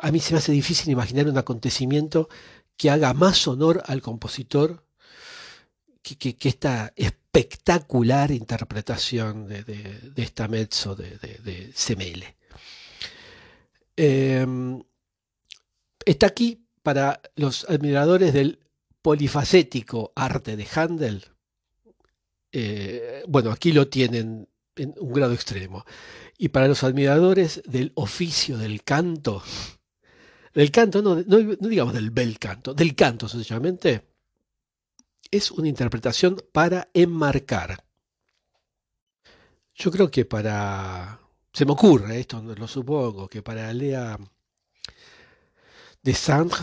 A 0.00 0.10
mí 0.10 0.20
se 0.20 0.32
me 0.32 0.38
hace 0.38 0.52
difícil 0.52 0.90
imaginar 0.90 1.28
un 1.28 1.38
acontecimiento 1.38 2.28
que 2.76 2.90
haga 2.90 3.12
más 3.12 3.46
honor 3.46 3.82
al 3.86 4.00
compositor 4.00 4.86
que, 6.02 6.36
esta 6.40 6.92
espectacular 6.96 8.30
interpretación 8.30 9.46
de, 9.46 10.12
esta 10.16 10.48
mezzo 10.48 10.94
de, 10.94 11.70
Semele. 11.74 12.36
Em, 13.96 14.82
está 16.04 16.26
aquí 16.26 16.66
para 16.82 17.20
los 17.36 17.68
admiradores 17.68 18.32
del 18.32 18.58
polifacético 19.02 20.12
arte 20.14 20.56
de 20.56 20.66
Handel. 20.74 21.24
Eh, 22.52 23.22
bueno, 23.28 23.50
aquí 23.50 23.72
lo 23.72 23.88
tienen 23.88 24.48
en 24.76 24.94
un 24.98 25.12
grado 25.12 25.32
extremo. 25.32 25.84
Y 26.38 26.48
para 26.48 26.68
los 26.68 26.82
admiradores 26.82 27.62
del 27.66 27.92
oficio 27.94 28.58
del 28.58 28.82
canto, 28.82 29.42
del 30.54 30.70
canto, 30.70 31.02
no, 31.02 31.16
no 31.16 31.68
digamos 31.68 31.94
del 31.94 32.10
bel 32.10 32.38
canto, 32.38 32.74
del 32.74 32.94
canto 32.94 33.28
sencillamente, 33.28 34.06
es 35.30 35.50
una 35.50 35.68
interpretación 35.68 36.42
para 36.52 36.88
enmarcar. 36.94 37.84
Yo 39.74 39.90
creo 39.90 40.10
que 40.10 40.24
para, 40.24 41.20
se 41.52 41.64
me 41.64 41.72
ocurre, 41.72 42.20
esto 42.20 42.42
lo 42.42 42.66
supongo, 42.66 43.28
que 43.28 43.42
para 43.42 43.72
Lea 43.72 44.18
de 46.02 46.14
Sandre, 46.14 46.58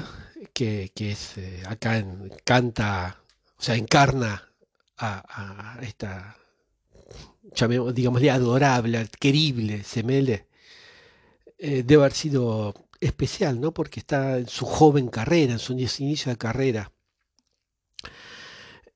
que, 0.53 0.91
es 0.95 1.37
eh, 1.37 1.63
acá 1.67 2.03
canta, 2.43 3.21
o 3.57 3.61
sea, 3.61 3.75
encarna 3.75 4.51
a, 4.97 5.77
esta, 5.81 6.37
digámosle, 7.93 8.31
adorable, 8.31 9.07
querible 9.19 9.83
Semele, 9.83 10.47
eh, 11.59 11.83
debe 11.83 12.03
haber 12.03 12.13
sido 12.13 12.73
especial, 12.99 13.59
¿no? 13.61 13.73
Porque 13.73 13.99
está 13.99 14.39
en 14.39 14.47
su 14.47 14.65
joven 14.65 15.07
carrera, 15.09 15.53
en 15.53 15.59
su 15.59 15.73
inicio 15.73 16.31
de 16.31 16.37
carrera. 16.37 16.91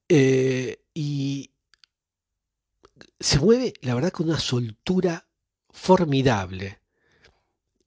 Eh, 0.09 0.83
y 0.93 1.51
se 3.19 3.39
mueve, 3.39 3.73
la 3.81 3.95
verdad, 3.95 4.11
con 4.11 4.27
una 4.29 4.39
soltura 4.39 5.27
formidable. 5.69 6.79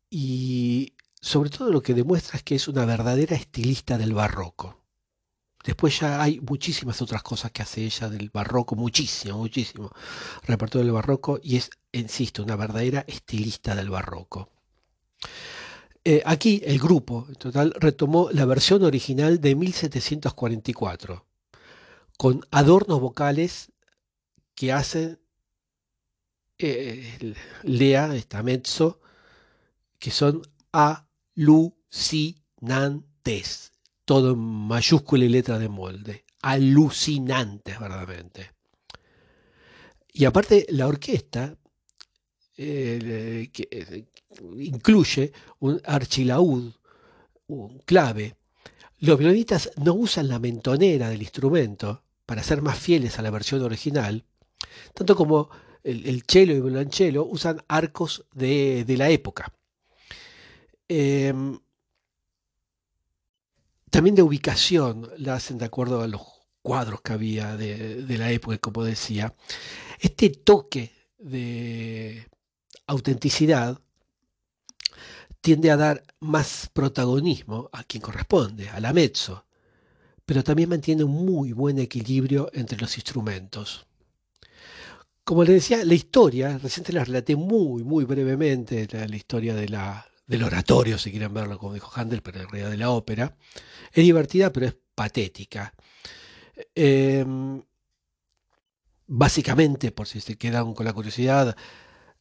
Y 0.08 0.94
sobre 1.24 1.48
todo 1.48 1.72
lo 1.72 1.82
que 1.82 1.94
demuestra 1.94 2.36
es 2.36 2.42
que 2.42 2.54
es 2.54 2.68
una 2.68 2.84
verdadera 2.84 3.34
estilista 3.34 3.96
del 3.96 4.12
barroco. 4.12 4.82
Después 5.64 5.98
ya 5.98 6.22
hay 6.22 6.38
muchísimas 6.40 7.00
otras 7.00 7.22
cosas 7.22 7.50
que 7.50 7.62
hace 7.62 7.82
ella 7.82 8.10
del 8.10 8.28
barroco, 8.28 8.76
muchísimo, 8.76 9.38
muchísimo 9.38 9.90
repertorio 10.42 10.84
del 10.84 10.92
barroco, 10.92 11.40
y 11.42 11.56
es, 11.56 11.70
insisto, 11.92 12.42
una 12.42 12.56
verdadera 12.56 13.06
estilista 13.08 13.74
del 13.74 13.88
barroco. 13.88 14.50
Eh, 16.04 16.22
aquí 16.26 16.60
el 16.62 16.78
grupo, 16.78 17.24
en 17.28 17.36
total, 17.36 17.74
retomó 17.80 18.28
la 18.30 18.44
versión 18.44 18.84
original 18.84 19.40
de 19.40 19.54
1744 19.54 21.24
con 22.18 22.46
adornos 22.50 23.00
vocales 23.00 23.72
que 24.54 24.72
hacen 24.74 25.18
eh, 26.58 27.34
Lea, 27.62 28.14
esta 28.14 28.42
mezzo, 28.42 29.00
que 29.98 30.10
son 30.10 30.42
alucinantes, 31.36 33.72
todo 34.04 34.32
en 34.32 34.38
mayúscula 34.38 35.24
y 35.24 35.28
letra 35.28 35.58
de 35.58 35.68
molde, 35.68 36.24
alucinantes 36.42 37.78
verdaderamente. 37.78 38.50
Y 40.12 40.26
aparte 40.26 40.66
la 40.70 40.86
orquesta 40.86 41.56
eh, 42.56 43.50
que, 43.52 43.68
eh, 43.70 44.04
incluye 44.58 45.32
un 45.60 45.80
archilaúd, 45.84 46.72
un 47.48 47.78
clave. 47.80 48.36
Los 49.00 49.18
violinistas 49.18 49.70
no 49.76 49.94
usan 49.94 50.28
la 50.28 50.38
mentonera 50.38 51.08
del 51.08 51.22
instrumento, 51.22 52.04
para 52.26 52.42
ser 52.42 52.62
más 52.62 52.78
fieles 52.78 53.18
a 53.18 53.22
la 53.22 53.30
versión 53.30 53.62
original, 53.62 54.24
tanto 54.94 55.14
como 55.14 55.50
el, 55.82 56.22
cello 56.26 56.52
y 56.52 56.56
el 56.56 56.62
violonchelo 56.62 57.24
usan 57.24 57.62
arcos 57.68 58.24
de, 58.32 58.84
la 58.96 59.10
época. 59.10 59.52
Em, 60.88 61.58
también 63.90 64.14
de 64.14 64.22
ubicación 64.22 65.10
la 65.18 65.34
hacen 65.34 65.58
de 65.58 65.64
acuerdo 65.64 66.02
a 66.02 66.08
los 66.08 66.22
cuadros 66.62 67.02
que 67.02 67.12
había 67.12 67.56
de, 67.56 68.18
la 68.18 68.30
época, 68.30 68.58
como 68.58 68.84
decía. 68.84 69.34
Este 70.00 70.30
toque 70.30 70.92
de 71.18 72.26
autenticidad 72.86 73.78
tiende 75.40 75.70
a 75.70 75.76
dar 75.76 76.02
más 76.20 76.70
protagonismo 76.72 77.68
a 77.72 77.84
quien 77.84 78.02
corresponde, 78.02 78.70
a 78.70 78.80
la 78.80 78.94
mezzo, 78.94 79.44
pero 80.24 80.42
también 80.42 80.70
mantiene 80.70 81.04
un 81.04 81.12
muy 81.12 81.52
buen 81.52 81.78
equilibrio 81.78 82.50
entre 82.54 82.78
los 82.78 82.96
instrumentos. 82.96 83.86
Como 85.22 85.44
les 85.44 85.54
decía, 85.54 85.84
la 85.84 85.94
historia, 85.94 86.58
recién 86.58 86.84
te 86.84 86.92
la 86.92 87.04
relaté 87.04 87.36
muy, 87.36 87.84
muy 87.84 88.04
brevemente, 88.04 88.88
la, 88.90 89.16
historia 89.16 89.54
de 89.54 89.68
la, 89.68 90.06
del 90.26 90.42
oratorio, 90.42 90.98
si 90.98 91.10
quieren 91.10 91.34
verlo, 91.34 91.58
como 91.58 91.74
dijo 91.74 91.90
Handel, 91.94 92.22
pero 92.22 92.40
en 92.40 92.48
realidad 92.48 92.70
de 92.70 92.76
la 92.78 92.90
ópera, 92.90 93.36
es 93.92 94.04
divertida, 94.04 94.52
pero 94.52 94.66
es 94.66 94.76
patética. 94.94 95.74
Em, 96.74 97.62
básicamente, 99.06 99.92
por 99.92 100.06
si 100.06 100.20
se 100.20 100.36
quedan 100.36 100.74
con 100.74 100.86
la 100.86 100.92
curiosidad, 100.92 101.56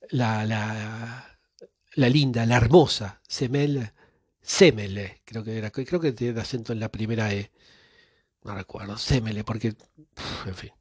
la, 0.09 0.45
la, 0.45 2.09
linda, 2.09 2.45
la 2.45 2.57
hermosa 2.57 3.21
Semel, 3.27 3.91
Semele, 4.41 5.21
creo 5.25 5.43
que 5.43 5.57
era, 5.57 5.71
creo 5.71 5.99
que 5.99 6.11
tiene 6.11 6.41
acento 6.41 6.73
en 6.73 6.79
la 6.79 6.89
primera 6.91 7.33
E, 7.33 7.51
no 8.43 8.55
recuerdo, 8.55 8.97
Semele, 8.97 9.43
porque, 9.43 9.75
en 10.45 10.55
fin, 10.55 10.71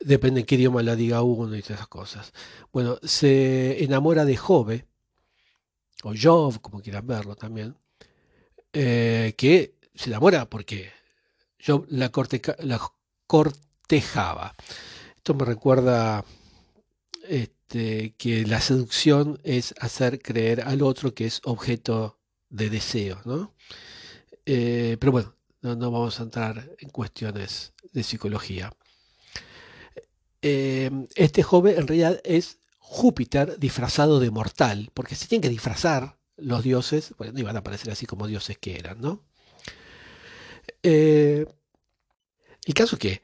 depende 0.00 0.40
en 0.40 0.46
qué 0.46 0.56
idioma 0.56 0.82
la 0.82 0.96
diga 0.96 1.22
uno 1.22 1.56
y 1.56 1.62
todas 1.62 1.78
esas 1.78 1.88
cosas. 1.88 2.32
Bueno, 2.72 2.98
se 3.02 3.82
enamora 3.84 4.24
de 4.24 4.36
Jove, 4.36 4.86
o 6.02 6.12
Jove, 6.20 6.58
como 6.60 6.80
quieran 6.82 7.06
verlo 7.06 7.36
también, 7.36 7.76
eh, 8.72 9.34
que 9.36 9.76
se 9.94 10.10
enamora 10.10 10.48
porque 10.48 10.90
yo 11.58 11.84
la, 11.88 12.10
cortejaba. 13.26 14.54
Esto 15.16 15.34
me 15.34 15.44
recuerda 15.44 16.24
este, 17.28 18.14
que 18.18 18.44
la 18.46 18.60
seducción 18.60 19.38
es 19.44 19.74
hacer 19.78 20.20
creer 20.20 20.62
al 20.62 20.82
otro 20.82 21.14
que 21.14 21.26
es 21.26 21.40
objeto 21.44 22.18
de 22.50 22.68
deseo, 22.68 23.20
¿no? 23.24 23.54
Eh, 24.44 24.96
pero 24.98 25.12
bueno, 25.12 25.34
no, 25.62 25.76
vamos 25.76 26.18
a 26.18 26.24
entrar 26.24 26.68
en 26.80 26.90
cuestiones 26.90 27.72
de 27.92 28.02
psicología. 28.02 28.72
Em, 30.42 31.06
este 31.14 31.44
joven 31.44 31.78
en 31.78 31.86
realidad 31.86 32.20
es 32.24 32.58
Júpiter 32.92 33.58
disfrazado 33.58 34.20
de 34.20 34.30
mortal, 34.30 34.90
porque 34.92 35.14
se 35.14 35.26
tienen 35.26 35.42
que 35.42 35.48
disfrazar 35.48 36.18
los 36.36 36.62
dioses, 36.62 37.14
bueno, 37.16 37.32
no 37.32 37.40
iban 37.40 37.56
a 37.56 37.60
aparecer 37.60 37.90
así 37.90 38.04
como 38.06 38.26
dioses 38.26 38.58
que 38.58 38.78
eran, 38.78 39.00
¿no? 39.00 39.24
Eh, 40.82 41.46
el 42.64 42.74
caso 42.74 42.96
es 42.96 43.00
que 43.00 43.22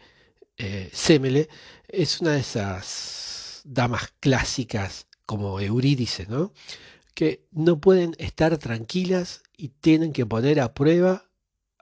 eh, 0.56 0.90
Semele 0.92 1.48
es 1.86 2.20
una 2.20 2.32
de 2.32 2.40
esas 2.40 3.60
damas 3.64 4.12
clásicas 4.20 5.06
como 5.26 5.60
Eurídice, 5.60 6.26
¿no? 6.26 6.52
que 7.18 7.44
no 7.50 7.80
pueden 7.80 8.14
estar 8.18 8.56
tranquilas 8.58 9.42
y 9.56 9.70
tienen 9.70 10.12
que 10.12 10.24
poner 10.24 10.60
a 10.60 10.72
prueba 10.72 11.28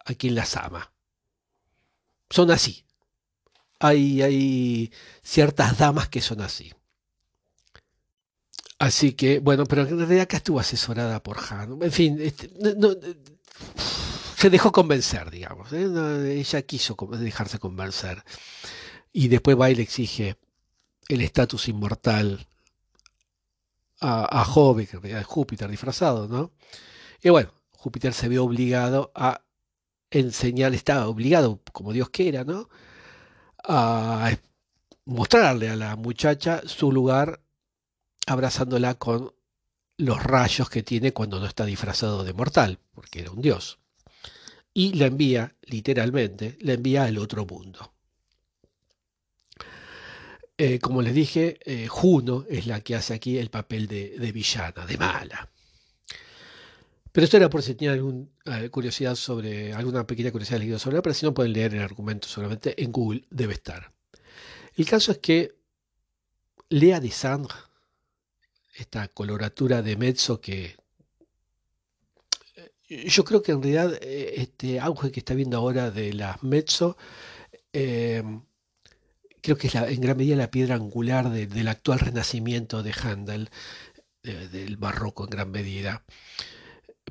a 0.03 0.15
quien 0.15 0.35
las 0.35 0.57
ama. 0.57 0.95
Son 2.31 2.51
así. 2.51 2.87
Hay, 3.79 4.23
hay 4.23 4.91
ciertas 5.23 5.77
damas 5.77 6.09
que 6.09 6.23
son 6.23 6.41
así. 6.41 6.73
Así 8.79 9.13
que, 9.13 9.39
bueno, 9.39 9.65
pero 9.65 9.83
en 9.83 9.99
realidad 9.99 10.23
acá 10.23 10.37
estuvo 10.37 10.61
asesorada 10.61 11.23
por 11.23 11.39
Han. 11.51 11.83
En 11.83 11.93
fin, 11.93 12.19
este, 12.21 12.51
se 14.37 14.51
dejó 14.51 14.71
convencer, 14.71 15.31
digamos. 15.31 15.73
¿eh? 15.73 16.39
ella 16.39 16.63
quiso 16.63 16.95
dejarse 17.19 17.59
convencer. 17.59 18.23
Y 19.13 19.29
después 19.29 19.59
va 19.59 19.71
y 19.71 19.75
le 19.75 19.83
exige 19.83 20.37
el 21.09 21.23
estatus 21.23 21.69
inmortal 21.69 22.47
a, 24.01 24.41
a 24.41 24.45
Jove, 24.45 24.87
que 24.87 24.97
en 24.97 25.03
realidad 25.03 25.21
es 25.23 25.27
Júpiter 25.27 25.71
disfrazado, 25.71 26.29
¿no? 26.29 26.53
Y 27.23 27.31
bueno, 27.31 27.51
Júpiter 27.73 28.13
se 28.13 28.29
ve 28.29 28.39
obligado 28.39 29.11
a 29.15 29.43
enseñar, 30.11 30.75
estaba 30.75 31.09
obligado, 31.09 31.63
como 31.73 31.95
Dios 31.95 32.11
quiera, 32.11 32.45
¿no? 32.45 32.69
A 33.65 34.33
mostrarle 35.07 35.71
a 35.71 35.77
la 35.77 35.97
muchacha 35.97 36.61
su 36.67 36.93
lugar 36.93 37.41
abrazándola 38.27 38.95
con 38.95 39.33
los 39.99 40.23
rayos 40.23 40.69
que 40.69 40.83
tiene 40.83 41.13
cuando 41.13 41.41
no 41.41 41.47
está 41.47 41.65
disfrazado 41.65 42.25
de 42.25 42.35
mortal, 42.35 42.79
porque 42.93 43.21
era 43.21 43.31
un 43.31 43.41
dios. 43.41 43.79
Y 44.75 44.93
la 44.95 45.07
envía, 45.07 45.55
literalmente, 45.63 46.59
la 46.61 46.75
envía 46.75 47.05
al 47.05 47.17
otro 47.17 47.47
mundo. 47.47 47.95
Eh, 50.59 50.79
como 50.79 51.03
les 51.03 51.15
dije, 51.15 51.59
eh, 51.65 51.87
Juno 51.87 52.45
es 52.49 52.67
la 52.67 52.81
que 52.81 52.95
hace 52.95 53.15
aquí 53.15 53.39
el 53.39 53.51
papel 53.51 53.87
de, 53.89 54.33
villana, 54.33 54.87
de 54.87 54.97
mala. 54.99 55.51
Pero 57.13 57.25
esto 57.25 57.37
era 57.37 57.49
por 57.49 57.63
si 57.63 57.75
tenían 57.75 57.95
alguna 57.95 58.27
eh, 58.45 58.71
curiosidad 58.71 59.15
sobre, 59.15 59.73
alguna 59.73 60.07
pequeña 60.07 60.33
curiosidad 60.33 60.59
leído 60.59 60.79
sobre 60.79 60.97
la 60.97 61.03
pero 61.03 61.15
si 61.15 61.25
no 61.25 61.33
pueden 61.33 61.53
leer 61.53 61.75
el 61.75 61.83
argumento 61.83 62.29
solamente 62.29 62.83
en 62.83 62.93
Google, 62.93 63.25
debe 63.31 63.55
estar. 63.55 63.93
El 64.77 64.87
caso 64.87 65.13
es 65.13 65.19
que 65.19 65.55
Lea 66.69 67.01
de 67.01 67.11
Sandre 67.11 67.55
esta 68.77 69.09
coloratura 69.09 69.83
de 69.83 69.97
mezzo 69.97 70.41
que 70.41 70.77
eh, 72.89 73.09
yo 73.09 73.25
creo 73.25 73.43
que 73.43 73.53
en 73.53 73.63
realidad 73.63 73.99
eh, 74.03 74.35
este 74.37 74.81
auge 74.81 75.11
que 75.11 75.21
está 75.21 75.35
viendo 75.35 75.57
ahora 75.57 75.91
de 75.91 76.13
las 76.13 76.43
mezzo 76.43 76.97
em, 77.73 78.43
creo 79.41 79.57
que 79.57 79.69
es 79.69 79.75
en 79.75 80.01
gran 80.01 80.17
medida 80.17 80.37
la 80.37 80.51
piedra 80.51 80.75
angular 80.75 81.31
del 81.31 81.69
actual 81.69 82.01
renacimiento 82.01 82.83
de 82.83 82.93
Handel, 82.93 83.51
del 84.23 84.77
barroco 84.77 85.23
en 85.23 85.31
gran 85.31 85.53
medida. 85.53 86.05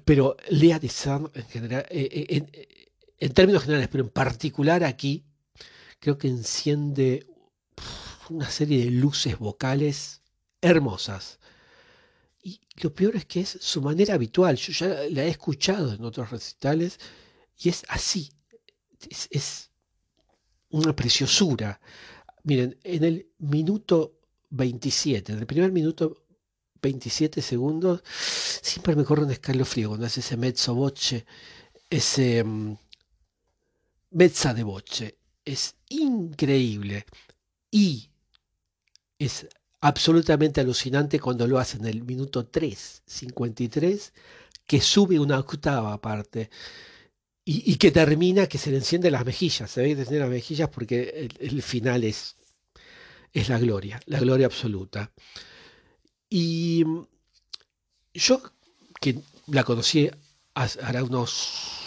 Pero 0.03 0.35
Lea 0.49 0.77
de 0.79 0.89
Sand 0.89 1.29
en 1.33 1.45
general, 1.45 1.85
eh, 1.89 2.45
en, 3.19 3.33
términos 3.33 3.63
generales, 3.63 3.87
pero 3.89 4.03
en 4.03 4.09
particular 4.09 4.83
aquí, 4.83 5.23
creo 5.99 6.17
que 6.17 6.27
enciende 6.27 7.25
una 8.29 8.49
serie 8.49 8.83
de 8.83 8.91
luces 8.91 9.39
vocales 9.39 10.21
hermosas. 10.61 11.39
Y 12.45 12.61
lo 12.83 12.93
peor 12.93 13.15
es 13.15 13.25
que 13.25 13.39
es 13.41 13.57
su 13.59 13.81
manera 13.81 14.13
habitual. 14.13 14.55
Yo 14.55 14.71
ya 14.71 14.87
la 15.09 15.23
he 15.23 15.29
escuchado 15.29 15.91
en 15.93 16.05
otros 16.05 16.29
recitales 16.29 16.99
y 17.57 17.69
es 17.69 17.83
así. 17.89 18.31
Es, 19.09 19.71
una 20.69 20.95
preciosura. 20.95 21.81
Miren, 22.43 22.77
en 22.83 23.03
el 23.03 23.31
minuto 23.39 24.19
27, 24.51 25.31
en 25.31 25.39
el 25.39 25.47
primer 25.47 25.71
minuto 25.71 26.25
27 26.83 27.41
segundos, 27.41 28.03
siempre 28.61 28.95
me 28.95 29.05
corre 29.05 29.23
un 29.23 29.31
escalofrío 29.31 29.87
cuando 29.89 30.05
hace 30.05 30.19
ese 30.19 30.37
mezzo 30.37 30.75
voce, 30.75 31.25
ese 31.89 32.43
um, 32.43 32.77
mezza 34.11 34.53
de 34.53 34.61
voce. 34.63 35.17
Es 35.43 35.75
increíble. 35.89 37.05
Y 37.71 38.11
es 39.17 39.47
absolutamente 39.85 40.61
alucinante 40.61 41.19
cuando 41.19 41.45
lo 41.45 41.59
hace 41.59 41.77
en 41.77 41.85
el 41.85 42.03
minuto 42.03 42.47
3, 42.47 43.03
53, 43.05 44.13
que 44.65 44.81
sube 44.81 45.19
una 45.19 45.37
octava 45.37 45.93
aparte 45.93 46.49
y, 47.45 47.75
que 47.75 47.91
termina 47.91 48.47
que 48.47 48.57
se 48.57 48.71
le 48.71 48.77
enciende 48.77 49.11
las 49.11 49.23
mejillas, 49.23 49.69
se 49.69 49.83
ve 49.83 49.95
que 49.95 50.03
se 50.03 50.17
las 50.17 50.27
mejillas 50.27 50.69
porque 50.69 51.29
el, 51.39 51.61
final 51.61 52.03
es, 52.03 52.35
es 53.31 53.47
la 53.47 53.59
gloria, 53.59 53.99
la 54.07 54.19
gloria 54.19 54.47
absoluta. 54.47 55.11
Y 56.27 56.83
yo 58.11 58.41
que 58.99 59.19
la 59.45 59.63
conocí 59.63 60.09
hará 60.55 61.03
unos 61.03 61.81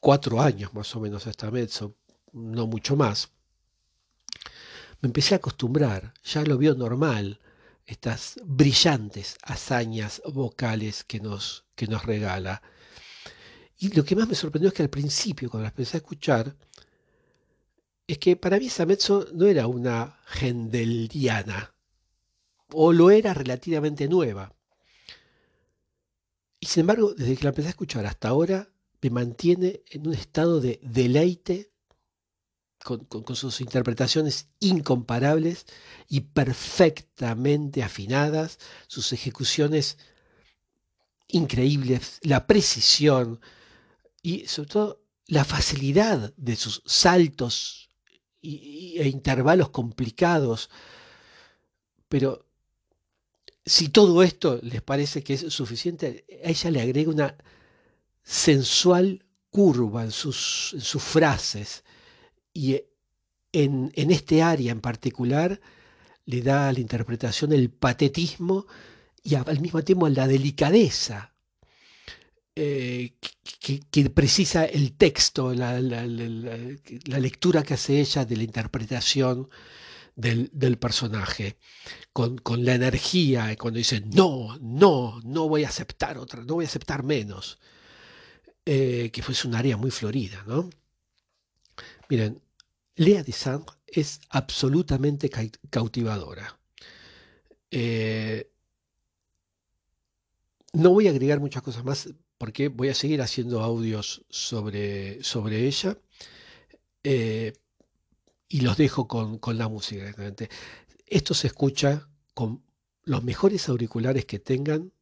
cuatro 0.00 0.40
años 0.40 0.74
más 0.74 0.96
o 0.96 1.00
menos 1.00 1.28
esta 1.28 1.52
mezzo, 1.52 1.94
no 2.32 2.66
mucho 2.66 2.96
más, 2.96 3.30
me 5.00 5.08
empecé 5.08 5.34
a 5.34 5.38
acostumbrar, 5.38 6.14
ya 6.24 6.42
lo 6.42 6.58
vio 6.58 6.74
normal, 6.74 7.40
estas 7.86 8.40
brillantes 8.44 9.36
hazañas 9.42 10.20
vocales 10.26 11.04
que 11.04 11.20
nos, 11.20 11.64
que 11.74 11.86
nos 11.86 12.04
regala. 12.04 12.62
Y 13.78 13.94
lo 13.94 14.04
que 14.04 14.16
más 14.16 14.28
me 14.28 14.34
sorprendió 14.34 14.68
es 14.68 14.74
que 14.74 14.82
al 14.82 14.90
principio, 14.90 15.50
cuando 15.50 15.64
las 15.64 15.72
empecé 15.72 15.96
a 15.96 15.98
escuchar, 15.98 16.56
es 18.06 18.18
que 18.18 18.36
para 18.36 18.58
mí 18.58 18.66
esa 18.66 18.86
mezzo 18.86 19.26
no 19.32 19.46
era 19.46 19.66
una 19.66 20.18
gendeliana, 20.26 21.74
o 22.72 22.92
lo 22.92 23.10
era 23.10 23.34
relativamente 23.34 24.08
nueva. 24.08 24.52
Y 26.58 26.66
sin 26.66 26.82
embargo, 26.82 27.14
desde 27.14 27.36
que 27.36 27.44
la 27.44 27.50
empecé 27.50 27.68
a 27.68 27.70
escuchar 27.70 28.06
hasta 28.06 28.28
ahora, 28.28 28.68
me 29.02 29.10
mantiene 29.10 29.82
en 29.90 30.06
un 30.06 30.14
estado 30.14 30.60
de 30.60 30.80
deleite 30.82 31.70
con, 32.86 33.36
sus 33.36 33.60
interpretaciones 33.60 34.46
incomparables 34.60 35.66
y 36.08 36.20
perfectamente 36.20 37.82
afinadas, 37.82 38.58
sus 38.86 39.12
ejecuciones 39.12 39.98
increíbles, 41.26 42.20
la 42.22 42.46
precisión 42.46 43.40
y 44.22 44.46
sobre 44.46 44.68
todo 44.68 45.02
la 45.26 45.44
facilidad 45.44 46.32
de 46.36 46.54
sus 46.54 46.82
saltos 46.86 47.88
e 48.40 49.08
intervalos 49.08 49.70
complicados. 49.70 50.70
Pero 52.08 52.46
si 53.64 53.88
todo 53.88 54.22
esto 54.22 54.60
les 54.62 54.80
parece 54.80 55.24
que 55.24 55.34
es 55.34 55.40
suficiente, 55.52 56.24
a 56.44 56.50
ella 56.50 56.70
le 56.70 56.80
agrega 56.82 57.10
una 57.10 57.36
sensual 58.22 59.24
curva 59.50 60.04
en 60.04 60.12
sus, 60.12 60.70
en 60.74 60.80
sus 60.82 61.02
frases, 61.02 61.82
y 62.56 62.82
en, 63.52 63.92
este 63.94 64.42
área 64.42 64.72
en 64.72 64.80
particular 64.80 65.60
le 66.24 66.40
da 66.42 66.68
a 66.68 66.72
la 66.72 66.80
interpretación 66.80 67.52
el 67.52 67.70
patetismo 67.70 68.66
y 69.22 69.34
al 69.34 69.60
mismo 69.60 69.82
tiempo 69.84 70.08
la 70.08 70.26
delicadeza 70.26 71.34
eh, 72.54 73.12
que, 73.90 74.10
precisa 74.10 74.64
el 74.64 74.96
texto, 74.96 75.52
la, 75.52 75.78
lectura 77.18 77.62
que 77.62 77.74
hace 77.74 78.00
ella 78.00 78.24
de 78.24 78.36
la 78.36 78.44
interpretación 78.44 79.50
del, 80.14 80.78
personaje, 80.78 81.58
con, 82.12 82.40
la 82.64 82.74
energía, 82.74 83.54
cuando 83.58 83.76
dice, 83.76 84.00
no, 84.00 84.56
no, 84.60 85.20
no 85.24 85.48
voy 85.48 85.64
a 85.64 85.68
aceptar 85.68 86.16
otra, 86.16 86.42
no 86.42 86.54
voy 86.54 86.64
a 86.64 86.68
aceptar 86.68 87.02
menos, 87.02 87.58
eh, 88.64 89.10
que 89.12 89.22
fue 89.22 89.34
un 89.44 89.54
área 89.54 89.76
muy 89.76 89.90
florida, 89.90 90.42
¿no? 90.46 90.70
Miren, 92.08 92.40
Lea 92.96 93.22
de 93.22 93.32
Sand 93.32 93.66
es 93.86 94.20
absolutamente 94.30 95.30
cautivadora. 95.70 96.58
Eh, 97.70 98.50
no 100.72 100.90
voy 100.90 101.06
a 101.06 101.10
agregar 101.10 101.38
muchas 101.40 101.62
cosas 101.62 101.84
más 101.84 102.08
porque 102.38 102.68
voy 102.68 102.88
a 102.88 102.94
seguir 102.94 103.20
haciendo 103.20 103.62
audios 103.62 104.24
sobre, 104.30 105.22
sobre 105.22 105.66
ella 105.66 105.98
eh, 107.04 107.52
y 108.48 108.60
los 108.60 108.78
dejo 108.78 109.06
con, 109.06 109.58
la 109.58 109.68
música. 109.68 110.14
Esto 111.06 111.34
se 111.34 111.48
escucha 111.48 112.08
con 112.32 112.62
los 113.02 113.22
mejores 113.22 113.68
auriculares 113.68 114.24
que 114.24 114.38
tengan 114.38 114.92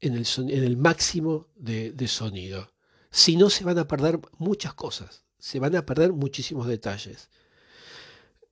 en 0.00 0.14
el, 0.14 0.26
en 0.36 0.64
el 0.64 0.76
máximo 0.76 1.48
de, 1.54 1.92
de 1.92 2.08
sonido. 2.08 2.74
Si 3.10 3.36
no, 3.36 3.48
se 3.48 3.64
van 3.64 3.78
a 3.78 3.88
perder 3.88 4.20
muchas 4.38 4.74
cosas 4.74 5.23
se 5.44 5.60
van 5.60 5.76
a 5.76 5.84
perder 5.84 6.14
muchísimos 6.14 6.66
detalles. 6.66 7.28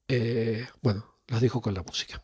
Eh, 0.08 0.66
bueno, 0.82 1.16
los 1.26 1.40
dejo 1.40 1.62
con 1.62 1.72
la 1.72 1.82
música. 1.82 2.22